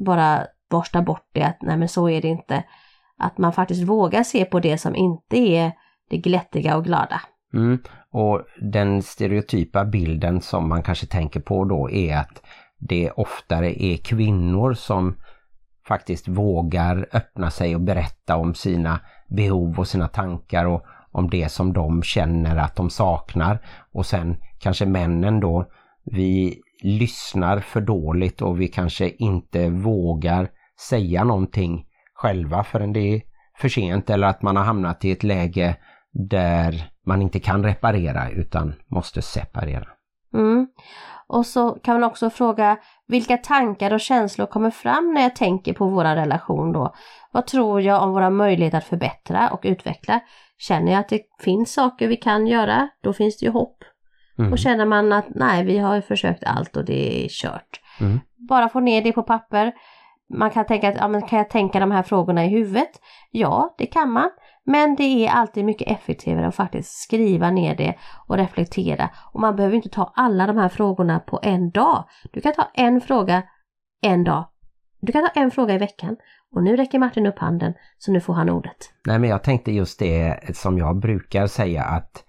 bara 0.06 0.46
borstar 0.70 1.02
bort 1.02 1.28
det, 1.32 1.42
att 1.42 1.62
nej 1.62 1.76
men 1.76 1.88
så 1.88 2.08
är 2.08 2.22
det 2.22 2.28
inte. 2.28 2.64
Att 3.18 3.38
man 3.38 3.52
faktiskt 3.52 3.82
vågar 3.82 4.22
se 4.22 4.44
på 4.44 4.60
det 4.60 4.78
som 4.78 4.96
inte 4.96 5.36
är 5.36 5.72
det 6.10 6.16
glättiga 6.16 6.76
och 6.76 6.84
glada. 6.84 7.20
Mm. 7.54 7.78
Och 8.12 8.42
den 8.60 9.02
stereotypa 9.02 9.84
bilden 9.84 10.40
som 10.40 10.68
man 10.68 10.82
kanske 10.82 11.06
tänker 11.06 11.40
på 11.40 11.64
då 11.64 11.90
är 11.90 12.16
att 12.16 12.42
det 12.78 13.10
oftare 13.10 13.82
är 13.84 13.96
kvinnor 13.96 14.74
som 14.74 15.16
faktiskt 15.88 16.28
vågar 16.28 17.06
öppna 17.12 17.50
sig 17.50 17.74
och 17.74 17.80
berätta 17.80 18.36
om 18.36 18.54
sina 18.54 19.00
behov 19.28 19.78
och 19.78 19.88
sina 19.88 20.08
tankar 20.08 20.64
och 20.64 20.84
om 21.12 21.30
det 21.30 21.48
som 21.48 21.72
de 21.72 22.02
känner 22.02 22.56
att 22.56 22.76
de 22.76 22.90
saknar. 22.90 23.58
Och 23.92 24.06
sen 24.06 24.36
kanske 24.58 24.86
männen 24.86 25.40
då, 25.40 25.66
vi 26.04 26.60
lyssnar 26.82 27.60
för 27.60 27.80
dåligt 27.80 28.42
och 28.42 28.60
vi 28.60 28.68
kanske 28.68 29.08
inte 29.08 29.68
vågar 29.68 30.50
säga 30.88 31.24
någonting 31.24 31.86
själva 32.14 32.64
förrän 32.64 32.92
det 32.92 33.14
är 33.14 33.22
för 33.58 33.68
sent 33.68 34.10
eller 34.10 34.26
att 34.26 34.42
man 34.42 34.56
har 34.56 34.64
hamnat 34.64 35.04
i 35.04 35.10
ett 35.10 35.22
läge 35.22 35.76
där 36.12 36.90
man 37.10 37.22
inte 37.22 37.40
kan 37.40 37.64
reparera 37.64 38.30
utan 38.30 38.74
måste 38.86 39.22
separera. 39.22 39.88
Mm. 40.34 40.68
Och 41.26 41.46
så 41.46 41.70
kan 41.70 42.00
man 42.00 42.10
också 42.10 42.30
fråga 42.30 42.76
vilka 43.06 43.36
tankar 43.36 43.92
och 43.92 44.00
känslor 44.00 44.46
kommer 44.46 44.70
fram 44.70 45.14
när 45.14 45.22
jag 45.22 45.36
tänker 45.36 45.72
på 45.72 45.86
vår 45.88 46.04
relation 46.04 46.72
då? 46.72 46.94
Vad 47.32 47.46
tror 47.46 47.80
jag 47.80 48.02
om 48.02 48.12
våra 48.12 48.30
möjligheter 48.30 48.78
att 48.78 48.84
förbättra 48.84 49.50
och 49.50 49.60
utveckla? 49.62 50.20
Känner 50.58 50.92
jag 50.92 51.00
att 51.00 51.08
det 51.08 51.22
finns 51.40 51.72
saker 51.72 52.08
vi 52.08 52.16
kan 52.16 52.46
göra, 52.46 52.88
då 53.02 53.12
finns 53.12 53.38
det 53.38 53.46
ju 53.46 53.52
hopp. 53.52 53.78
Mm. 54.38 54.52
Och 54.52 54.58
känner 54.58 54.86
man 54.86 55.12
att 55.12 55.26
nej, 55.28 55.64
vi 55.64 55.78
har 55.78 55.94
ju 55.94 56.02
försökt 56.02 56.44
allt 56.44 56.76
och 56.76 56.84
det 56.84 57.24
är 57.24 57.28
kört. 57.28 57.80
Mm. 58.00 58.20
Bara 58.48 58.68
få 58.68 58.80
ner 58.80 59.02
det 59.02 59.12
på 59.12 59.22
papper. 59.22 59.72
Man 60.34 60.50
kan 60.50 60.66
tänka 60.66 60.88
att, 60.88 60.96
ja 60.96 61.08
men 61.08 61.22
kan 61.22 61.38
jag 61.38 61.50
tänka 61.50 61.80
de 61.80 61.90
här 61.90 62.02
frågorna 62.02 62.44
i 62.44 62.48
huvudet? 62.48 62.90
Ja, 63.30 63.74
det 63.78 63.86
kan 63.86 64.10
man. 64.10 64.30
Men 64.66 64.96
det 64.96 65.26
är 65.26 65.30
alltid 65.30 65.64
mycket 65.64 65.88
effektivare 65.88 66.46
att 66.46 66.54
faktiskt 66.54 67.02
skriva 67.02 67.50
ner 67.50 67.76
det 67.76 67.94
och 68.26 68.36
reflektera. 68.36 69.10
Och 69.32 69.40
man 69.40 69.56
behöver 69.56 69.76
inte 69.76 69.88
ta 69.88 70.12
alla 70.16 70.46
de 70.46 70.56
här 70.56 70.68
frågorna 70.68 71.20
på 71.20 71.40
en 71.42 71.70
dag. 71.70 72.04
Du 72.32 72.40
kan 72.40 72.52
ta 72.52 72.70
en 72.74 73.00
fråga 73.00 73.42
en 74.02 74.24
dag. 74.24 74.48
Du 75.00 75.12
kan 75.12 75.22
ta 75.22 75.40
en 75.40 75.50
fråga 75.50 75.74
i 75.74 75.78
veckan. 75.78 76.16
Och 76.54 76.62
nu 76.62 76.76
räcker 76.76 76.98
Martin 76.98 77.26
upp 77.26 77.38
handen, 77.38 77.74
så 77.98 78.12
nu 78.12 78.20
får 78.20 78.34
han 78.34 78.50
ordet. 78.50 78.76
Nej 79.06 79.18
men 79.18 79.30
jag 79.30 79.42
tänkte 79.42 79.72
just 79.72 79.98
det 79.98 80.40
som 80.56 80.78
jag 80.78 81.00
brukar 81.00 81.46
säga 81.46 81.84
att 81.84 82.24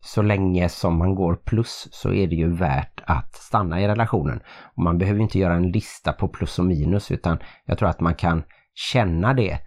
så 0.00 0.22
länge 0.22 0.68
som 0.68 0.98
man 0.98 1.14
går 1.14 1.36
plus 1.36 1.88
så 1.90 2.12
är 2.12 2.26
det 2.26 2.36
ju 2.36 2.54
värt 2.54 3.00
att 3.06 3.34
stanna 3.34 3.80
i 3.80 3.88
relationen. 3.88 4.40
Och 4.76 4.82
man 4.82 4.98
behöver 4.98 5.20
inte 5.20 5.38
göra 5.38 5.54
en 5.54 5.70
lista 5.70 6.12
på 6.12 6.28
plus 6.28 6.58
och 6.58 6.64
minus 6.64 7.10
utan 7.10 7.38
jag 7.64 7.78
tror 7.78 7.88
att 7.88 8.00
man 8.00 8.14
kan 8.14 8.42
känna 8.74 9.34
det. 9.34 9.58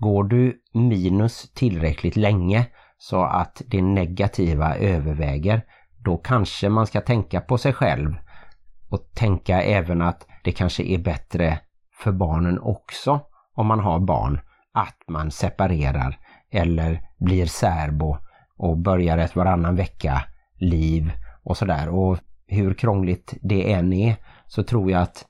Går 0.00 0.24
du 0.24 0.60
minus 0.72 1.52
tillräckligt 1.54 2.16
länge 2.16 2.66
så 2.98 3.22
att 3.22 3.62
det 3.66 3.82
negativa 3.82 4.76
överväger, 4.76 5.62
då 6.04 6.16
kanske 6.16 6.68
man 6.68 6.86
ska 6.86 7.00
tänka 7.00 7.40
på 7.40 7.58
sig 7.58 7.72
själv 7.72 8.14
och 8.90 9.10
tänka 9.14 9.62
även 9.62 10.02
att 10.02 10.26
det 10.44 10.52
kanske 10.52 10.82
är 10.82 10.98
bättre 10.98 11.58
för 12.02 12.12
barnen 12.12 12.58
också 12.58 13.20
om 13.54 13.66
man 13.66 13.80
har 13.80 14.00
barn 14.00 14.40
att 14.72 14.96
man 15.08 15.30
separerar 15.30 16.18
eller 16.50 17.00
blir 17.18 17.46
särbo 17.46 18.16
och 18.56 18.78
börjar 18.78 19.18
ett 19.18 19.36
varannan 19.36 19.76
vecka 19.76 20.24
liv 20.58 21.12
och 21.42 21.56
sådär. 21.56 21.88
Och 21.88 22.18
hur 22.46 22.74
krångligt 22.74 23.34
det 23.42 23.72
än 23.72 23.92
är 23.92 24.16
så 24.46 24.62
tror 24.62 24.90
jag 24.90 25.02
att 25.02 25.24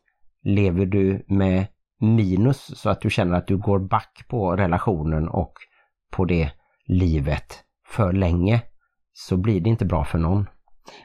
lever 0.44 0.86
du 0.86 1.24
med 1.28 1.66
minus 2.00 2.78
så 2.80 2.90
att 2.90 3.00
du 3.00 3.10
känner 3.10 3.36
att 3.36 3.46
du 3.46 3.56
går 3.56 3.78
back 3.78 4.24
på 4.28 4.56
relationen 4.56 5.28
och 5.28 5.52
på 6.10 6.24
det 6.24 6.50
livet 6.86 7.64
för 7.88 8.12
länge 8.12 8.62
så 9.12 9.36
blir 9.36 9.60
det 9.60 9.70
inte 9.70 9.84
bra 9.84 10.04
för 10.04 10.18
någon. 10.18 10.48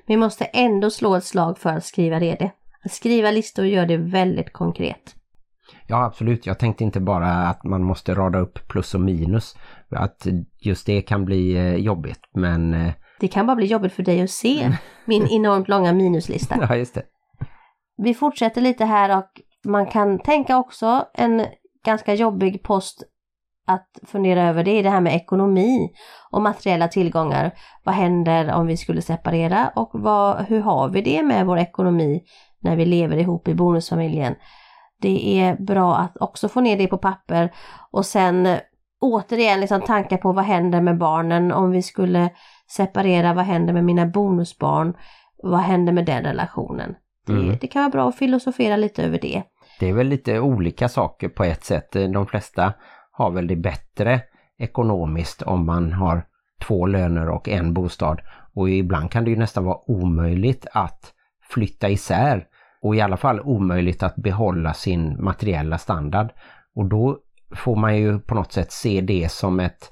Vi 0.08 0.18
måste 0.18 0.46
ändå 0.46 0.90
slå 0.90 1.16
ett 1.16 1.24
slag 1.24 1.58
för 1.58 1.70
att 1.70 1.86
skriva 1.86 2.20
det. 2.20 2.52
Att 2.86 2.92
skriva 2.92 3.32
listor 3.32 3.66
gör 3.66 3.86
det 3.86 3.98
väldigt 3.98 4.54
konkret. 4.54 5.16
Ja 5.88 6.06
absolut, 6.06 6.46
jag 6.46 6.60
tänkte 6.60 6.84
inte 6.84 7.00
bara 7.00 7.28
att 7.28 7.64
man 7.64 7.84
måste 7.84 8.14
rada 8.14 8.40
upp 8.40 8.68
plus 8.68 8.94
och 8.96 9.02
minus. 9.02 9.58
Att 9.90 10.28
just 10.60 10.86
det 10.86 11.02
kan 11.02 11.26
bli 11.26 11.56
eh, 11.58 11.76
jobbigt 11.76 12.20
men... 12.34 12.74
eh, 12.74 12.94
Det 13.20 13.28
kan 13.28 13.46
bara 13.46 13.56
bli 13.56 13.66
jobbigt 13.66 13.94
för 13.94 14.04
dig 14.04 14.22
att 14.22 14.30
se 14.30 14.78
min 15.06 15.28
enormt 15.28 15.68
långa 15.68 15.94
minuslista. 15.94 16.56
Ja 16.70 16.76
just 16.76 16.94
det. 16.96 17.04
Vi 17.98 18.14
fortsätter 18.14 18.62
lite 18.62 18.86
här 18.86 19.18
och 19.18 19.30
man 19.66 19.86
kan 19.86 20.20
tänka 20.20 20.58
också 20.58 21.06
en 21.14 21.46
ganska 21.86 22.14
jobbig 22.14 22.64
post 22.64 23.04
att 23.68 24.00
fundera 24.08 24.44
över 24.44 24.64
det 24.64 24.72
är 24.72 24.84
det 24.84 24.90
här 24.90 25.02
med 25.02 25.16
ekonomi 25.16 25.90
och 26.32 26.42
materiella 26.42 26.88
tillgångar. 26.88 27.52
Vad 27.84 27.96
händer 27.96 28.54
om 28.54 28.68
vi 28.68 28.78
skulle 28.78 29.02
separera 29.02 29.72
och 29.76 29.90
vad, 29.94 30.46
hur 30.46 30.60
har 30.60 30.90
vi 30.90 31.02
det 31.02 31.24
med 31.24 31.46
vår 31.46 31.58
ekonomi 31.58 32.24
när 32.60 32.76
vi 32.76 32.86
lever 32.86 33.18
ihop 33.18 33.48
i 33.48 33.56
bonusfamiljen? 33.56 34.36
Det 35.02 35.40
är 35.40 35.56
bra 35.56 35.96
att 35.96 36.18
också 36.18 36.50
få 36.50 36.62
ner 36.62 36.78
det 36.78 36.88
på 36.88 36.98
papper 36.98 37.54
och 37.92 38.06
sen 38.06 38.58
återigen 39.02 39.60
liksom 39.60 39.82
tankar 39.82 40.18
på 40.18 40.32
vad 40.32 40.44
händer 40.46 40.82
med 40.82 40.98
barnen 40.98 41.52
om 41.52 41.72
vi 41.72 41.82
skulle 41.82 42.30
separera, 42.68 43.34
vad 43.34 43.46
händer 43.46 43.74
med 43.74 43.84
mina 43.84 44.06
bonusbarn? 44.06 44.94
Vad 45.44 45.60
händer 45.60 45.94
med 45.94 46.06
den 46.06 46.24
relationen? 46.24 46.96
Det, 47.28 47.34
Mm. 47.34 47.58
det 47.62 47.68
kan 47.68 47.82
vara 47.82 47.90
bra 47.92 48.10
att 48.10 48.16
filosofera 48.16 48.76
lite 48.76 49.04
över 49.04 49.20
det. 49.20 49.44
Det 49.80 49.90
är 49.90 49.94
väl 49.94 50.08
lite 50.08 50.40
olika 50.40 50.90
saker 50.90 51.30
på 51.30 51.44
ett 51.44 51.64
sätt. 51.64 51.92
De 51.92 52.28
flesta 52.28 52.74
har 53.12 53.32
väl 53.32 53.48
det 53.48 53.56
bättre 53.56 54.22
ekonomiskt 54.58 55.42
om 55.42 55.66
man 55.66 55.94
har 55.94 56.26
två 56.62 56.86
löner 56.86 57.30
och 57.30 57.50
en 57.50 57.74
bostad. 57.74 58.22
Och 58.54 58.70
ibland 58.70 59.12
kan 59.12 59.24
det 59.24 59.30
ju 59.30 59.38
nästan 59.38 59.66
vara 59.66 59.92
omöjligt 59.92 60.68
att 60.72 61.14
flytta 61.50 61.90
isär 61.90 62.46
och 62.82 62.96
i 62.96 63.02
alla 63.02 63.18
fall 63.18 63.40
omöjligt 63.40 64.04
att 64.04 64.16
behålla 64.16 64.74
sin 64.74 65.24
materiella 65.24 65.78
standard. 65.78 66.30
Och 66.76 66.86
då 66.90 67.20
får 67.56 67.76
man 67.76 67.98
ju 67.98 68.20
på 68.20 68.36
något 68.36 68.52
sätt 68.52 68.72
se 68.72 69.02
det 69.02 69.32
som 69.32 69.60
ett 69.60 69.92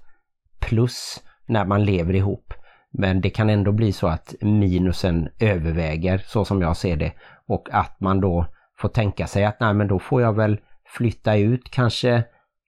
plus 0.60 1.24
när 1.46 1.66
man 1.66 1.86
lever 1.86 2.16
ihop. 2.16 2.54
Men 2.92 3.22
det 3.22 3.30
kan 3.30 3.50
ändå 3.50 3.72
bli 3.72 3.92
så 3.92 4.08
att 4.08 4.36
minusen 4.42 5.30
överväger 5.40 6.18
så 6.18 6.46
som 6.46 6.62
jag 6.62 6.78
ser 6.78 6.96
det 6.96 7.12
och 7.48 7.70
att 7.72 8.00
man 8.00 8.22
då 8.22 8.46
får 8.84 8.90
tänka 8.90 9.28
sig 9.28 9.46
att 9.46 9.60
nej 9.60 9.74
men 9.74 9.88
då 9.88 10.00
får 10.00 10.22
jag 10.22 10.36
väl 10.36 10.60
flytta 10.86 11.36
ut 11.36 11.72
kanske 11.72 12.24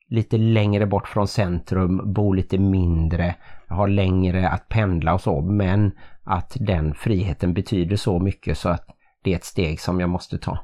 lite 0.10 0.38
längre 0.38 0.86
bort 0.86 1.08
från 1.08 1.28
centrum, 1.28 2.14
bo 2.14 2.34
lite 2.34 2.58
mindre, 2.58 3.36
ha 3.70 3.88
längre 3.88 4.50
att 4.50 4.70
pendla 4.70 5.14
och 5.14 5.22
så 5.22 5.42
men 5.42 5.92
att 6.24 6.58
den 6.60 6.94
friheten 6.94 7.54
betyder 7.54 7.96
så 7.96 8.20
mycket 8.20 8.58
så 8.58 8.70
att 8.70 8.88
det 9.24 9.32
är 9.32 9.36
ett 9.36 9.44
steg 9.44 9.80
som 9.80 10.00
jag 10.00 10.10
måste 10.10 10.38
ta. 10.38 10.58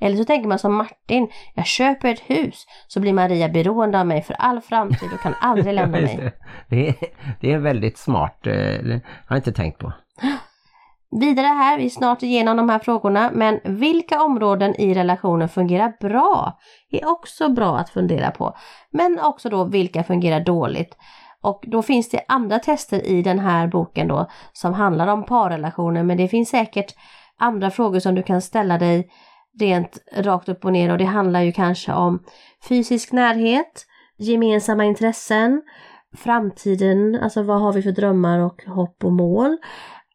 Eller 0.00 0.16
så 0.16 0.24
tänker 0.24 0.48
man 0.48 0.58
som 0.58 0.74
Martin, 0.74 1.30
jag 1.54 1.66
köper 1.66 2.08
ett 2.08 2.20
hus 2.20 2.66
så 2.88 3.00
blir 3.00 3.12
Maria 3.12 3.48
beroende 3.48 4.00
av 4.00 4.06
mig 4.06 4.22
för 4.22 4.34
all 4.34 4.60
framtid 4.60 5.08
och 5.14 5.20
kan 5.20 5.34
aldrig 5.40 5.74
lämna 5.74 6.00
mig. 6.00 6.16
det. 6.16 6.32
Det, 6.68 6.88
är, 6.88 6.94
det 7.40 7.52
är 7.52 7.58
väldigt 7.58 7.98
smart, 7.98 8.46
eh, 8.46 8.52
det 8.52 9.00
har 9.26 9.36
jag 9.36 9.38
inte 9.38 9.52
tänkt 9.52 9.78
på. 9.78 9.92
Vidare 11.10 11.46
här, 11.46 11.78
vi 11.78 11.84
är 11.84 11.90
snart 11.90 12.22
igenom 12.22 12.56
de 12.56 12.68
här 12.68 12.78
frågorna, 12.78 13.30
men 13.32 13.60
vilka 13.64 14.22
områden 14.22 14.74
i 14.80 14.94
relationen 14.94 15.48
fungerar 15.48 15.92
bra? 16.00 16.58
är 16.90 17.08
också 17.08 17.48
bra 17.48 17.78
att 17.78 17.90
fundera 17.90 18.30
på. 18.30 18.56
Men 18.90 19.20
också 19.20 19.48
då 19.48 19.64
vilka 19.64 20.04
fungerar 20.04 20.40
dåligt? 20.40 20.96
Och 21.42 21.64
då 21.66 21.82
finns 21.82 22.10
det 22.10 22.20
andra 22.28 22.58
tester 22.58 23.06
i 23.06 23.22
den 23.22 23.38
här 23.38 23.66
boken 23.66 24.08
då 24.08 24.30
som 24.52 24.74
handlar 24.74 25.06
om 25.06 25.24
parrelationer, 25.24 26.02
men 26.02 26.16
det 26.16 26.28
finns 26.28 26.48
säkert 26.48 26.94
andra 27.38 27.70
frågor 27.70 28.00
som 28.00 28.14
du 28.14 28.22
kan 28.22 28.42
ställa 28.42 28.78
dig 28.78 29.10
rent 29.60 29.98
rakt 30.16 30.48
upp 30.48 30.64
och 30.64 30.72
ner 30.72 30.92
och 30.92 30.98
det 30.98 31.04
handlar 31.04 31.40
ju 31.40 31.52
kanske 31.52 31.92
om 31.92 32.22
fysisk 32.68 33.12
närhet, 33.12 33.86
gemensamma 34.18 34.84
intressen, 34.84 35.62
framtiden, 36.16 37.20
alltså 37.22 37.42
vad 37.42 37.60
har 37.60 37.72
vi 37.72 37.82
för 37.82 37.92
drömmar 37.92 38.38
och 38.38 38.64
hopp 38.64 39.04
och 39.04 39.12
mål, 39.12 39.56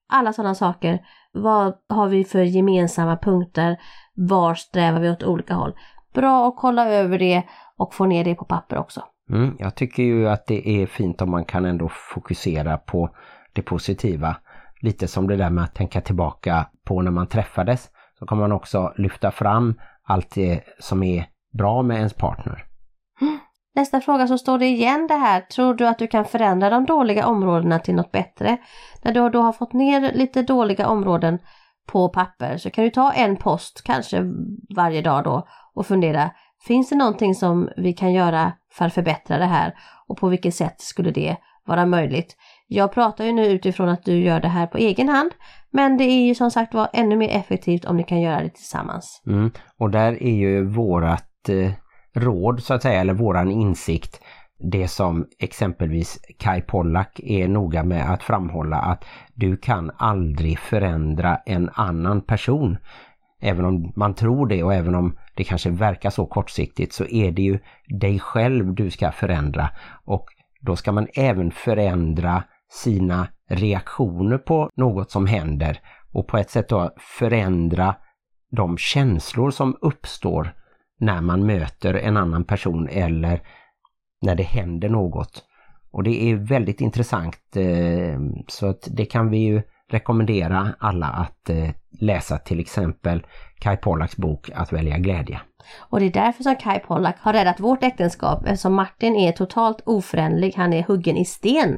alla 0.09 0.33
sådana 0.33 0.55
saker. 0.55 0.99
Vad 1.31 1.73
har 1.89 2.07
vi 2.07 2.23
för 2.23 2.41
gemensamma 2.41 3.17
punkter? 3.17 3.77
Var 4.15 4.55
strävar 4.55 4.99
vi 4.99 5.09
åt 5.09 5.23
olika 5.23 5.53
håll? 5.53 5.73
Bra 6.13 6.47
att 6.47 6.55
kolla 6.57 6.89
över 6.89 7.19
det 7.19 7.43
och 7.77 7.93
få 7.93 8.05
ner 8.05 8.23
det 8.23 8.35
på 8.35 8.45
papper 8.45 8.77
också. 8.77 9.01
Mm, 9.29 9.55
jag 9.59 9.75
tycker 9.75 10.03
ju 10.03 10.29
att 10.29 10.47
det 10.47 10.69
är 10.69 10.85
fint 10.85 11.21
om 11.21 11.31
man 11.31 11.45
kan 11.45 11.65
ändå 11.65 11.89
fokusera 12.13 12.77
på 12.77 13.09
det 13.53 13.61
positiva. 13.61 14.37
Lite 14.81 15.07
som 15.07 15.27
det 15.27 15.35
där 15.35 15.49
med 15.49 15.63
att 15.63 15.75
tänka 15.75 16.01
tillbaka 16.01 16.67
på 16.85 17.01
när 17.01 17.11
man 17.11 17.27
träffades. 17.27 17.89
Så 18.19 18.25
kan 18.25 18.37
man 18.37 18.51
också 18.51 18.93
lyfta 18.97 19.31
fram 19.31 19.75
allt 20.03 20.35
det 20.35 20.61
som 20.79 21.03
är 21.03 21.25
bra 21.57 21.81
med 21.81 21.97
ens 21.97 22.13
partner. 22.13 22.65
Nästa 23.75 24.01
fråga 24.01 24.27
så 24.27 24.37
står 24.37 24.59
det 24.59 24.65
igen 24.65 25.07
det 25.07 25.15
här. 25.15 25.41
Tror 25.41 25.73
du 25.73 25.87
att 25.87 25.99
du 25.99 26.07
kan 26.07 26.25
förändra 26.25 26.69
de 26.69 26.85
dåliga 26.85 27.27
områdena 27.27 27.79
till 27.79 27.95
något 27.95 28.11
bättre? 28.11 28.57
När 29.03 29.13
du 29.13 29.29
då 29.29 29.41
har 29.41 29.51
fått 29.51 29.73
ner 29.73 30.13
lite 30.13 30.41
dåliga 30.41 30.87
områden 30.87 31.39
på 31.87 32.09
papper 32.09 32.57
så 32.57 32.69
kan 32.69 32.83
du 32.83 32.89
ta 32.89 33.11
en 33.11 33.37
post 33.37 33.81
kanske 33.85 34.23
varje 34.75 35.01
dag 35.01 35.23
då 35.23 35.47
och 35.73 35.85
fundera. 35.85 36.31
Finns 36.67 36.89
det 36.89 36.95
någonting 36.95 37.35
som 37.35 37.69
vi 37.77 37.93
kan 37.93 38.13
göra 38.13 38.51
för 38.71 38.85
att 38.85 38.93
förbättra 38.93 39.37
det 39.37 39.45
här? 39.45 39.73
Och 40.07 40.17
på 40.17 40.27
vilket 40.27 40.55
sätt 40.55 40.81
skulle 40.81 41.11
det 41.11 41.37
vara 41.65 41.85
möjligt? 41.85 42.35
Jag 42.67 42.91
pratar 42.91 43.25
ju 43.25 43.31
nu 43.31 43.45
utifrån 43.45 43.89
att 43.89 44.03
du 44.03 44.19
gör 44.19 44.39
det 44.39 44.47
här 44.47 44.67
på 44.67 44.77
egen 44.77 45.09
hand. 45.09 45.31
Men 45.71 45.97
det 45.97 46.03
är 46.03 46.25
ju 46.25 46.35
som 46.35 46.51
sagt 46.51 46.73
var 46.73 46.89
ännu 46.93 47.15
mer 47.15 47.29
effektivt 47.29 47.85
om 47.85 47.97
ni 47.97 48.03
kan 48.03 48.21
göra 48.21 48.43
det 48.43 48.49
tillsammans. 48.49 49.21
Mm. 49.27 49.51
Och 49.79 49.89
där 49.89 50.23
är 50.23 50.35
ju 50.35 50.65
vårat 50.65 51.49
eh, 51.49 51.71
råd 52.15 52.63
så 52.63 52.73
att 52.73 52.81
säga, 52.81 53.01
eller 53.01 53.13
våran 53.13 53.51
insikt, 53.51 54.21
det 54.59 54.87
som 54.87 55.27
exempelvis 55.39 56.19
Kai 56.39 56.61
Pollak 56.61 57.19
är 57.23 57.47
noga 57.47 57.83
med 57.83 58.11
att 58.11 58.23
framhålla 58.23 58.77
att 58.77 59.05
du 59.33 59.57
kan 59.57 59.91
aldrig 59.97 60.59
förändra 60.59 61.37
en 61.45 61.69
annan 61.73 62.21
person. 62.21 62.77
Även 63.41 63.65
om 63.65 63.93
man 63.95 64.13
tror 64.13 64.47
det 64.47 64.63
och 64.63 64.73
även 64.73 64.95
om 64.95 65.17
det 65.35 65.43
kanske 65.43 65.69
verkar 65.69 66.09
så 66.09 66.25
kortsiktigt 66.25 66.93
så 66.93 67.05
är 67.05 67.31
det 67.31 67.41
ju 67.41 67.59
dig 67.87 68.19
själv 68.19 68.75
du 68.75 68.91
ska 68.91 69.11
förändra. 69.11 69.69
Och 70.05 70.25
då 70.61 70.75
ska 70.75 70.91
man 70.91 71.07
även 71.13 71.51
förändra 71.51 72.43
sina 72.71 73.27
reaktioner 73.49 74.37
på 74.37 74.69
något 74.75 75.11
som 75.11 75.25
händer 75.25 75.79
och 76.11 76.27
på 76.27 76.37
ett 76.37 76.49
sätt 76.49 76.69
då 76.69 76.91
förändra 76.97 77.95
de 78.51 78.77
känslor 78.77 79.51
som 79.51 79.77
uppstår 79.81 80.53
när 80.99 81.21
man 81.21 81.45
möter 81.45 81.93
en 81.93 82.17
annan 82.17 82.43
person 82.43 82.89
eller 82.89 83.41
när 84.21 84.35
det 84.35 84.43
händer 84.43 84.89
något. 84.89 85.43
Och 85.91 86.03
det 86.03 86.31
är 86.31 86.35
väldigt 86.35 86.81
intressant 86.81 87.55
eh, 87.55 88.19
så 88.47 88.67
att 88.67 88.87
det 88.91 89.05
kan 89.05 89.29
vi 89.29 89.37
ju 89.37 89.61
rekommendera 89.91 90.75
alla 90.79 91.07
att 91.07 91.49
eh, 91.49 91.69
läsa 91.99 92.37
till 92.37 92.59
exempel 92.59 93.25
Kai 93.59 93.77
Pollaks 93.77 94.17
bok 94.17 94.49
Att 94.55 94.73
välja 94.73 94.97
glädje. 94.97 95.41
Och 95.79 95.99
det 95.99 96.05
är 96.05 96.11
därför 96.11 96.43
som 96.43 96.55
Kai 96.55 96.79
Pollak 96.79 97.15
har 97.19 97.33
räddat 97.33 97.59
vårt 97.59 97.83
äktenskap 97.83 98.43
eftersom 98.45 98.73
Martin 98.73 99.15
är 99.15 99.31
totalt 99.31 99.81
oförändlig, 99.85 100.53
han 100.55 100.73
är 100.73 100.83
huggen 100.83 101.17
i 101.17 101.25
sten. 101.25 101.77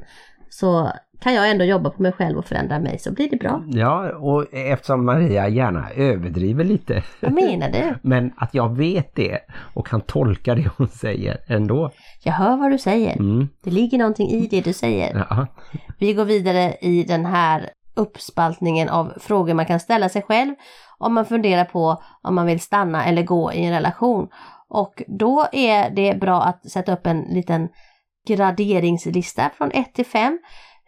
Så 0.50 0.92
kan 1.20 1.34
jag 1.34 1.52
ändå 1.52 1.66
jobba 1.66 1.90
på 1.90 2.02
mig 2.02 2.12
själv 2.12 2.38
och 2.38 2.46
förändra 2.46 2.80
mig 2.80 3.00
så 3.00 3.12
blir 3.12 3.30
det 3.30 3.38
bra. 3.38 3.64
Ja, 3.68 4.18
och 4.18 4.54
eftersom 4.54 5.06
Maria 5.06 5.48
gärna 5.48 5.90
överdriver 5.90 6.64
lite. 6.64 7.04
Vad 7.20 7.34
menar 7.34 7.70
du? 7.70 7.96
Men 8.10 8.34
att 8.38 8.54
jag 8.54 8.78
vet 8.78 9.16
det 9.16 9.40
och 9.74 9.88
kan 9.88 10.02
tolka 10.02 10.56
det 10.56 10.70
hon 10.78 10.88
säger 10.88 11.38
ändå. 11.48 11.92
Jag 12.24 12.34
hör 12.34 12.58
vad 12.58 12.72
du 12.72 12.78
säger. 12.78 13.20
Mm. 13.20 13.50
Det 13.64 13.72
ligger 13.72 13.98
någonting 13.98 14.30
i 14.30 14.48
det 14.48 14.62
du 14.62 14.74
säger. 14.74 15.26
Ja. 15.30 15.48
Vi 16.00 16.14
går 16.14 16.26
vidare 16.26 16.76
i 16.82 17.04
den 17.04 17.26
här 17.26 17.70
uppspaltningen 17.96 18.90
av 18.90 19.14
frågor 19.20 19.54
man 19.54 19.66
kan 19.66 19.80
ställa 19.80 20.10
sig 20.10 20.22
själv 20.22 20.56
om 20.98 21.14
man 21.14 21.26
funderar 21.26 21.66
på 21.66 22.02
om 22.22 22.36
man 22.36 22.46
vill 22.46 22.60
stanna 22.60 23.06
eller 23.06 23.24
gå 23.24 23.54
i 23.54 23.66
en 23.66 23.74
relation. 23.74 24.28
Och 24.70 25.04
då 25.08 25.48
är 25.52 25.90
det 25.90 26.20
bra 26.20 26.42
att 26.42 26.72
sätta 26.72 26.94
upp 26.94 27.08
en 27.08 27.22
liten 27.22 27.70
graderingslista 28.28 29.52
från 29.58 29.72
1 29.72 29.94
till 29.94 30.06
5. 30.06 30.40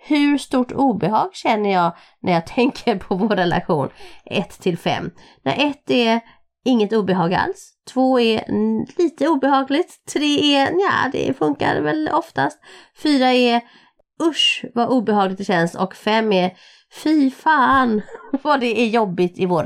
Hur 0.01 0.37
stort 0.37 0.71
obehag 0.71 1.29
känner 1.33 1.69
jag 1.69 1.95
när 2.21 2.33
jag 2.33 2.47
tänker 2.55 2.95
på 2.95 3.15
vår 3.15 3.35
relation? 3.35 3.89
1 4.25 4.49
till 4.49 4.77
5. 4.77 5.11
När 5.43 5.69
1 5.69 5.89
är 5.91 6.19
inget 6.65 6.93
obehag 6.93 7.33
alls. 7.33 7.73
2 7.93 8.19
är 8.19 8.43
lite 8.97 9.27
obehagligt. 9.27 10.05
3 10.13 10.55
är 10.55 10.71
ja, 10.71 11.09
det 11.11 11.37
funkar 11.37 11.81
väl 11.81 12.09
oftast. 12.13 12.59
4 13.03 13.33
är 13.33 13.61
usch 14.23 14.65
vad 14.73 14.89
obehagligt 14.89 15.37
det 15.37 15.45
känns 15.45 15.75
och 15.75 15.95
5 15.95 16.33
är 16.33 16.53
fy 17.03 17.31
fan 17.31 18.01
vad 18.43 18.59
det 18.59 18.81
är 18.81 18.87
jobbigt 18.87 19.39
i 19.39 19.45
vår 19.45 19.63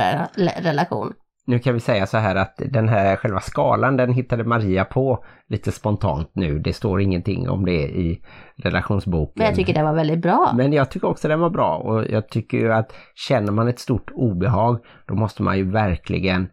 relation. 0.62 1.14
Nu 1.46 1.60
kan 1.60 1.74
vi 1.74 1.80
säga 1.80 2.06
så 2.06 2.18
här 2.18 2.36
att 2.36 2.62
den 2.72 2.90
här 2.90 3.16
själva 3.16 3.40
skalan 3.40 3.98
den 3.98 4.14
hittade 4.14 4.44
Maria 4.44 4.86
på 4.86 5.26
lite 5.48 5.72
spontant 5.72 6.32
nu. 6.34 6.60
Det 6.60 6.74
står 6.74 7.02
ingenting 7.02 7.50
om 7.50 7.66
det 7.66 7.82
i 7.82 8.22
relationsboken. 8.56 9.34
Men 9.36 9.46
jag 9.46 9.56
tycker 9.56 9.74
det 9.74 9.84
var 9.84 9.94
väldigt 9.94 10.22
bra. 10.22 10.54
Men 10.56 10.74
jag 10.74 10.92
tycker 10.92 11.08
också 11.08 11.28
den 11.28 11.40
var 11.40 11.50
bra 11.50 11.78
och 11.78 12.06
jag 12.10 12.30
tycker 12.30 12.58
ju 12.58 12.74
att 12.74 12.94
känner 13.16 13.52
man 13.52 13.68
ett 13.68 13.80
stort 13.80 14.12
obehag 14.14 14.80
då 15.08 15.16
måste 15.16 15.44
man 15.44 15.58
ju 15.58 15.72
verkligen 15.72 16.50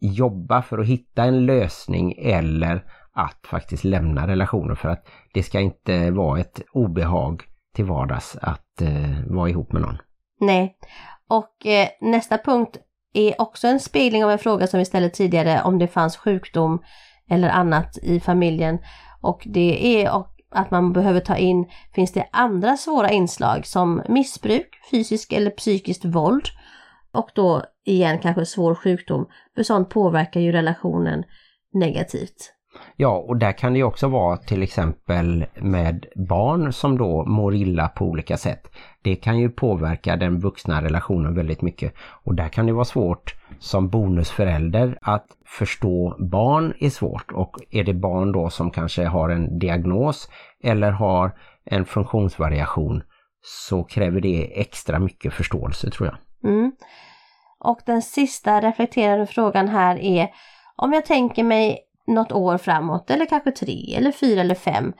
jobba 0.00 0.62
för 0.62 0.78
att 0.78 0.86
hitta 0.86 1.24
en 1.24 1.46
lösning 1.46 2.14
eller 2.18 2.84
att 3.12 3.46
faktiskt 3.46 3.84
lämna 3.84 4.26
relationen 4.26 4.76
för 4.76 4.88
att 4.88 5.06
det 5.34 5.42
ska 5.42 5.60
inte 5.60 6.10
vara 6.10 6.40
ett 6.40 6.62
obehag 6.72 7.42
till 7.74 7.84
vardags 7.84 8.36
att 8.42 8.82
eh, 8.82 9.34
vara 9.34 9.48
ihop 9.48 9.72
med 9.72 9.82
någon. 9.82 9.98
Nej. 10.40 10.76
Och 11.28 11.66
eh, 11.66 11.88
nästa 12.00 12.38
punkt 12.38 12.78
är 13.18 13.40
också 13.40 13.68
en 13.68 13.80
spegling 13.80 14.24
av 14.24 14.30
en 14.30 14.38
fråga 14.38 14.66
som 14.66 14.78
vi 14.78 14.84
ställde 14.84 15.10
tidigare 15.10 15.62
om 15.62 15.78
det 15.78 15.88
fanns 15.88 16.16
sjukdom 16.16 16.82
eller 17.30 17.48
annat 17.48 17.98
i 18.02 18.20
familjen. 18.20 18.78
Och 19.20 19.42
det 19.46 20.02
är 20.02 20.22
att 20.50 20.70
man 20.70 20.92
behöver 20.92 21.20
ta 21.20 21.36
in, 21.36 21.66
finns 21.94 22.12
det 22.12 22.28
andra 22.32 22.76
svåra 22.76 23.10
inslag 23.10 23.66
som 23.66 24.02
missbruk, 24.08 24.68
fysiskt 24.90 25.32
eller 25.32 25.50
psykiskt 25.50 26.04
våld 26.04 26.44
och 27.12 27.30
då 27.34 27.62
igen 27.84 28.18
kanske 28.18 28.46
svår 28.46 28.74
sjukdom. 28.74 29.28
För 29.54 29.62
sånt 29.62 29.90
påverkar 29.90 30.40
ju 30.40 30.52
relationen 30.52 31.24
negativt. 31.72 32.55
Ja, 32.96 33.16
och 33.16 33.36
där 33.36 33.52
kan 33.52 33.74
det 33.74 33.82
också 33.82 34.08
vara 34.08 34.36
till 34.36 34.62
exempel 34.62 35.46
med 35.54 36.06
barn 36.14 36.72
som 36.72 36.98
då 36.98 37.24
mår 37.24 37.54
illa 37.54 37.88
på 37.88 38.04
olika 38.04 38.36
sätt. 38.36 38.70
Det 39.02 39.16
kan 39.16 39.38
ju 39.38 39.50
påverka 39.50 40.16
den 40.16 40.40
vuxna 40.40 40.82
relationen 40.82 41.34
väldigt 41.34 41.62
mycket. 41.62 41.94
Och 42.24 42.34
där 42.34 42.48
kan 42.48 42.66
det 42.66 42.72
vara 42.72 42.84
svårt 42.84 43.34
som 43.58 43.88
bonusförälder 43.88 44.98
att 45.02 45.26
förstå 45.46 46.16
barn 46.18 46.74
är 46.80 46.90
svårt. 46.90 47.32
Och 47.32 47.56
är 47.70 47.84
det 47.84 47.94
barn 47.94 48.32
då 48.32 48.50
som 48.50 48.70
kanske 48.70 49.04
har 49.04 49.28
en 49.28 49.58
diagnos 49.58 50.30
eller 50.62 50.90
har 50.90 51.32
en 51.64 51.84
funktionsvariation 51.84 53.02
så 53.42 53.84
kräver 53.84 54.20
det 54.20 54.60
extra 54.60 54.98
mycket 54.98 55.32
förståelse 55.32 55.90
tror 55.90 56.08
jag. 56.08 56.50
Mm. 56.52 56.72
Och 57.58 57.80
den 57.86 58.02
sista 58.02 58.60
reflekterande 58.60 59.26
frågan 59.26 59.68
här 59.68 59.96
är 59.96 60.28
om 60.76 60.92
jag 60.92 61.06
tänker 61.06 61.44
mig 61.44 61.78
något 62.06 62.32
år 62.32 62.58
framåt 62.58 63.10
eller 63.10 63.26
kanske 63.26 63.50
tre 63.50 63.94
eller 63.96 64.12
fyra 64.12 64.40
eller 64.40 64.54
fem 64.54 64.92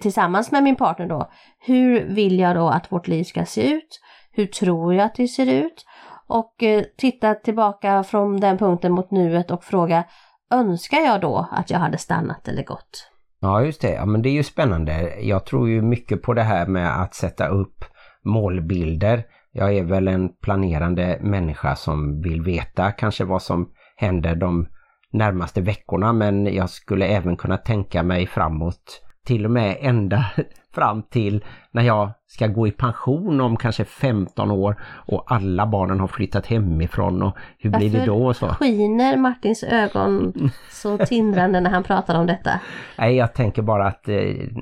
tillsammans 0.00 0.52
med 0.52 0.62
min 0.62 0.76
partner 0.76 1.06
då. 1.06 1.30
Hur 1.58 2.04
vill 2.04 2.38
jag 2.38 2.56
då 2.56 2.68
att 2.68 2.92
vårt 2.92 3.08
liv 3.08 3.24
ska 3.24 3.44
se 3.44 3.72
ut? 3.72 4.00
Hur 4.32 4.46
tror 4.46 4.94
jag 4.94 5.04
att 5.04 5.14
det 5.14 5.28
ser 5.28 5.52
ut? 5.52 5.84
Och 6.26 6.62
eh, 6.62 6.84
titta 6.96 7.34
tillbaka 7.34 8.04
från 8.04 8.40
den 8.40 8.58
punkten 8.58 8.92
mot 8.92 9.10
nuet 9.10 9.50
och 9.50 9.64
fråga 9.64 10.04
önskar 10.52 10.98
jag 10.98 11.20
då 11.20 11.48
att 11.50 11.70
jag 11.70 11.78
hade 11.78 11.98
stannat 11.98 12.48
eller 12.48 12.64
gått? 12.64 13.10
Ja 13.40 13.62
just 13.62 13.80
det, 13.80 13.92
ja, 13.92 14.06
men 14.06 14.22
det 14.22 14.28
är 14.28 14.32
ju 14.34 14.42
spännande. 14.42 15.20
Jag 15.20 15.46
tror 15.46 15.68
ju 15.68 15.82
mycket 15.82 16.22
på 16.22 16.34
det 16.34 16.42
här 16.42 16.66
med 16.66 17.02
att 17.02 17.14
sätta 17.14 17.48
upp 17.48 17.84
målbilder. 18.24 19.24
Jag 19.52 19.76
är 19.76 19.84
väl 19.84 20.08
en 20.08 20.28
planerande 20.42 21.18
människa 21.20 21.76
som 21.76 22.22
vill 22.22 22.42
veta 22.42 22.92
kanske 22.92 23.24
vad 23.24 23.42
som 23.42 23.70
händer 23.96 24.34
de 24.34 24.68
närmaste 25.14 25.60
veckorna 25.60 26.12
men 26.12 26.54
jag 26.54 26.70
skulle 26.70 27.06
även 27.06 27.36
kunna 27.36 27.56
tänka 27.56 28.02
mig 28.02 28.26
framåt 28.26 29.02
till 29.26 29.44
och 29.44 29.50
med 29.50 29.76
ända 29.80 30.24
fram 30.74 31.02
till 31.02 31.44
när 31.70 31.82
jag 31.82 32.10
ska 32.26 32.46
gå 32.46 32.66
i 32.66 32.70
pension 32.70 33.40
om 33.40 33.56
kanske 33.56 33.84
15 33.84 34.50
år 34.50 34.76
och 35.06 35.32
alla 35.32 35.66
barnen 35.66 36.00
har 36.00 36.06
flyttat 36.06 36.46
hemifrån 36.46 37.22
och 37.22 37.36
hur 37.58 37.70
blir 37.70 37.90
det 37.90 38.06
då 38.06 38.26
och 38.26 38.36
så? 38.36 38.48
skiner 38.48 39.16
Martins 39.16 39.62
ögon 39.64 40.32
så 40.70 40.98
tindrande 40.98 41.60
när 41.60 41.70
han 41.70 41.82
pratar 41.82 42.18
om 42.18 42.26
detta? 42.26 42.60
Nej, 42.98 43.16
jag 43.16 43.34
tänker 43.34 43.62
bara 43.62 43.86
att 43.86 44.08
eh, 44.08 44.16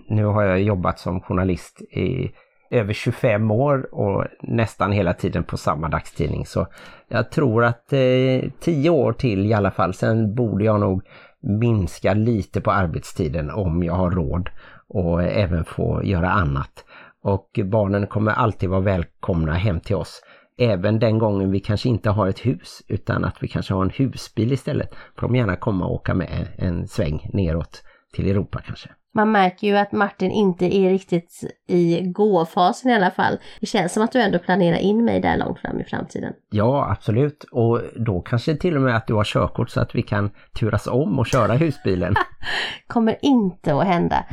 nu 0.08 0.24
har 0.24 0.42
jag 0.42 0.62
jobbat 0.62 0.98
som 0.98 1.20
journalist 1.20 1.82
i 1.82 2.30
över 2.72 2.92
25 2.92 3.50
år 3.50 3.94
och 3.94 4.24
nästan 4.42 4.92
hela 4.92 5.12
tiden 5.12 5.44
på 5.44 5.56
samma 5.56 5.88
dagstidning. 5.88 6.46
Så 6.46 6.66
jag 7.08 7.30
tror 7.30 7.64
att 7.64 7.92
eh, 7.92 8.50
10 8.60 8.90
år 8.90 9.12
till 9.12 9.46
i 9.46 9.54
alla 9.54 9.70
fall. 9.70 9.94
Sen 9.94 10.34
borde 10.34 10.64
jag 10.64 10.80
nog 10.80 11.02
minska 11.42 12.14
lite 12.14 12.60
på 12.60 12.70
arbetstiden 12.70 13.50
om 13.50 13.82
jag 13.82 13.94
har 13.94 14.10
råd 14.10 14.50
och 14.88 15.22
även 15.22 15.64
få 15.64 16.04
göra 16.04 16.30
annat. 16.30 16.84
Och 17.22 17.60
barnen 17.64 18.06
kommer 18.06 18.32
alltid 18.32 18.68
vara 18.68 18.80
välkomna 18.80 19.52
hem 19.52 19.80
till 19.80 19.96
oss. 19.96 20.22
Även 20.58 20.98
den 20.98 21.18
gången 21.18 21.50
vi 21.50 21.60
kanske 21.60 21.88
inte 21.88 22.10
har 22.10 22.28
ett 22.28 22.46
hus 22.46 22.82
utan 22.88 23.24
att 23.24 23.36
vi 23.40 23.48
kanske 23.48 23.74
har 23.74 23.82
en 23.82 23.90
husbil 23.90 24.52
istället. 24.52 24.94
Får 25.18 25.28
de 25.28 25.36
gärna 25.36 25.56
komma 25.56 25.84
och 25.86 25.94
åka 25.94 26.14
med 26.14 26.48
en 26.56 26.88
sväng 26.88 27.30
neråt 27.32 27.82
till 28.12 28.30
Europa 28.30 28.62
kanske. 28.66 28.88
Man 29.14 29.32
märker 29.32 29.66
ju 29.66 29.76
att 29.76 29.92
Martin 29.92 30.30
inte 30.30 30.76
är 30.76 30.90
riktigt 30.90 31.40
i 31.68 32.00
gå-fasen 32.00 32.90
i 32.90 32.94
alla 32.94 33.10
fall. 33.10 33.38
Det 33.60 33.66
känns 33.66 33.92
som 33.92 34.02
att 34.02 34.12
du 34.12 34.20
ändå 34.20 34.38
planerar 34.38 34.76
in 34.76 35.04
mig 35.04 35.20
där 35.20 35.36
långt 35.36 35.58
fram 35.58 35.80
i 35.80 35.84
framtiden. 35.84 36.32
Ja, 36.50 36.90
absolut. 36.90 37.44
Och 37.44 37.80
då 37.96 38.20
kanske 38.20 38.56
till 38.56 38.76
och 38.76 38.82
med 38.82 38.96
att 38.96 39.06
du 39.06 39.14
har 39.14 39.24
körkort 39.24 39.70
så 39.70 39.80
att 39.80 39.94
vi 39.94 40.02
kan 40.02 40.30
turas 40.58 40.86
om 40.86 41.18
och 41.18 41.26
köra 41.26 41.52
husbilen. 41.52 42.14
Kommer 42.86 43.16
inte 43.22 43.74
att 43.74 43.86
hända. 43.86 44.24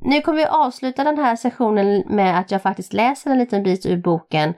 Nu 0.00 0.20
kommer 0.20 0.38
vi 0.38 0.46
avsluta 0.46 1.04
den 1.04 1.18
här 1.18 1.36
sessionen 1.36 2.02
med 2.08 2.38
att 2.38 2.50
jag 2.50 2.62
faktiskt 2.62 2.92
läser 2.92 3.30
en 3.30 3.38
liten 3.38 3.62
bit 3.62 3.86
ur 3.86 3.96
boken 3.96 4.54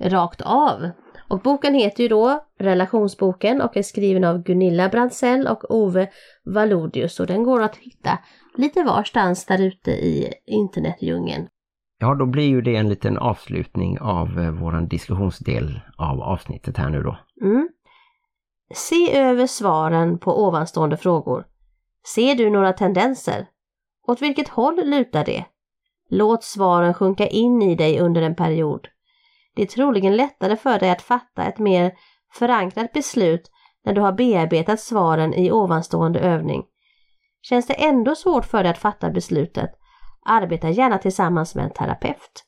rakt 0.00 0.40
av. 0.40 0.90
Och 1.32 1.40
boken 1.40 1.74
heter 1.74 2.02
ju 2.02 2.08
då 2.08 2.44
Relationsboken 2.58 3.60
och 3.60 3.76
är 3.76 3.82
skriven 3.82 4.24
av 4.24 4.42
Gunilla 4.42 4.88
Brandsell 4.88 5.46
och 5.46 5.70
Ove 5.70 6.08
Valodius 6.44 7.20
och 7.20 7.26
den 7.26 7.42
går 7.42 7.62
att 7.62 7.76
hitta 7.76 8.18
lite 8.54 8.82
varstans 8.82 9.46
där 9.46 9.62
ute 9.62 9.90
i 9.90 10.32
internetdjungeln. 10.46 11.48
Ja, 11.98 12.14
då 12.14 12.26
blir 12.26 12.48
ju 12.48 12.60
det 12.60 12.76
en 12.76 12.88
liten 12.88 13.18
avslutning 13.18 14.00
av 14.00 14.38
eh, 14.38 14.50
våran 14.50 14.88
diskussionsdel 14.88 15.80
av 15.96 16.22
avsnittet 16.22 16.76
här 16.76 16.90
nu 16.90 17.02
då. 17.02 17.18
Mm. 17.42 17.68
Se 18.74 19.18
över 19.18 19.46
svaren 19.46 20.18
på 20.18 20.46
ovanstående 20.46 20.96
frågor. 20.96 21.46
Ser 22.14 22.34
du 22.34 22.50
några 22.50 22.72
tendenser? 22.72 23.46
Åt 24.08 24.22
vilket 24.22 24.48
håll 24.48 24.80
lutar 24.84 25.24
det? 25.24 25.44
Låt 26.08 26.44
svaren 26.44 26.94
sjunka 26.94 27.26
in 27.26 27.62
i 27.62 27.74
dig 27.74 28.00
under 28.00 28.22
en 28.22 28.34
period. 28.34 28.88
Det 29.54 29.62
är 29.62 29.66
troligen 29.66 30.16
lättare 30.16 30.56
för 30.56 30.78
dig 30.78 30.90
att 30.90 31.02
fatta 31.02 31.44
ett 31.44 31.58
mer 31.58 31.92
förankrat 32.34 32.92
beslut 32.92 33.50
när 33.84 33.92
du 33.92 34.00
har 34.00 34.12
bearbetat 34.12 34.80
svaren 34.80 35.34
i 35.34 35.52
ovanstående 35.52 36.20
övning. 36.20 36.62
Känns 37.42 37.66
det 37.66 37.84
ändå 37.84 38.14
svårt 38.14 38.44
för 38.44 38.62
dig 38.62 38.70
att 38.72 38.78
fatta 38.78 39.10
beslutet? 39.10 39.70
Arbeta 40.26 40.70
gärna 40.70 40.98
tillsammans 40.98 41.54
med 41.54 41.64
en 41.64 41.72
terapeut. 41.72 42.44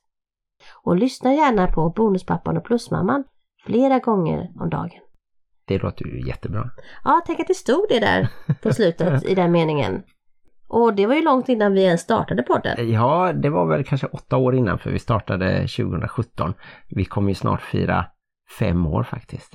Och 0.83 0.95
lyssna 0.95 1.33
gärna 1.33 1.67
på 1.67 1.89
Bonuspappan 1.89 2.57
och 2.57 2.65
Plusmamman 2.65 3.23
flera 3.65 3.99
gånger 3.99 4.51
om 4.59 4.69
dagen. 4.69 5.01
Det 5.67 5.77
låter 5.77 6.05
ju 6.05 6.27
jättebra. 6.27 6.69
Ja, 7.03 7.21
tänk 7.25 7.39
att 7.39 7.47
det 7.47 7.53
stod 7.53 7.85
det 7.89 7.99
där 7.99 8.29
på 8.61 8.73
slutet 8.73 9.23
i 9.23 9.35
den 9.35 9.51
meningen. 9.51 10.03
Och 10.67 10.95
det 10.95 11.05
var 11.05 11.15
ju 11.15 11.21
långt 11.21 11.49
innan 11.49 11.73
vi 11.73 11.83
ens 11.83 12.01
startade 12.01 12.43
podden. 12.43 12.91
Ja, 12.91 13.33
det 13.33 13.49
var 13.49 13.65
väl 13.65 13.83
kanske 13.83 14.07
åtta 14.07 14.37
år 14.37 14.55
innan 14.55 14.79
för 14.79 14.89
vi 14.91 14.99
startade 14.99 15.59
2017. 15.59 16.53
Vi 16.89 17.05
kommer 17.05 17.29
ju 17.29 17.35
snart 17.35 17.61
fira 17.61 18.05
fem 18.59 18.85
år 18.85 19.03
faktiskt. 19.03 19.53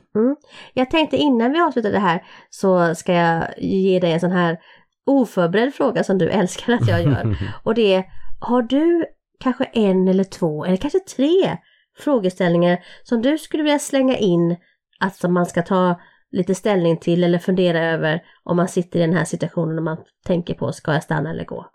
Jag 0.75 0.91
tänkte 0.91 1.17
innan 1.17 1.53
vi 1.53 1.61
avslutar 1.61 1.91
det 1.93 1.99
här 1.99 2.23
så 2.51 2.95
ska 2.95 3.13
jag 3.13 3.45
ge 3.59 4.01
dig 4.01 4.13
en 4.13 4.21
sån 4.21 4.33
här 4.33 4.59
oförberedd 5.07 5.75
fråga 5.75 6.05
som 6.05 6.19
du 6.19 6.29
älskar 6.29 6.73
att 6.73 6.89
jag 6.89 7.03
gör. 7.03 7.37
Och 7.65 7.75
det 7.75 7.95
är, 7.95 8.05
har 8.41 8.63
du 8.63 9.05
kanske 9.41 9.65
en 9.65 10.09
eller 10.09 10.25
två 10.25 10.65
eller 10.65 10.77
kanske 10.77 10.99
tre 10.99 11.59
frågeställningar 11.99 12.79
som 13.03 13.23
du 13.23 13.39
skulle 13.39 13.63
vilja 13.63 13.79
slänga 13.79 14.17
in 14.17 14.57
att 15.01 15.31
man 15.31 15.47
ska 15.47 15.63
ta 15.63 16.01
lite 16.33 16.55
ställning 16.55 16.97
till 16.97 17.25
eller 17.25 17.39
fundera 17.39 17.85
över 17.85 18.23
om 18.45 18.57
man 18.57 18.69
sitter 18.69 18.99
i 18.99 19.03
den 19.03 19.15
här 19.17 19.25
situationen 19.25 19.79
och 19.79 19.85
man 19.85 19.97
tänker 20.27 20.55
på 20.55 20.73
ska 20.73 20.93
jag 20.93 21.03
stanna 21.03 21.31
eller 21.31 21.45
gå? 21.45 21.67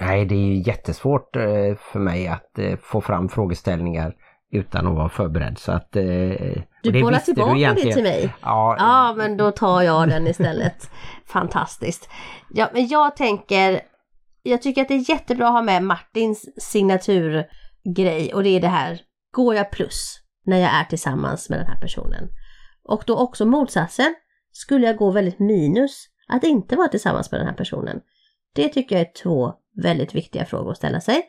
Nej, 0.00 0.24
det 0.24 0.34
är 0.34 0.46
ju 0.46 0.62
jättesvårt 0.62 1.36
eh, 1.36 1.42
för 1.92 1.98
mig 1.98 2.28
att 2.28 2.58
eh, 2.58 2.76
få 2.82 3.00
fram 3.00 3.28
frågeställningar 3.28 4.14
utan 4.52 4.86
att 4.86 4.94
vara 4.94 5.08
förberedd. 5.08 5.58
Så 5.58 5.72
att, 5.72 5.92
Du 5.92 6.64
det 6.82 7.02
bollar 7.02 7.18
tillbaka 7.18 7.52
det 7.52 7.58
egentligen. 7.58 7.94
till 7.94 8.02
mig. 8.02 8.34
Ja, 8.42 8.76
Ja, 8.78 9.14
men 9.16 9.36
då 9.36 9.50
tar 9.50 9.82
jag 9.82 10.08
den 10.08 10.26
istället. 10.26 10.90
Fantastiskt. 11.26 12.08
Ja, 12.50 12.68
men 12.72 12.88
jag 12.88 13.16
tänker, 13.16 13.80
jag 14.42 14.62
tycker 14.62 14.82
att 14.82 14.88
det 14.88 14.94
är 14.94 15.10
jättebra 15.10 15.46
att 15.46 15.52
ha 15.52 15.62
med 15.62 15.82
Martins 15.82 16.48
signaturgrej 16.62 18.34
och 18.34 18.42
det 18.42 18.48
är 18.56 18.60
det 18.60 18.68
här, 18.68 19.00
går 19.32 19.54
jag 19.54 19.70
plus 19.70 20.20
när 20.46 20.58
jag 20.58 20.70
är 20.74 20.84
tillsammans 20.84 21.50
med 21.50 21.58
den 21.58 21.66
här 21.66 21.80
personen? 21.80 22.28
Och 22.84 23.04
då 23.06 23.16
också 23.16 23.46
motsatsen, 23.46 24.14
skulle 24.52 24.86
jag 24.86 24.96
gå 24.96 25.10
väldigt 25.10 25.38
minus 25.38 26.06
att 26.28 26.44
inte 26.44 26.76
vara 26.76 26.88
tillsammans 26.88 27.30
med 27.30 27.40
den 27.40 27.48
här 27.48 27.54
personen? 27.54 28.00
Det 28.54 28.68
tycker 28.68 28.96
jag 28.96 29.08
är 29.08 29.12
två 29.22 29.54
väldigt 29.82 30.14
viktiga 30.14 30.44
frågor 30.44 30.70
att 30.70 30.76
ställa 30.76 31.00
sig. 31.00 31.22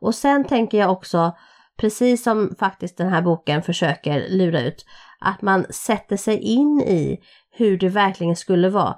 Och 0.00 0.14
sen 0.14 0.44
tänker 0.44 0.78
jag 0.78 0.92
också, 0.92 1.36
precis 1.76 2.22
som 2.22 2.54
faktiskt 2.58 2.96
den 2.96 3.08
här 3.08 3.22
boken 3.22 3.62
försöker 3.62 4.28
lura 4.28 4.60
ut, 4.60 4.84
att 5.20 5.42
man 5.42 5.66
sätter 5.70 6.16
sig 6.16 6.38
in 6.38 6.80
i 6.80 7.18
hur 7.50 7.78
det 7.78 7.88
verkligen 7.88 8.36
skulle 8.36 8.68
vara 8.68 8.96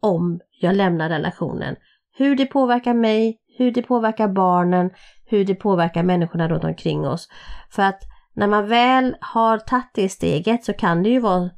om 0.00 0.40
jag 0.60 0.76
lämnar 0.76 1.08
relationen. 1.08 1.76
Hur 2.16 2.36
det 2.36 2.46
påverkar 2.46 2.94
mig, 2.94 3.38
hur 3.58 3.70
det 3.70 3.82
påverkar 3.82 4.28
barnen, 4.28 4.90
hur 5.26 5.44
det 5.44 5.54
påverkar 5.54 6.02
människorna 6.02 6.48
runt 6.48 6.64
omkring 6.64 7.06
oss. 7.06 7.28
För 7.70 7.82
att 7.82 8.02
när 8.40 8.46
man 8.46 8.68
väl 8.68 9.16
har 9.20 9.58
tagit 9.58 9.90
det 9.94 10.08
steget 10.08 10.64
så 10.64 10.72
kan 10.72 11.02
det 11.02 11.08
ju 11.08 11.20
vara 11.20 11.50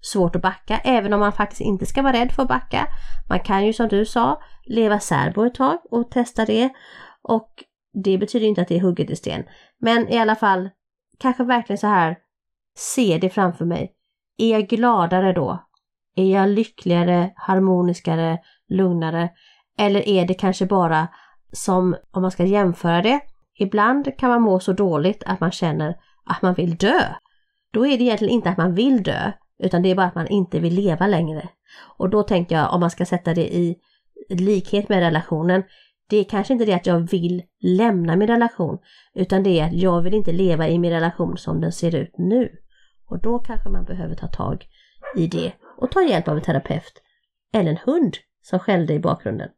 svårt 0.00 0.36
att 0.36 0.42
backa, 0.42 0.78
även 0.78 1.12
om 1.12 1.20
man 1.20 1.32
faktiskt 1.32 1.60
inte 1.60 1.86
ska 1.86 2.02
vara 2.02 2.12
rädd 2.12 2.32
för 2.32 2.42
att 2.42 2.48
backa. 2.48 2.86
Man 3.28 3.40
kan 3.40 3.66
ju 3.66 3.72
som 3.72 3.88
du 3.88 4.04
sa 4.06 4.42
leva 4.64 5.00
särbo 5.00 5.44
ett 5.44 5.54
tag 5.54 5.78
och 5.90 6.10
testa 6.10 6.44
det. 6.44 6.70
Och 7.22 7.50
det 8.04 8.18
betyder 8.18 8.46
inte 8.46 8.62
att 8.62 8.68
det 8.68 8.76
är 8.76 8.80
hugget 8.80 9.10
i 9.10 9.16
sten. 9.16 9.44
Men 9.80 10.08
i 10.08 10.18
alla 10.18 10.36
fall, 10.36 10.70
kanske 11.18 11.44
verkligen 11.44 11.78
så 11.78 11.86
här, 11.86 12.16
se 12.76 13.18
det 13.20 13.30
framför 13.30 13.64
mig. 13.64 13.92
Är 14.38 14.50
jag 14.50 14.68
gladare 14.68 15.32
då? 15.32 15.64
Är 16.16 16.32
jag 16.32 16.48
lyckligare, 16.48 17.32
harmoniskare, 17.36 18.38
lugnare? 18.68 19.30
Eller 19.78 20.08
är 20.08 20.26
det 20.26 20.34
kanske 20.34 20.66
bara 20.66 21.08
som, 21.52 21.96
om 22.10 22.22
man 22.22 22.30
ska 22.30 22.44
jämföra 22.44 23.02
det, 23.02 23.20
ibland 23.58 24.18
kan 24.18 24.30
man 24.30 24.42
må 24.42 24.60
så 24.60 24.72
dåligt 24.72 25.22
att 25.26 25.40
man 25.40 25.52
känner 25.52 25.96
att 26.24 26.42
man 26.42 26.54
vill 26.54 26.76
dö. 26.76 27.14
Då 27.72 27.86
är 27.86 27.98
det 27.98 28.04
egentligen 28.04 28.34
inte 28.34 28.50
att 28.50 28.58
man 28.58 28.74
vill 28.74 29.02
dö, 29.02 29.32
utan 29.58 29.82
det 29.82 29.90
är 29.90 29.94
bara 29.94 30.06
att 30.06 30.14
man 30.14 30.26
inte 30.26 30.60
vill 30.60 30.74
leva 30.74 31.06
längre. 31.06 31.48
Och 31.96 32.10
då 32.10 32.22
tänker 32.22 32.54
jag, 32.54 32.74
om 32.74 32.80
man 32.80 32.90
ska 32.90 33.06
sätta 33.06 33.34
det 33.34 33.54
i 33.54 33.76
likhet 34.28 34.88
med 34.88 35.00
relationen, 35.00 35.62
det 36.08 36.16
är 36.16 36.24
kanske 36.24 36.52
inte 36.52 36.64
det 36.64 36.74
att 36.74 36.86
jag 36.86 37.10
vill 37.10 37.42
lämna 37.60 38.16
min 38.16 38.28
relation, 38.28 38.78
utan 39.14 39.42
det 39.42 39.60
är 39.60 39.66
att 39.66 39.72
jag 39.72 40.02
vill 40.02 40.14
inte 40.14 40.32
leva 40.32 40.68
i 40.68 40.78
min 40.78 40.90
relation 40.90 41.38
som 41.38 41.60
den 41.60 41.72
ser 41.72 41.94
ut 41.94 42.18
nu. 42.18 42.48
Och 43.06 43.20
då 43.22 43.38
kanske 43.38 43.68
man 43.68 43.84
behöver 43.84 44.14
ta 44.14 44.26
tag 44.26 44.66
i 45.16 45.26
det 45.26 45.52
och 45.78 45.90
ta 45.90 46.02
hjälp 46.02 46.28
av 46.28 46.36
en 46.36 46.42
terapeut. 46.42 47.02
Eller 47.52 47.70
en 47.70 47.78
hund 47.84 48.16
som 48.42 48.58
skällde 48.58 48.94
i 48.94 49.00
bakgrunden. 49.00 49.48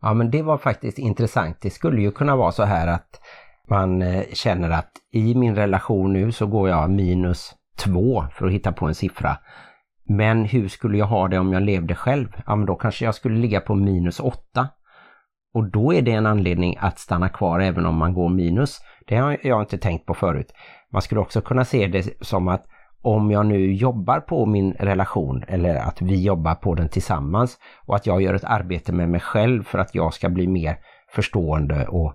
Ja 0.00 0.14
men 0.14 0.30
det 0.30 0.42
var 0.42 0.58
faktiskt 0.58 0.98
intressant. 0.98 1.60
Det 1.60 1.70
skulle 1.70 2.02
ju 2.02 2.12
kunna 2.12 2.36
vara 2.36 2.52
så 2.52 2.62
här 2.62 2.86
att 2.86 3.20
man 3.68 4.02
eh, 4.02 4.24
känner 4.32 4.70
att 4.70 4.90
i 5.12 5.34
min 5.34 5.56
relation 5.56 6.12
nu 6.12 6.32
så 6.32 6.46
går 6.46 6.68
jag 6.68 6.90
minus 6.90 7.54
två 7.84 8.24
för 8.32 8.46
att 8.46 8.52
hitta 8.52 8.72
på 8.72 8.86
en 8.86 8.94
siffra. 8.94 9.38
Men 10.04 10.44
hur 10.44 10.68
skulle 10.68 10.98
jag 10.98 11.06
ha 11.06 11.28
det 11.28 11.38
om 11.38 11.52
jag 11.52 11.62
levde 11.62 11.94
själv? 11.94 12.28
Ja 12.46 12.56
men 12.56 12.66
då 12.66 12.74
kanske 12.74 13.04
jag 13.04 13.14
skulle 13.14 13.38
ligga 13.38 13.60
på 13.60 13.74
minus 13.74 14.20
åtta. 14.20 14.68
Och 15.54 15.70
då 15.70 15.94
är 15.94 16.02
det 16.02 16.12
en 16.12 16.26
anledning 16.26 16.76
att 16.80 16.98
stanna 16.98 17.28
kvar 17.28 17.60
även 17.60 17.86
om 17.86 17.96
man 17.96 18.14
går 18.14 18.28
minus. 18.28 18.80
Det 19.06 19.16
har 19.16 19.38
jag 19.42 19.62
inte 19.62 19.78
tänkt 19.78 20.06
på 20.06 20.14
förut. 20.14 20.52
Man 20.92 21.02
skulle 21.02 21.20
också 21.20 21.40
kunna 21.40 21.64
se 21.64 21.86
det 21.86 22.24
som 22.26 22.48
att 22.48 22.66
om 23.02 23.30
jag 23.30 23.46
nu 23.46 23.72
jobbar 23.72 24.20
på 24.20 24.46
min 24.46 24.72
relation 24.72 25.44
eller 25.48 25.74
att 25.74 26.02
vi 26.02 26.24
jobbar 26.24 26.54
på 26.54 26.74
den 26.74 26.88
tillsammans 26.88 27.58
och 27.86 27.96
att 27.96 28.06
jag 28.06 28.22
gör 28.22 28.34
ett 28.34 28.44
arbete 28.44 28.92
med 28.92 29.08
mig 29.08 29.20
själv 29.20 29.62
för 29.62 29.78
att 29.78 29.94
jag 29.94 30.14
ska 30.14 30.28
bli 30.28 30.46
mer 30.46 30.76
förstående 31.10 31.86
och 31.86 32.14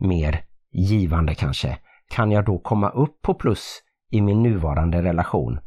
mer 0.00 0.40
givande 0.74 1.34
kanske. 1.34 1.78
Kan 2.08 2.30
jag 2.30 2.44
då 2.44 2.58
komma 2.58 2.90
upp 2.90 3.22
på 3.22 3.34
plus 3.34 3.80
i 4.10 4.20
min 4.20 4.42
nuvarande 4.42 5.02
relation? 5.02 5.58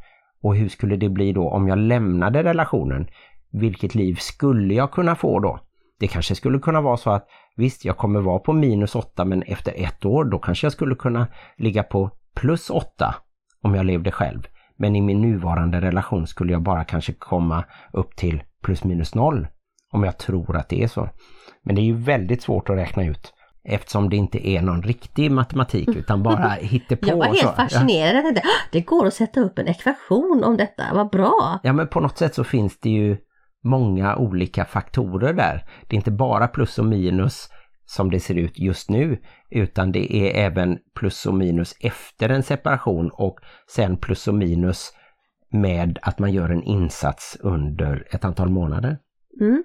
Och 0.42 0.56
hur 0.56 0.68
skulle 0.68 0.96
det 0.96 1.08
bli 1.08 1.32
då 1.32 1.50
om 1.50 1.68
jag 1.68 1.78
lämnade 1.78 2.42
relationen? 2.42 3.08
Vilket 3.52 3.94
liv 3.94 4.14
skulle 4.14 4.74
jag 4.74 4.90
kunna 4.90 5.14
få 5.14 5.40
då? 5.40 5.60
Det 6.00 6.08
kanske 6.08 6.34
skulle 6.34 6.58
kunna 6.58 6.80
vara 6.80 6.96
så 6.96 7.10
att 7.10 7.26
visst, 7.56 7.84
jag 7.84 7.96
kommer 7.96 8.20
vara 8.20 8.38
på 8.38 8.52
minus 8.52 8.94
åtta 8.94 9.24
men 9.24 9.42
efter 9.42 9.72
ett 9.76 10.04
år 10.04 10.24
då 10.24 10.38
kanske 10.38 10.64
jag 10.64 10.72
skulle 10.72 10.94
kunna 10.94 11.26
ligga 11.56 11.82
på 11.82 12.10
plus 12.34 12.70
åtta 12.70 13.14
om 13.62 13.74
jag 13.74 13.86
levde 13.86 14.10
själv. 14.10 14.46
Men 14.76 14.96
i 14.96 15.00
min 15.00 15.20
nuvarande 15.20 15.80
relation 15.80 16.26
skulle 16.26 16.52
jag 16.52 16.62
bara 16.62 16.84
kanske 16.84 17.12
komma 17.12 17.64
upp 17.92 18.16
till 18.16 18.42
plus 18.62 18.84
minus 18.84 19.14
noll. 19.14 19.46
Om 19.92 20.04
jag 20.04 20.18
tror 20.18 20.56
att 20.56 20.68
det 20.68 20.82
är 20.82 20.88
så. 20.88 21.08
Men 21.62 21.74
det 21.74 21.80
är 21.80 21.84
ju 21.84 21.94
väldigt 21.94 22.42
svårt 22.42 22.70
att 22.70 22.76
räkna 22.76 23.04
ut. 23.04 23.34
Eftersom 23.70 24.10
det 24.10 24.16
inte 24.16 24.48
är 24.48 24.62
någon 24.62 24.82
riktig 24.82 25.30
matematik 25.30 25.88
utan 25.88 26.22
bara 26.22 26.48
hittepå. 26.60 27.08
Jag 27.08 27.16
var 27.16 27.28
och 27.28 27.36
så. 27.36 27.46
helt 27.46 27.56
fascinerad. 27.56 28.38
"Ah, 28.38 28.42
det 28.72 28.80
går 28.80 29.06
att 29.06 29.14
sätta 29.14 29.40
upp 29.40 29.58
en 29.58 29.68
ekvation 29.68 30.44
om 30.44 30.56
detta, 30.56 30.84
vad 30.94 31.10
bra! 31.10 31.60
Ja 31.62 31.72
men 31.72 31.88
på 31.88 32.00
något 32.00 32.18
sätt 32.18 32.34
så 32.34 32.44
finns 32.44 32.80
det 32.80 32.90
ju 32.90 33.16
många 33.64 34.16
olika 34.16 34.64
faktorer 34.64 35.32
där. 35.32 35.64
Det 35.88 35.94
är 35.94 35.98
inte 35.98 36.10
bara 36.10 36.48
plus 36.48 36.78
och 36.78 36.84
minus 36.84 37.48
som 37.84 38.10
det 38.10 38.20
ser 38.20 38.34
ut 38.34 38.58
just 38.58 38.90
nu 38.90 39.18
utan 39.50 39.92
det 39.92 40.14
är 40.16 40.46
även 40.46 40.78
plus 40.98 41.26
och 41.26 41.34
minus 41.34 41.74
efter 41.80 42.28
en 42.28 42.42
separation 42.42 43.10
och 43.12 43.38
sen 43.74 43.96
plus 43.96 44.28
och 44.28 44.34
minus 44.34 44.92
med 45.52 45.98
att 46.02 46.18
man 46.18 46.32
gör 46.32 46.48
en 46.50 46.62
insats 46.62 47.36
under 47.40 48.06
ett 48.10 48.24
antal 48.24 48.48
månader. 48.50 48.98
Mm. 49.40 49.62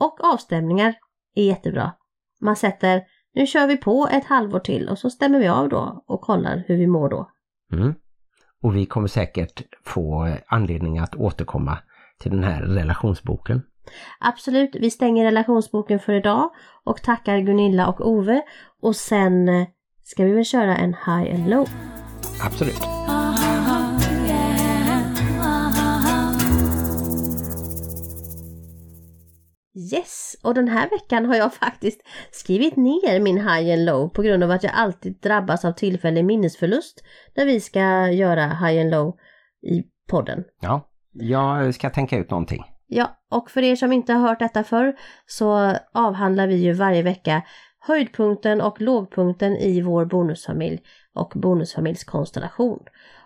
Och 0.00 0.24
avstämningar 0.24 0.94
är 1.34 1.44
jättebra. 1.44 1.92
Man 2.40 2.56
sätter, 2.56 3.02
nu 3.34 3.46
kör 3.46 3.66
vi 3.66 3.76
på 3.76 4.08
ett 4.12 4.24
halvår 4.24 4.58
till 4.58 4.88
och 4.88 4.98
så 4.98 5.10
stämmer 5.10 5.38
vi 5.38 5.48
av 5.48 5.68
då 5.68 6.04
och 6.06 6.20
kollar 6.20 6.64
hur 6.66 6.76
vi 6.76 6.86
mår 6.86 7.08
då. 7.08 7.30
Mm. 7.72 7.94
Och 8.62 8.76
vi 8.76 8.86
kommer 8.86 9.08
säkert 9.08 9.62
få 9.84 10.36
anledning 10.46 10.98
att 10.98 11.16
återkomma 11.16 11.78
till 12.18 12.30
den 12.30 12.44
här 12.44 12.62
relationsboken. 12.62 13.62
Absolut, 14.20 14.76
vi 14.80 14.90
stänger 14.90 15.24
relationsboken 15.24 15.98
för 15.98 16.12
idag 16.12 16.50
och 16.84 17.02
tackar 17.02 17.38
Gunilla 17.38 17.86
och 17.86 18.08
Ove 18.08 18.42
och 18.82 18.96
sen 18.96 19.66
ska 20.02 20.24
vi 20.24 20.32
väl 20.32 20.44
köra 20.44 20.76
en 20.76 20.94
high 20.94 21.34
and 21.34 21.50
low. 21.50 21.68
Absolut. 22.44 23.11
Yes, 29.74 30.36
och 30.42 30.54
den 30.54 30.68
här 30.68 30.90
veckan 30.90 31.26
har 31.26 31.36
jag 31.36 31.54
faktiskt 31.64 32.00
skrivit 32.30 32.76
ner 32.76 33.20
min 33.20 33.36
high 33.36 33.72
and 33.72 33.84
low 33.84 34.08
på 34.08 34.22
grund 34.22 34.44
av 34.44 34.50
att 34.50 34.62
jag 34.62 34.72
alltid 34.74 35.20
drabbas 35.20 35.64
av 35.64 35.72
tillfällig 35.72 36.24
minnesförlust 36.24 37.04
när 37.36 37.46
vi 37.46 37.60
ska 37.60 38.10
göra 38.10 38.46
high 38.46 38.80
and 38.80 38.90
low 38.90 39.16
i 39.62 39.82
podden. 40.08 40.44
Ja, 40.60 40.88
jag 41.12 41.74
ska 41.74 41.90
tänka 41.90 42.18
ut 42.18 42.30
någonting. 42.30 42.64
Ja, 42.86 43.16
och 43.30 43.50
för 43.50 43.62
er 43.62 43.76
som 43.76 43.92
inte 43.92 44.12
har 44.12 44.28
hört 44.28 44.38
detta 44.38 44.64
förr 44.64 44.94
så 45.26 45.76
avhandlar 45.92 46.46
vi 46.46 46.54
ju 46.54 46.72
varje 46.72 47.02
vecka 47.02 47.42
höjdpunkten 47.80 48.60
och 48.60 48.80
lågpunkten 48.80 49.56
i 49.56 49.80
vår 49.80 50.04
bonusfamilj 50.04 50.80
och 51.14 51.32
bonusfamiljskonstellation. 51.34 52.78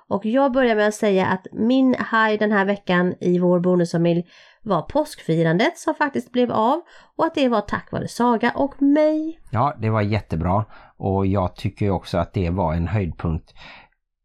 Och 0.08 0.26
jag 0.26 0.52
börjar 0.52 0.76
med 0.76 0.88
att 0.88 0.94
säga 0.94 1.26
att 1.26 1.46
min 1.52 1.94
high 1.94 2.38
den 2.38 2.52
här 2.52 2.64
veckan 2.64 3.14
i 3.20 3.38
vår 3.38 3.60
bonusfamilj 3.60 4.24
var 4.66 4.82
påskfirandet 4.82 5.78
som 5.78 5.94
faktiskt 5.94 6.32
blev 6.32 6.52
av 6.52 6.80
och 7.16 7.26
att 7.26 7.34
det 7.34 7.48
var 7.48 7.60
tack 7.60 7.92
vare 7.92 8.08
Saga 8.08 8.52
och 8.54 8.82
mig. 8.82 9.40
Ja, 9.50 9.76
det 9.78 9.90
var 9.90 10.02
jättebra 10.02 10.64
och 10.96 11.26
jag 11.26 11.56
tycker 11.56 11.90
också 11.90 12.18
att 12.18 12.32
det 12.32 12.50
var 12.50 12.74
en 12.74 12.88
höjdpunkt. 12.88 13.54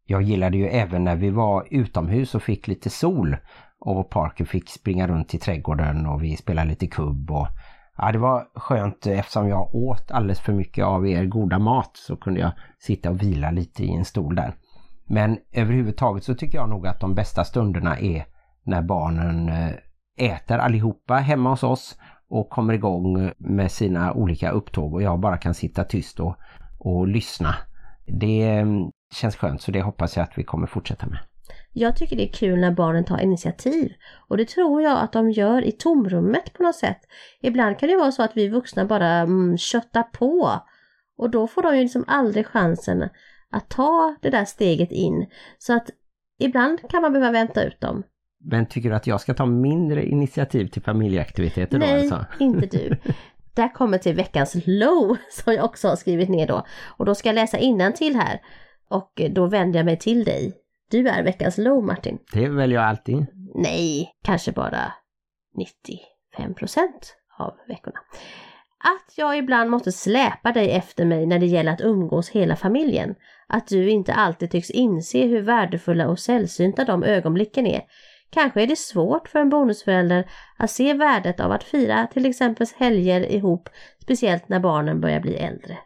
Jag 0.05 0.21
gillade 0.21 0.57
ju 0.57 0.67
även 0.67 1.03
när 1.03 1.15
vi 1.15 1.29
var 1.29 1.67
utomhus 1.71 2.35
och 2.35 2.43
fick 2.43 2.67
lite 2.67 2.89
sol 2.89 3.37
och 3.79 4.09
Parker 4.09 4.45
fick 4.45 4.69
springa 4.69 5.07
runt 5.07 5.33
i 5.33 5.39
trädgården 5.39 6.05
och 6.05 6.23
vi 6.23 6.37
spelade 6.37 6.69
lite 6.69 6.87
kubb 6.87 7.31
och 7.31 7.47
ja, 7.97 8.11
det 8.11 8.17
var 8.17 8.47
skönt 8.55 9.07
eftersom 9.07 9.47
jag 9.47 9.75
åt 9.75 10.11
alldeles 10.11 10.39
för 10.39 10.53
mycket 10.53 10.85
av 10.85 11.07
er 11.07 11.25
goda 11.25 11.59
mat 11.59 11.91
så 11.93 12.15
kunde 12.15 12.39
jag 12.39 12.51
sitta 12.79 13.09
och 13.09 13.21
vila 13.21 13.51
lite 13.51 13.83
i 13.83 13.93
en 13.93 14.05
stol 14.05 14.35
där. 14.35 14.55
Men 15.05 15.37
överhuvudtaget 15.51 16.23
så 16.23 16.35
tycker 16.35 16.57
jag 16.57 16.69
nog 16.69 16.87
att 16.87 16.99
de 16.99 17.15
bästa 17.15 17.43
stunderna 17.43 17.99
är 17.99 18.25
när 18.63 18.81
barnen 18.81 19.49
eh, 19.49 19.73
äter 20.21 20.57
allihopa 20.57 21.13
hemma 21.13 21.49
hos 21.49 21.63
oss 21.63 21.97
och 22.29 22.49
kommer 22.49 22.73
igång 22.73 23.31
med 23.37 23.71
sina 23.71 24.13
olika 24.13 24.51
upptåg 24.51 24.93
och 24.93 25.01
jag 25.01 25.19
bara 25.19 25.37
kan 25.37 25.53
sitta 25.53 25.83
tyst 25.83 26.19
och, 26.19 26.35
och 26.79 27.07
lyssna. 27.07 27.55
Det 28.05 28.43
mm, 28.43 28.91
känns 29.13 29.35
skönt 29.35 29.61
så 29.61 29.71
det 29.71 29.81
hoppas 29.81 30.17
jag 30.17 30.23
att 30.23 30.37
vi 30.37 30.43
kommer 30.43 30.67
fortsätta 30.67 31.07
med. 31.07 31.19
Jag 31.73 31.95
tycker 31.95 32.15
det 32.15 32.29
är 32.29 32.33
kul 32.33 32.59
när 32.59 32.71
barnen 32.71 33.05
tar 33.05 33.19
initiativ 33.19 33.93
och 34.27 34.37
det 34.37 34.45
tror 34.45 34.81
jag 34.81 34.99
att 34.99 35.13
de 35.13 35.31
gör 35.31 35.61
i 35.61 35.71
tomrummet 35.71 36.53
på 36.53 36.63
något 36.63 36.75
sätt. 36.75 36.99
Ibland 37.41 37.79
kan 37.79 37.89
det 37.89 37.97
vara 37.97 38.11
så 38.11 38.23
att 38.23 38.37
vi 38.37 38.47
vuxna 38.47 38.85
bara 38.85 39.07
mm, 39.07 39.57
köttar 39.57 40.03
på 40.03 40.61
och 41.17 41.29
då 41.29 41.47
får 41.47 41.63
de 41.63 41.75
ju 41.75 41.81
liksom 41.81 42.03
aldrig 42.07 42.47
chansen 42.47 43.09
att 43.49 43.69
ta 43.69 44.15
det 44.21 44.29
där 44.29 44.45
steget 44.45 44.91
in. 44.91 45.27
Så 45.57 45.73
att 45.73 45.89
ibland 46.39 46.89
kan 46.89 47.01
man 47.01 47.13
behöva 47.13 47.31
vänta 47.31 47.63
ut 47.63 47.81
dem. 47.81 48.03
Men 48.43 48.65
tycker 48.65 48.89
du 48.89 48.95
att 48.95 49.07
jag 49.07 49.21
ska 49.21 49.33
ta 49.33 49.45
mindre 49.45 50.05
initiativ 50.05 50.67
till 50.67 50.81
familjeaktiviteter 50.81 51.79
Nej, 51.79 51.93
då 51.93 52.15
alltså? 52.15 52.25
inte 52.43 52.65
du. 52.77 52.97
Där 53.53 53.73
kommer 53.73 53.97
till 53.97 54.15
veckans 54.15 54.55
low 54.65 55.17
som 55.29 55.53
jag 55.53 55.65
också 55.65 55.87
har 55.87 55.95
skrivit 55.95 56.29
ner 56.29 56.47
då. 56.47 56.65
Och 56.97 57.05
då 57.05 57.15
ska 57.15 57.29
jag 57.29 57.35
läsa 57.35 57.57
till 57.91 58.15
här. 58.15 58.41
Och 58.89 59.21
då 59.31 59.47
vänder 59.47 59.79
jag 59.79 59.85
mig 59.85 59.97
till 59.97 60.23
dig. 60.23 60.53
Du 60.91 61.07
är 61.07 61.23
veckans 61.23 61.57
low 61.57 61.83
Martin. 61.83 62.19
Det 62.33 62.47
väljer 62.47 62.79
jag 62.79 62.89
alltid. 62.89 63.25
Nej, 63.55 64.09
kanske 64.23 64.51
bara 64.51 64.93
95 65.57 66.53
procent 66.53 67.15
av 67.37 67.53
veckorna. 67.67 67.99
Att 68.83 69.17
jag 69.17 69.37
ibland 69.37 69.69
måste 69.69 69.91
släpa 69.91 70.51
dig 70.51 70.71
efter 70.71 71.05
mig 71.05 71.25
när 71.25 71.39
det 71.39 71.45
gäller 71.45 71.71
att 71.71 71.81
umgås 71.81 72.29
hela 72.29 72.55
familjen. 72.55 73.15
Att 73.47 73.67
du 73.67 73.89
inte 73.89 74.13
alltid 74.13 74.51
tycks 74.51 74.69
inse 74.69 75.27
hur 75.27 75.41
värdefulla 75.41 76.07
och 76.07 76.19
sällsynta 76.19 76.85
de 76.85 77.03
ögonblicken 77.03 77.67
är. 77.67 77.81
Kanske 78.31 78.61
är 78.61 78.67
det 78.67 78.77
svårt 78.77 79.27
för 79.27 79.39
en 79.39 79.49
bonusförälder 79.49 80.29
att 80.57 80.71
se 80.71 80.93
värdet 80.93 81.39
av 81.39 81.51
att 81.51 81.63
fira 81.63 82.07
till 82.07 82.25
exempel 82.25 82.67
helger 82.77 83.31
ihop, 83.31 83.69
speciellt 84.01 84.49
när 84.49 84.59
barnen 84.59 85.01
börjar 85.01 85.19
bli 85.19 85.35
äldre. 85.35 85.77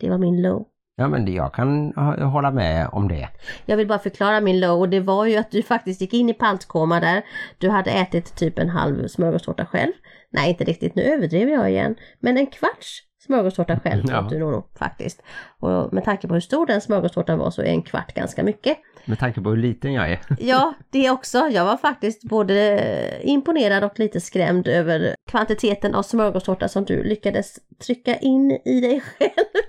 Det 0.00 0.10
var 0.10 0.18
min 0.18 0.42
low. 0.42 0.66
Ja 0.96 1.08
men 1.08 1.34
jag 1.34 1.54
kan 1.54 1.92
hålla 2.32 2.50
med 2.50 2.88
om 2.92 3.08
det. 3.08 3.28
Jag 3.66 3.76
vill 3.76 3.86
bara 3.86 3.98
förklara 3.98 4.40
min 4.40 4.60
low 4.60 4.80
och 4.80 4.88
det 4.88 5.00
var 5.00 5.26
ju 5.26 5.36
att 5.36 5.50
du 5.50 5.62
faktiskt 5.62 6.00
gick 6.00 6.14
in 6.14 6.28
i 6.28 6.34
paltkoma 6.34 7.00
där. 7.00 7.22
Du 7.58 7.70
hade 7.70 7.90
ätit 7.90 8.36
typ 8.36 8.58
en 8.58 8.68
halv 8.68 9.08
smörgåstårta 9.08 9.66
själv. 9.66 9.92
Nej 10.30 10.50
inte 10.50 10.64
riktigt, 10.64 10.94
nu 10.94 11.02
överdrev 11.02 11.48
jag 11.48 11.70
igen. 11.70 11.96
Men 12.20 12.36
en 12.36 12.46
kvarts 12.46 13.02
smörgåstårta 13.26 13.80
själv 13.80 14.04
ja. 14.08 14.26
du 14.30 14.38
nog 14.38 14.64
faktiskt. 14.78 15.22
Och 15.58 15.92
med 15.92 16.04
tanke 16.04 16.28
på 16.28 16.34
hur 16.34 16.40
stor 16.40 16.66
den 16.66 16.80
smörgåstårtan 16.80 17.38
var 17.38 17.50
så 17.50 17.62
är 17.62 17.66
en 17.66 17.82
kvart 17.82 18.14
ganska 18.14 18.42
mycket. 18.42 18.78
Med 19.04 19.18
tanke 19.18 19.40
på 19.40 19.50
hur 19.50 19.56
liten 19.56 19.92
jag 19.92 20.12
är. 20.12 20.20
ja, 20.40 20.74
det 20.90 21.10
också. 21.10 21.38
Jag 21.38 21.64
var 21.64 21.76
faktiskt 21.76 22.24
både 22.24 23.20
imponerad 23.22 23.84
och 23.84 23.98
lite 23.98 24.20
skrämd 24.20 24.68
över 24.68 25.14
kvantiteten 25.30 25.94
av 25.94 26.02
smörgåstårta 26.02 26.68
som 26.68 26.84
du 26.84 27.04
lyckades 27.04 27.58
trycka 27.86 28.16
in 28.16 28.50
i 28.64 28.80
dig 28.80 29.00
själv. 29.18 29.62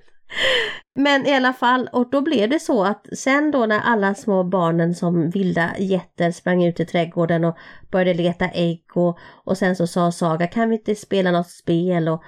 Men 0.96 1.26
i 1.28 1.36
alla 1.36 1.54
fall, 1.54 1.90
och 1.92 2.10
då 2.10 2.22
blev 2.22 2.50
det 2.50 2.60
så 2.60 2.84
att 2.84 3.08
sen 3.18 3.52
då 3.52 3.66
när 3.66 3.80
alla 3.80 4.16
små 4.16 4.44
barnen 4.44 4.96
som 4.96 5.30
vilda 5.30 5.70
jätter 5.78 6.32
sprang 6.32 6.64
ut 6.64 6.80
i 6.80 6.86
trädgården 6.86 7.44
och 7.44 7.58
började 7.92 8.14
leta 8.14 8.50
ägg 8.50 8.84
och, 8.94 9.18
och 9.44 9.58
sen 9.58 9.76
så 9.76 9.88
sa 9.88 10.12
Saga 10.12 10.48
kan 10.48 10.70
vi 10.70 10.76
inte 10.76 10.96
spela 10.96 11.32
något 11.32 11.50
spel 11.50 12.08
och 12.08 12.24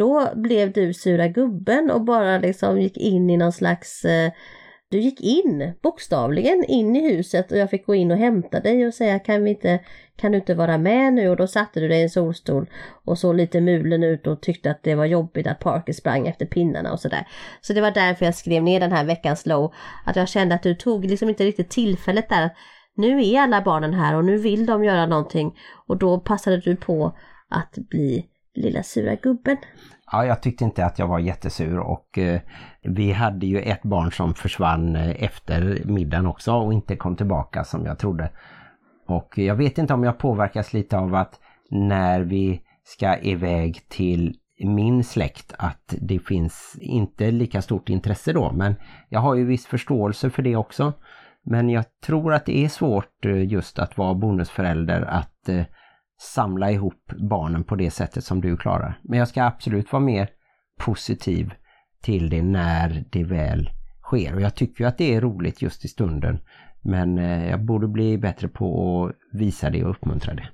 då 0.00 0.28
blev 0.34 0.72
du 0.72 0.94
sura 0.94 1.28
gubben 1.28 1.90
och 1.90 2.04
bara 2.04 2.38
liksom 2.38 2.80
gick 2.80 2.96
in 2.96 3.30
i 3.30 3.36
någon 3.36 3.52
slags 3.52 4.04
eh, 4.04 4.32
du 4.90 4.98
gick 4.98 5.20
in, 5.20 5.72
bokstavligen 5.82 6.64
in 6.68 6.96
i 6.96 7.14
huset 7.14 7.52
och 7.52 7.58
jag 7.58 7.70
fick 7.70 7.86
gå 7.86 7.94
in 7.94 8.10
och 8.10 8.16
hämta 8.16 8.60
dig 8.60 8.86
och 8.86 8.94
säga 8.94 9.18
kan 9.18 9.44
vi 9.44 9.50
inte, 9.50 9.80
kan 10.16 10.32
du 10.32 10.38
inte 10.38 10.54
vara 10.54 10.78
med 10.78 11.12
nu? 11.12 11.28
Och 11.28 11.36
då 11.36 11.46
satte 11.46 11.80
du 11.80 11.88
dig 11.88 11.98
i 11.98 12.02
en 12.02 12.10
solstol 12.10 12.70
och 13.04 13.18
såg 13.18 13.36
lite 13.36 13.60
mulen 13.60 14.02
ut 14.02 14.26
och 14.26 14.42
tyckte 14.42 14.70
att 14.70 14.82
det 14.82 14.94
var 14.94 15.04
jobbigt 15.04 15.46
att 15.46 15.58
Parker 15.58 15.92
sprang 15.92 16.26
efter 16.26 16.46
pinnarna 16.46 16.92
och 16.92 17.00
sådär. 17.00 17.28
Så 17.60 17.72
det 17.72 17.80
var 17.80 17.90
därför 17.90 18.24
jag 18.24 18.34
skrev 18.34 18.62
ner 18.62 18.80
den 18.80 18.92
här 18.92 19.04
veckans 19.04 19.46
low, 19.46 19.72
att 20.06 20.16
jag 20.16 20.28
kände 20.28 20.54
att 20.54 20.62
du 20.62 20.74
tog 20.74 21.04
liksom 21.04 21.28
inte 21.28 21.44
riktigt 21.44 21.70
tillfället 21.70 22.28
där. 22.28 22.50
Nu 22.96 23.24
är 23.24 23.40
alla 23.40 23.60
barnen 23.60 23.94
här 23.94 24.16
och 24.16 24.24
nu 24.24 24.36
vill 24.38 24.66
de 24.66 24.84
göra 24.84 25.06
någonting 25.06 25.58
och 25.86 25.98
då 25.98 26.20
passade 26.20 26.60
du 26.60 26.76
på 26.76 27.16
att 27.48 27.74
bli 27.90 28.29
lilla 28.54 28.82
sura 28.82 29.14
gubben. 29.14 29.56
Ja, 30.12 30.26
jag 30.26 30.42
tyckte 30.42 30.64
inte 30.64 30.86
att 30.86 30.98
jag 30.98 31.08
var 31.08 31.18
jättesur 31.18 31.78
och 31.78 32.18
eh, 32.18 32.40
vi 32.82 33.12
hade 33.12 33.46
ju 33.46 33.60
ett 33.60 33.82
barn 33.82 34.12
som 34.12 34.34
försvann 34.34 34.96
eh, 34.96 35.24
efter 35.24 35.82
middagen 35.84 36.26
också 36.26 36.52
och 36.52 36.72
inte 36.72 36.96
kom 36.96 37.16
tillbaka 37.16 37.64
som 37.64 37.86
jag 37.86 37.98
trodde. 37.98 38.30
Och 39.06 39.38
jag 39.38 39.54
vet 39.54 39.78
inte 39.78 39.94
om 39.94 40.04
jag 40.04 40.18
påverkas 40.18 40.72
lite 40.72 40.98
av 40.98 41.14
att 41.14 41.40
när 41.70 42.20
vi 42.20 42.62
ska 42.84 43.18
iväg 43.18 43.88
till 43.88 44.36
min 44.64 45.04
släkt 45.04 45.54
att 45.58 45.94
det 46.00 46.18
finns 46.18 46.76
inte 46.80 47.30
lika 47.30 47.62
stort 47.62 47.88
intresse 47.88 48.32
då 48.32 48.52
men 48.52 48.74
jag 49.08 49.20
har 49.20 49.34
ju 49.34 49.44
viss 49.44 49.66
förståelse 49.66 50.30
för 50.30 50.42
det 50.42 50.56
också. 50.56 50.92
Men 51.42 51.68
jag 51.68 51.84
tror 52.06 52.34
att 52.34 52.46
det 52.46 52.64
är 52.64 52.68
svårt 52.68 53.24
eh, 53.24 53.52
just 53.52 53.78
att 53.78 53.98
vara 53.98 54.14
bonusförälder 54.14 55.02
att 55.02 55.48
eh, 55.48 55.62
samla 56.20 56.70
ihop 56.70 57.12
barnen 57.30 57.64
på 57.64 57.76
det 57.76 57.90
sättet 57.90 58.24
som 58.24 58.40
du 58.40 58.56
klarar. 58.56 59.00
Men 59.02 59.18
jag 59.18 59.28
ska 59.28 59.44
absolut 59.44 59.92
vara 59.92 60.02
mer 60.02 60.30
positiv 60.78 61.54
till 62.02 62.30
det 62.30 62.42
när 62.42 63.04
det 63.10 63.24
väl 63.24 63.70
sker. 64.02 64.34
Och 64.34 64.40
jag 64.40 64.54
tycker 64.54 64.86
att 64.86 64.98
det 64.98 65.14
är 65.14 65.20
roligt 65.20 65.62
just 65.62 65.84
i 65.84 65.88
stunden. 65.88 66.38
Men 66.82 67.18
eh, 67.18 67.50
jag 67.50 67.64
borde 67.64 67.88
bli 67.88 68.18
bättre 68.18 68.48
på 68.48 69.04
att 69.04 69.38
visa 69.38 69.70
det 69.70 69.84
och 69.84 69.90
uppmuntra 69.90 70.34
det. 70.34 70.48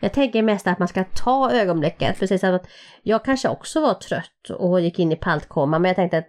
Jag 0.00 0.12
tänker 0.12 0.42
mest 0.42 0.66
att 0.66 0.78
man 0.78 0.88
ska 0.88 1.04
ta 1.04 1.50
ögonblicket. 1.50 2.18
Precis 2.18 2.40
som 2.40 2.54
att 2.54 2.68
jag 3.02 3.24
kanske 3.24 3.48
också 3.48 3.80
var 3.80 3.94
trött 3.94 4.50
och 4.58 4.80
gick 4.80 4.98
in 4.98 5.12
i 5.12 5.16
paltkoma. 5.16 5.78
Men 5.78 5.88
jag 5.88 5.96
tänkte 5.96 6.18
att 6.18 6.28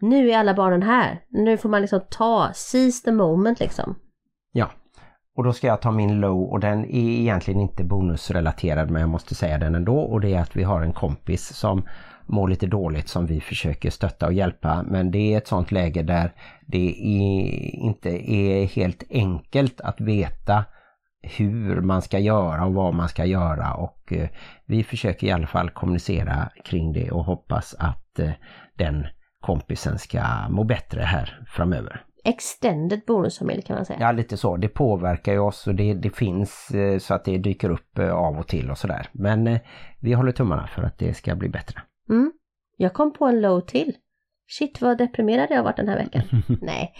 nu 0.00 0.30
är 0.30 0.38
alla 0.38 0.54
barnen 0.54 0.82
här. 0.82 1.20
Nu 1.28 1.56
får 1.56 1.68
man 1.68 1.80
liksom 1.80 2.00
ta, 2.10 2.50
seize 2.54 3.04
the 3.04 3.12
moment 3.12 3.60
liksom. 3.60 3.94
Och 5.36 5.44
då 5.44 5.52
ska 5.52 5.66
jag 5.66 5.80
ta 5.80 5.90
min 5.90 6.20
low 6.20 6.42
och 6.42 6.60
den 6.60 6.84
är 6.84 7.20
egentligen 7.20 7.60
inte 7.60 7.84
bonusrelaterad 7.84 8.90
men 8.90 9.00
jag 9.00 9.10
måste 9.10 9.34
säga 9.34 9.58
den 9.58 9.74
ändå. 9.74 9.98
Och 9.98 10.20
det 10.20 10.34
är 10.34 10.40
att 10.40 10.56
vi 10.56 10.62
har 10.62 10.82
en 10.82 10.92
kompis 10.92 11.54
som 11.54 11.82
mår 12.26 12.48
lite 12.48 12.66
dåligt 12.66 13.08
som 13.08 13.26
vi 13.26 13.40
försöker 13.40 13.90
stötta 13.90 14.26
och 14.26 14.32
hjälpa. 14.32 14.82
Men 14.82 15.10
det 15.10 15.34
är 15.34 15.38
ett 15.38 15.46
sånt 15.46 15.72
läge 15.72 16.02
där 16.02 16.32
det 16.66 16.88
är, 16.88 17.74
inte 17.74 18.30
är 18.32 18.66
helt 18.66 19.04
enkelt 19.10 19.80
att 19.80 20.00
veta 20.00 20.64
hur 21.22 21.80
man 21.80 22.02
ska 22.02 22.18
göra 22.18 22.64
och 22.64 22.74
vad 22.74 22.94
man 22.94 23.08
ska 23.08 23.24
göra 23.24 23.74
och 23.74 24.12
eh, 24.12 24.28
vi 24.66 24.84
försöker 24.84 25.26
i 25.26 25.30
alla 25.30 25.46
fall 25.46 25.70
kommunicera 25.70 26.50
kring 26.64 26.92
det 26.92 27.10
och 27.10 27.24
hoppas 27.24 27.74
att 27.78 28.18
eh, 28.18 28.30
den 28.78 29.06
kompisen 29.40 29.98
ska 29.98 30.22
må 30.50 30.64
bättre 30.64 31.02
här 31.02 31.44
framöver 31.46 32.04
extended 32.24 33.00
bonusfamilj 33.06 33.62
kan 33.62 33.76
man 33.76 33.84
säga. 33.84 33.98
Ja 34.00 34.12
lite 34.12 34.36
så, 34.36 34.56
det 34.56 34.68
påverkar 34.68 35.32
ju 35.32 35.38
oss 35.38 35.66
och 35.66 35.74
det, 35.74 35.94
det 35.94 36.10
finns 36.10 36.70
eh, 36.70 36.98
så 36.98 37.14
att 37.14 37.24
det 37.24 37.38
dyker 37.38 37.70
upp 37.70 37.98
eh, 37.98 38.14
av 38.14 38.38
och 38.38 38.48
till 38.48 38.70
och 38.70 38.78
sådär. 38.78 39.08
Men 39.12 39.46
eh, 39.46 39.60
vi 40.00 40.12
håller 40.12 40.32
tummarna 40.32 40.66
för 40.66 40.82
att 40.82 40.98
det 40.98 41.14
ska 41.14 41.34
bli 41.34 41.48
bättre. 41.48 41.80
Mm. 42.08 42.32
Jag 42.76 42.94
kom 42.94 43.12
på 43.12 43.26
en 43.26 43.40
low 43.40 43.60
till. 43.60 43.96
Shit 44.48 44.80
vad 44.80 44.98
deprimerad 44.98 45.46
jag 45.50 45.56
har 45.56 45.64
varit 45.64 45.76
den 45.76 45.88
här 45.88 45.98
veckan. 45.98 46.22
Nej, 46.60 46.94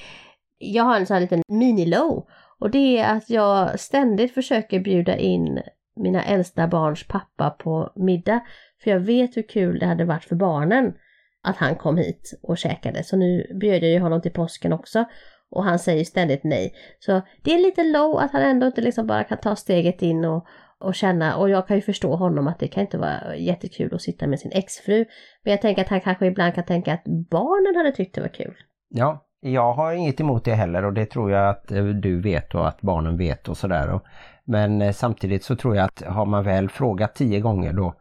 jag 0.59 0.85
har 0.85 0.97
en 0.97 1.07
sån 1.07 1.15
här 1.15 1.21
liten 1.21 1.43
mini-low. 1.49 2.27
Och 2.59 2.71
det 2.71 2.99
är 2.99 3.17
att 3.17 3.31
jag 3.31 3.81
ständigt 3.81 4.35
försöker 4.35 4.81
bjuda 4.81 5.17
in 5.17 5.63
mina 5.97 6.25
äldsta 6.25 6.69
barns 6.69 7.07
pappa 7.07 7.51
på 7.51 7.93
middag. 7.95 8.41
För 8.83 8.91
jag 8.91 9.01
vet 9.01 9.37
hur 9.37 9.49
kul 9.49 9.79
det 9.79 9.87
hade 9.87 10.05
varit 10.05 10.25
för 10.25 10.37
barnen 10.37 10.95
att 11.43 11.57
han 11.57 11.77
kom 11.77 11.97
hit 11.97 12.41
och 12.43 12.59
käkade. 12.59 13.03
Så 13.03 13.17
nu 13.17 13.47
bjöd 13.61 13.83
jag 13.83 13.91
ju 13.91 13.99
honom 13.99 14.21
till 14.21 14.33
påsken 14.33 14.73
också. 14.73 15.05
Och 15.51 15.65
han 15.65 15.79
säger 15.79 16.05
ständigt 16.05 16.45
nej. 16.45 16.75
Så 16.99 17.23
det 17.43 17.55
är 17.55 17.59
lite 17.59 17.85
low 17.85 18.19
att 18.19 18.33
han 18.33 18.43
ändå 18.43 18.67
inte 18.67 18.81
liksom 18.81 19.07
bara 19.07 19.25
kan 19.25 19.39
ta 19.39 19.57
steget 19.57 20.03
in 20.03 20.25
och, 20.25 20.47
och 20.79 20.95
känna. 20.95 21.37
Och 21.37 21.51
jag 21.51 21.67
kan 21.69 21.77
ju 21.77 21.83
förstå 21.83 22.17
honom 22.17 22.47
att 22.49 22.59
det 22.59 22.69
kan 22.69 22.81
inte 22.81 22.99
vara 22.99 23.37
jättekul 23.37 23.95
att 23.95 24.03
sitta 24.03 24.27
med 24.27 24.41
sin 24.41 24.53
exfru. 24.53 25.05
Men 25.45 25.51
jag 25.51 25.61
tänker 25.61 25.83
att 25.83 25.89
han 25.89 26.01
kanske 26.01 26.27
ibland 26.27 26.55
kan 26.55 26.65
tänka 26.65 26.95
att 26.95 27.05
barnen 27.31 27.77
hade 27.77 27.93
tyckt 27.93 28.15
det 28.15 28.21
var 28.21 28.35
kul. 28.35 28.55
Ja, 28.89 29.25
jag 29.41 29.73
har 29.73 29.93
inget 29.93 30.21
emot 30.21 30.45
det 30.45 30.55
heller 30.55 30.85
och 30.85 30.93
det 30.93 31.07
tror 31.07 31.31
jag 31.31 31.49
att 31.49 31.73
eh, 31.73 31.85
du 31.85 32.21
vet 32.21 32.55
och 32.55 32.69
att 32.69 32.81
barnen 32.81 33.17
vet 33.17 33.49
och 33.49 33.57
sådär. 33.57 34.01
Men 34.45 34.83
eh, 34.83 34.93
samtidigt 34.93 35.45
så 35.45 35.57
tror 35.57 35.77
jag 35.77 35.85
att 35.85 36.03
har 36.07 36.27
man 36.27 36.45
väl 36.45 36.69
frågat 36.69 37.15
tio 37.15 37.41
gånger 37.41 37.73
då 37.73 37.95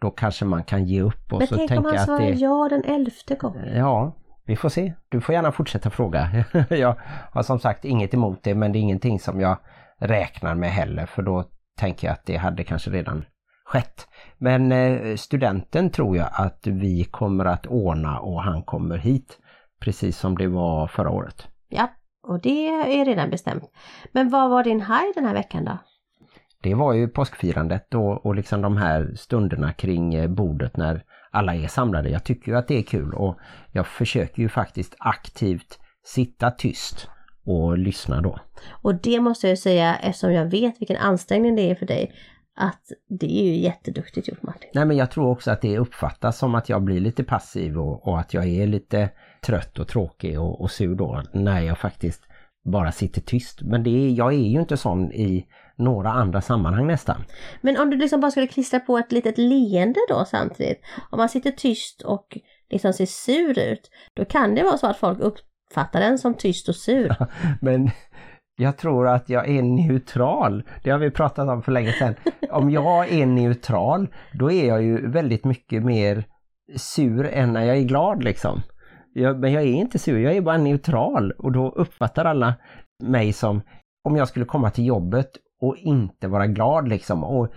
då 0.00 0.10
kanske 0.10 0.44
man 0.44 0.64
kan 0.64 0.84
ge 0.84 1.02
upp. 1.02 1.32
Och 1.32 1.38
Men 1.38 1.48
så 1.48 1.56
tänk 1.56 1.70
om 1.70 1.84
han 1.84 1.98
svarar 1.98 2.20
det... 2.20 2.32
ja 2.32 2.68
den 2.70 2.84
elfte 2.84 3.34
gången? 3.34 3.76
Ja, 3.76 4.16
vi 4.44 4.56
får 4.56 4.68
se. 4.68 4.92
Du 5.08 5.20
får 5.20 5.34
gärna 5.34 5.52
fortsätta 5.52 5.90
fråga. 5.90 6.44
jag 6.70 6.96
har 7.32 7.42
som 7.42 7.58
sagt 7.58 7.84
inget 7.84 8.14
emot 8.14 8.42
det 8.42 8.54
men 8.54 8.72
det 8.72 8.78
är 8.78 8.80
ingenting 8.80 9.20
som 9.20 9.40
jag 9.40 9.56
räknar 9.98 10.54
med 10.54 10.70
heller 10.70 11.06
för 11.06 11.22
då 11.22 11.44
tänker 11.78 12.06
jag 12.06 12.14
att 12.14 12.26
det 12.26 12.36
hade 12.36 12.64
kanske 12.64 12.90
redan 12.90 13.24
skett. 13.64 14.08
Men 14.38 14.72
eh, 14.72 15.16
studenten 15.16 15.90
tror 15.90 16.16
jag 16.16 16.28
att 16.32 16.66
vi 16.66 17.04
kommer 17.04 17.44
att 17.44 17.66
ordna 17.66 18.20
och 18.20 18.42
han 18.42 18.62
kommer 18.62 18.96
hit. 18.96 19.38
Precis 19.80 20.18
som 20.18 20.38
det 20.38 20.48
var 20.48 20.86
förra 20.86 21.10
året. 21.10 21.48
Ja, 21.68 21.90
Och 22.28 22.40
det 22.40 22.68
är 22.68 23.04
redan 23.04 23.30
bestämt. 23.30 23.64
Men 24.12 24.30
vad 24.30 24.50
var 24.50 24.64
din 24.64 24.80
haj 24.80 25.12
den 25.14 25.24
här 25.24 25.34
veckan 25.34 25.64
då? 25.64 25.78
Det 26.62 26.74
var 26.74 26.92
ju 26.92 27.08
påskfirandet 27.08 27.94
och, 27.94 28.26
och 28.26 28.34
liksom 28.34 28.62
de 28.62 28.76
här 28.76 29.12
stunderna 29.16 29.72
kring 29.72 30.14
eh, 30.14 30.28
bordet 30.28 30.76
när 30.76 31.04
alla 31.30 31.54
är 31.54 31.68
samlade. 31.68 32.10
Jag 32.10 32.24
tycker 32.24 32.52
ju 32.52 32.58
att 32.58 32.68
det 32.68 32.78
är 32.78 32.82
kul 32.82 33.14
och 33.14 33.38
jag 33.72 33.86
försöker 33.86 34.42
ju 34.42 34.48
faktiskt 34.48 34.96
aktivt 34.98 35.78
sitta 36.04 36.50
tyst 36.50 37.08
och 37.44 37.78
lyssna 37.78 38.20
då. 38.20 38.38
Och 38.82 38.94
det 38.94 39.20
måste 39.20 39.48
jag 39.48 39.58
säga 39.58 39.96
eftersom 39.96 40.32
jag 40.32 40.50
vet 40.50 40.80
vilken 40.80 40.96
ansträngning 40.96 41.56
det 41.56 41.70
är 41.70 41.74
för 41.74 41.86
dig 41.86 42.12
att 42.56 42.82
det 43.08 43.40
är 43.40 43.44
ju 43.44 43.56
jätteduktigt 43.56 44.28
gjort 44.28 44.42
Martin. 44.42 44.70
Nej 44.74 44.84
men 44.84 44.96
jag 44.96 45.10
tror 45.10 45.30
också 45.30 45.50
att 45.50 45.60
det 45.60 45.78
uppfattas 45.78 46.38
som 46.38 46.54
att 46.54 46.68
jag 46.68 46.82
blir 46.82 47.00
lite 47.00 47.24
passiv 47.24 47.78
och, 47.78 48.08
och 48.08 48.20
att 48.20 48.34
jag 48.34 48.46
är 48.46 48.66
lite 48.66 49.10
trött 49.46 49.78
och 49.78 49.88
tråkig 49.88 50.40
och, 50.40 50.60
och 50.60 50.70
sur 50.70 50.94
då 50.94 51.22
när 51.32 51.60
jag 51.60 51.78
faktiskt 51.78 52.22
bara 52.64 52.92
sitter 52.92 53.20
tyst. 53.20 53.62
Men 53.62 53.82
det 53.82 53.90
är, 53.90 54.10
jag 54.10 54.32
är 54.32 54.48
ju 54.48 54.60
inte 54.60 54.76
sån 54.76 55.12
i 55.12 55.46
några 55.78 56.10
andra 56.10 56.40
sammanhang 56.40 56.86
nästan. 56.86 57.24
Men 57.60 57.80
om 57.80 57.90
du 57.90 57.96
liksom 57.96 58.20
bara 58.20 58.30
skulle 58.30 58.46
klistra 58.46 58.80
på 58.80 58.98
ett 58.98 59.12
litet 59.12 59.38
leende 59.38 60.00
då 60.08 60.24
samtidigt. 60.24 60.80
Om 61.10 61.16
man 61.16 61.28
sitter 61.28 61.50
tyst 61.50 62.02
och 62.02 62.38
liksom 62.70 62.92
ser 62.92 63.06
sur 63.06 63.58
ut. 63.58 63.90
Då 64.14 64.24
kan 64.24 64.54
det 64.54 64.62
vara 64.62 64.78
så 64.78 64.86
att 64.86 64.98
folk 64.98 65.18
uppfattar 65.20 66.00
den 66.00 66.18
som 66.18 66.34
tyst 66.34 66.68
och 66.68 66.76
sur. 66.76 67.16
Men 67.60 67.90
jag 68.56 68.76
tror 68.76 69.08
att 69.08 69.28
jag 69.28 69.48
är 69.48 69.62
neutral. 69.62 70.62
Det 70.82 70.90
har 70.90 70.98
vi 70.98 71.10
pratat 71.10 71.48
om 71.48 71.62
för 71.62 71.72
länge 71.72 71.92
sedan. 71.92 72.14
Om 72.50 72.70
jag 72.70 73.12
är 73.12 73.26
neutral, 73.26 74.08
då 74.32 74.52
är 74.52 74.68
jag 74.68 74.82
ju 74.82 75.10
väldigt 75.10 75.44
mycket 75.44 75.82
mer 75.82 76.24
sur 76.76 77.26
än 77.26 77.52
när 77.52 77.64
jag 77.64 77.76
är 77.76 77.82
glad 77.82 78.24
liksom. 78.24 78.62
Jag, 79.12 79.40
men 79.40 79.52
jag 79.52 79.62
är 79.62 79.66
inte 79.72 79.98
sur, 79.98 80.18
jag 80.18 80.36
är 80.36 80.40
bara 80.40 80.58
neutral 80.58 81.32
och 81.32 81.52
då 81.52 81.68
uppfattar 81.70 82.24
alla 82.24 82.54
mig 83.02 83.32
som 83.32 83.60
om 84.04 84.16
jag 84.16 84.28
skulle 84.28 84.44
komma 84.44 84.70
till 84.70 84.86
jobbet 84.86 85.30
och 85.60 85.76
inte 85.76 86.28
vara 86.28 86.46
glad 86.46 86.88
liksom 86.88 87.24
och 87.24 87.48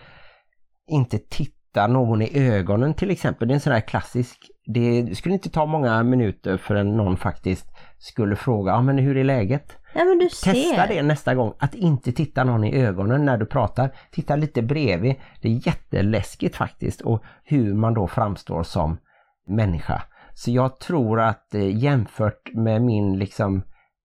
inte 0.88 1.18
titta 1.18 1.88
någon 1.88 2.22
i 2.22 2.30
ögonen 2.34 2.94
till 2.94 3.12
exempel. 3.12 3.48
Det 3.48 3.52
är 3.52 3.56
en 3.56 3.62
sån 3.62 3.74
här 3.74 3.82
klassisk, 3.82 4.38
det 4.66 5.16
skulle 5.18 5.34
inte 5.34 5.50
ta 5.50 5.66
många 5.66 6.04
minuter 6.04 6.58
förrän 6.58 6.98
någon 6.98 7.18
faktiskt 7.18 7.68
skulle 7.98 8.36
fråga, 8.36 8.72
ja 8.72 8.78
ah, 8.78 8.82
men 8.82 8.98
hur 8.98 9.18
är 9.18 9.24
läget? 9.24 9.78
Ja 9.94 10.04
men 10.04 10.20
du 10.20 10.30
ser. 10.30 10.52
Testa 10.52 10.88
det 10.88 11.02
nästa 11.02 11.36
gång, 11.36 11.54
att 11.60 11.76
inte 11.76 12.12
titta 12.12 12.44
någon 12.44 12.64
i 12.64 12.76
ögonen 12.76 13.26
när 13.26 13.38
du 13.38 13.46
pratar. 13.46 13.96
Titta 14.12 14.36
lite 14.36 14.62
bredvid. 14.62 15.16
Det 15.42 15.48
är 15.48 15.68
jätteläskigt 15.68 16.56
faktiskt 16.56 17.02
och 17.02 17.24
hur 17.44 17.74
man 17.74 17.94
då 17.94 18.08
framstår 18.08 18.64
som 18.64 18.98
människa. 19.48 20.04
Så 20.34 20.52
jag 20.52 20.80
tror 20.80 21.22
att 21.22 21.56
eh, 21.56 21.78
jämfört 21.78 22.54
med 22.54 22.82
min 22.82 23.20
liksom 23.20 23.64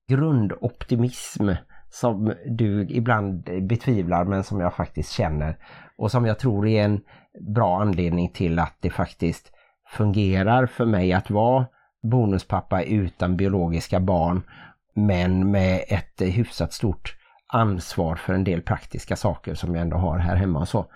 grundoptimism 0.09 1.49
som 1.91 2.35
du 2.47 2.87
ibland 2.89 3.49
betvivlar 3.63 4.25
men 4.25 4.45
som 4.45 4.61
jag 4.61 4.75
faktiskt 4.75 5.13
känner 5.13 5.59
och 5.99 6.11
som 6.11 6.27
jag 6.27 6.39
tror 6.39 6.67
är 6.67 6.85
en 6.85 7.01
bra 7.55 7.81
anledning 7.81 8.29
till 8.29 8.59
att 8.59 8.77
det 8.81 8.91
faktiskt 8.91 9.53
fungerar 9.89 10.67
för 10.67 10.87
mig 10.87 11.13
att 11.13 11.31
vara 11.31 11.67
bonuspappa 12.03 12.83
utan 12.83 13.37
biologiska 13.37 14.01
barn 14.01 14.43
men 14.95 15.51
med 15.51 15.85
ett 15.89 16.21
hyfsat 16.21 16.73
stort 16.73 17.17
ansvar 17.53 18.17
för 18.17 18.35
en 18.35 18.45
del 18.45 18.63
praktiska 18.63 19.17
saker 19.17 19.55
som 19.55 19.75
jag 19.75 19.83
ändå 19.83 19.97
har 19.97 20.19
här 20.19 20.37
hemma 20.37 20.61
och 20.61 20.69
så. 20.69 20.87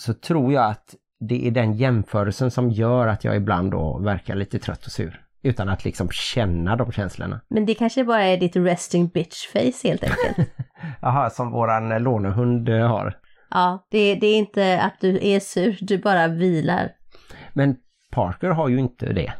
Så 0.00 0.14
tror 0.14 0.52
jag 0.52 0.70
att 0.70 0.94
det 1.20 1.46
är 1.46 1.50
den 1.50 1.72
jämförelsen 1.72 2.50
som 2.50 2.70
gör 2.70 3.06
att 3.06 3.24
jag 3.24 3.36
ibland 3.36 3.70
då 3.70 3.98
verkar 3.98 4.34
lite 4.34 4.58
trött 4.58 4.86
och 4.86 4.92
sur. 4.92 5.24
Utan 5.42 5.68
att 5.68 5.84
liksom 5.84 6.10
känna 6.10 6.76
de 6.76 6.92
känslorna. 6.92 7.40
Men 7.48 7.66
det 7.66 7.74
kanske 7.74 8.04
bara 8.04 8.22
är 8.24 8.36
ditt 8.36 8.56
resting 8.56 9.08
bitch 9.08 9.46
face 9.52 9.88
helt 9.88 10.02
enkelt. 10.04 10.50
Jaha, 11.00 11.30
som 11.30 11.50
våran 11.50 12.02
lånehund 12.02 12.68
eh, 12.68 12.88
har. 12.88 13.16
Ja, 13.50 13.86
det, 13.90 14.14
det 14.14 14.26
är 14.26 14.38
inte 14.38 14.80
att 14.80 15.00
du 15.00 15.18
är 15.22 15.40
sur, 15.40 15.78
du 15.80 15.98
bara 15.98 16.28
vilar. 16.28 16.90
Men 17.52 17.76
Parker 18.10 18.48
har 18.48 18.68
ju 18.68 18.78
inte 18.78 19.12
det. 19.12 19.32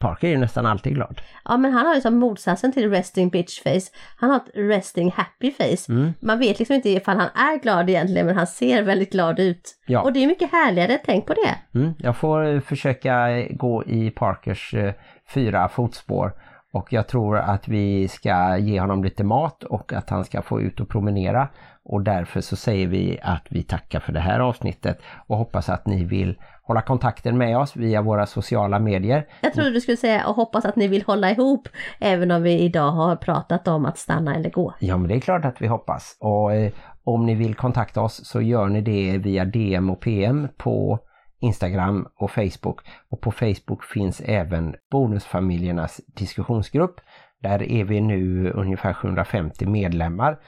Parker 0.00 0.28
är 0.28 0.32
ju 0.32 0.38
nästan 0.38 0.66
alltid 0.66 0.94
glad. 0.94 1.20
Ja 1.44 1.56
men 1.56 1.72
han 1.72 1.86
har 1.86 1.94
liksom 1.94 2.18
motsatsen 2.18 2.72
till 2.72 2.90
resting 2.90 3.28
bitch 3.28 3.62
face. 3.62 3.96
Han 4.16 4.30
har 4.30 4.36
ett 4.36 4.50
resting 4.54 5.12
happy 5.16 5.50
face. 5.50 5.92
Mm. 5.92 6.12
Man 6.20 6.38
vet 6.38 6.58
liksom 6.58 6.74
inte 6.74 6.90
ifall 6.90 7.16
han 7.16 7.28
är 7.34 7.62
glad 7.62 7.90
egentligen 7.90 8.26
men 8.26 8.36
han 8.36 8.46
ser 8.46 8.82
väldigt 8.82 9.12
glad 9.12 9.38
ut. 9.38 9.76
Ja. 9.86 10.02
Och 10.02 10.12
det 10.12 10.22
är 10.22 10.26
mycket 10.26 10.52
härligare, 10.52 10.98
tänk 11.04 11.26
på 11.26 11.34
det. 11.34 11.78
Mm, 11.78 11.94
jag 11.98 12.16
får 12.16 12.54
eh, 12.54 12.60
försöka 12.60 13.42
gå 13.50 13.84
i 13.84 14.10
Parkers 14.10 14.74
eh, 14.74 14.92
fyra 15.34 15.68
fotspår 15.68 16.32
och 16.72 16.92
jag 16.92 17.08
tror 17.08 17.38
att 17.38 17.68
vi 17.68 18.08
ska 18.08 18.58
ge 18.58 18.80
honom 18.80 19.04
lite 19.04 19.24
mat 19.24 19.62
och 19.62 19.92
att 19.92 20.10
han 20.10 20.24
ska 20.24 20.42
få 20.42 20.60
ut 20.60 20.80
och 20.80 20.88
promenera. 20.88 21.48
Och 21.84 22.02
därför 22.02 22.40
så 22.40 22.56
säger 22.56 22.86
vi 22.86 23.18
att 23.22 23.46
vi 23.48 23.62
tackar 23.62 24.00
för 24.00 24.12
det 24.12 24.20
här 24.20 24.40
avsnittet 24.40 24.98
och 25.26 25.36
hoppas 25.36 25.68
att 25.68 25.86
ni 25.86 26.04
vill 26.04 26.38
hålla 26.62 26.82
kontakten 26.82 27.38
med 27.38 27.58
oss 27.58 27.76
via 27.76 28.02
våra 28.02 28.26
sociala 28.26 28.78
medier. 28.78 29.26
Jag 29.40 29.52
trodde 29.52 29.70
du 29.70 29.80
skulle 29.80 29.96
säga 29.96 30.26
och 30.26 30.36
hoppas 30.36 30.64
att 30.64 30.76
ni 30.76 30.88
vill 30.88 31.02
hålla 31.02 31.30
ihop 31.30 31.68
även 32.00 32.30
om 32.30 32.42
vi 32.42 32.58
idag 32.58 32.90
har 32.90 33.16
pratat 33.16 33.68
om 33.68 33.86
att 33.86 33.98
stanna 33.98 34.34
eller 34.34 34.50
gå. 34.50 34.74
Ja 34.78 34.96
men 34.96 35.08
det 35.08 35.14
är 35.14 35.20
klart 35.20 35.44
att 35.44 35.62
vi 35.62 35.66
hoppas 35.66 36.16
och 36.20 36.54
eh, 36.54 36.72
om 37.04 37.26
ni 37.26 37.34
vill 37.34 37.54
kontakta 37.54 38.00
oss 38.00 38.26
så 38.26 38.40
gör 38.40 38.68
ni 38.68 38.80
det 38.80 39.18
via 39.18 39.44
DM 39.44 39.90
och 39.90 40.00
PM 40.00 40.48
på 40.56 40.98
Instagram 41.40 42.06
och 42.16 42.30
Facebook. 42.30 42.80
Och 43.10 43.20
på 43.20 43.32
Facebook 43.32 43.84
finns 43.84 44.20
även 44.20 44.74
Bonusfamiljernas 44.90 46.00
diskussionsgrupp. 46.06 47.00
Där 47.42 47.62
är 47.62 47.84
vi 47.84 48.00
nu 48.00 48.50
ungefär 48.50 48.92
750 48.92 49.66
medlemmar 49.66 50.38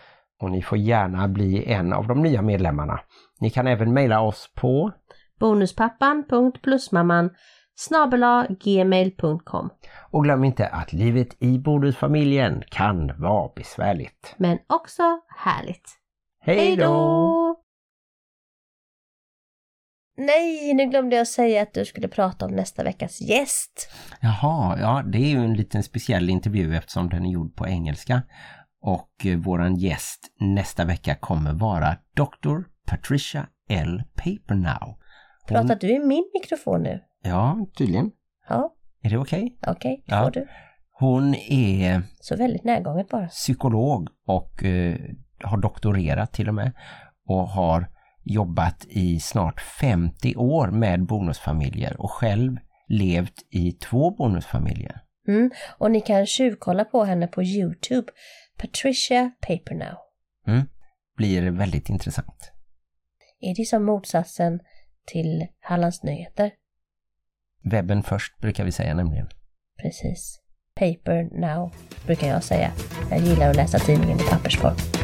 och 0.41 0.51
ni 0.51 0.63
får 0.63 0.79
gärna 0.79 1.29
bli 1.29 1.73
en 1.73 1.93
av 1.93 2.07
de 2.07 2.23
nya 2.23 2.43
medlemmarna. 2.43 3.01
Ni 3.41 3.51
kan 3.51 3.67
även 3.67 3.95
mejla 3.95 4.21
oss 4.21 4.51
på 4.55 4.93
bonuspappan.plusmamman 5.41 7.31
gmail.com 8.61 9.71
och 10.11 10.25
glöm 10.25 10.45
inte 10.45 10.67
att 10.67 10.93
livet 10.93 11.43
i 11.43 11.59
bonusfamiljen 11.59 12.63
kan 12.69 13.21
vara 13.21 13.51
besvärligt. 13.57 14.35
Men 14.37 14.59
också 14.67 15.03
härligt. 15.37 15.89
Hej 16.41 16.57
Hej 16.57 16.77
då! 16.77 17.62
Nej, 20.27 20.75
nu 20.75 20.87
glömde 20.87 21.17
jag 21.17 21.27
säga 21.27 21.63
att 21.63 21.75
du 21.75 21.85
skulle 21.85 22.09
prata 22.09 22.47
om 22.47 22.53
nästa 22.53 22.85
veckas 22.85 23.21
gäst. 23.21 23.91
Jaha, 24.21 24.79
ja 24.81 25.03
det 25.13 25.19
är 25.19 25.29
ju 25.29 25.45
en 25.45 25.55
liten 25.55 25.83
speciell 25.83 26.31
intervju 26.31 26.77
eftersom 26.77 27.09
den 27.09 27.25
är 27.27 27.31
gjord 27.31 27.57
på 27.57 27.67
engelska. 27.69 28.23
Och 28.83 29.27
eh, 29.27 29.37
våran 29.39 29.77
gäst 29.77 30.21
nästa 30.41 30.85
vecka 30.85 31.15
kommer 31.15 31.53
vara 31.53 31.97
Dr. 32.17 32.61
Patricia 32.87 33.47
L. 33.69 34.03
Papernow. 34.15 34.89
Hon- 34.89 34.99
Pratar 35.49 35.77
du 35.81 35.91
i 35.95 35.99
min 35.99 36.31
mikrofon 36.35 36.83
nu? 36.83 37.01
Ja, 37.23 37.67
tydligen. 37.79 38.11
Ja, 38.49 38.75
Är 39.03 39.11
det 39.11 39.19
okej? 39.19 39.59
okej, 39.67 40.03
Ja. 40.07 40.23
får 40.25 40.31
du. 40.31 40.49
Hon 40.93 41.35
är 41.35 42.03
Så 42.21 42.37
väldigt 42.37 42.65
närgånget 42.65 43.09
bara. 43.09 43.27
psykolog 43.29 44.09
och 44.27 44.65
eh, 44.65 44.97
har 45.45 45.57
doktorerat 45.59 46.33
till 46.33 46.49
och 46.49 46.55
med. 46.55 46.73
Och 47.27 47.49
har 47.49 47.89
jobbat 48.25 48.87
i 48.89 49.21
snart 49.21 49.61
50 49.61 50.37
år 50.37 50.69
med 50.69 51.07
bonusfamiljer 51.07 52.01
och 52.01 52.11
själv 52.11 52.57
levt 52.89 53.47
i 53.51 53.73
två 53.73 54.11
bonusfamiljer. 54.11 55.01
Mm. 55.29 55.51
Och 55.79 55.91
ni 55.91 56.01
kan 56.01 56.27
tjuvkolla 56.27 56.85
på 56.85 57.05
henne 57.05 57.27
på 57.27 57.43
Youtube. 57.43 58.13
Patricia 58.59 59.31
Papernow. 59.41 59.97
Mm. 60.47 60.63
Blir 61.17 61.51
väldigt 61.51 61.89
intressant. 61.89 62.53
Är 63.41 63.55
det 63.57 63.65
som 63.65 63.85
motsatsen 63.85 64.61
till 65.07 65.47
Hallands 65.61 66.03
Nyheter? 66.03 66.51
Webben 67.65 68.03
först 68.03 68.39
brukar 68.39 68.65
vi 68.65 68.73
säga 68.73 68.95
nämligen. 68.95 69.29
Precis. 69.83 70.39
Paper 70.75 71.41
now, 71.41 71.75
brukar 72.07 72.29
jag 72.29 72.43
säga. 72.43 72.73
Jag 73.11 73.21
gillar 73.21 73.51
att 73.51 73.57
läsa 73.57 73.79
tidningen 73.79 74.19
i 74.19 74.23
pappersform. 74.31 75.02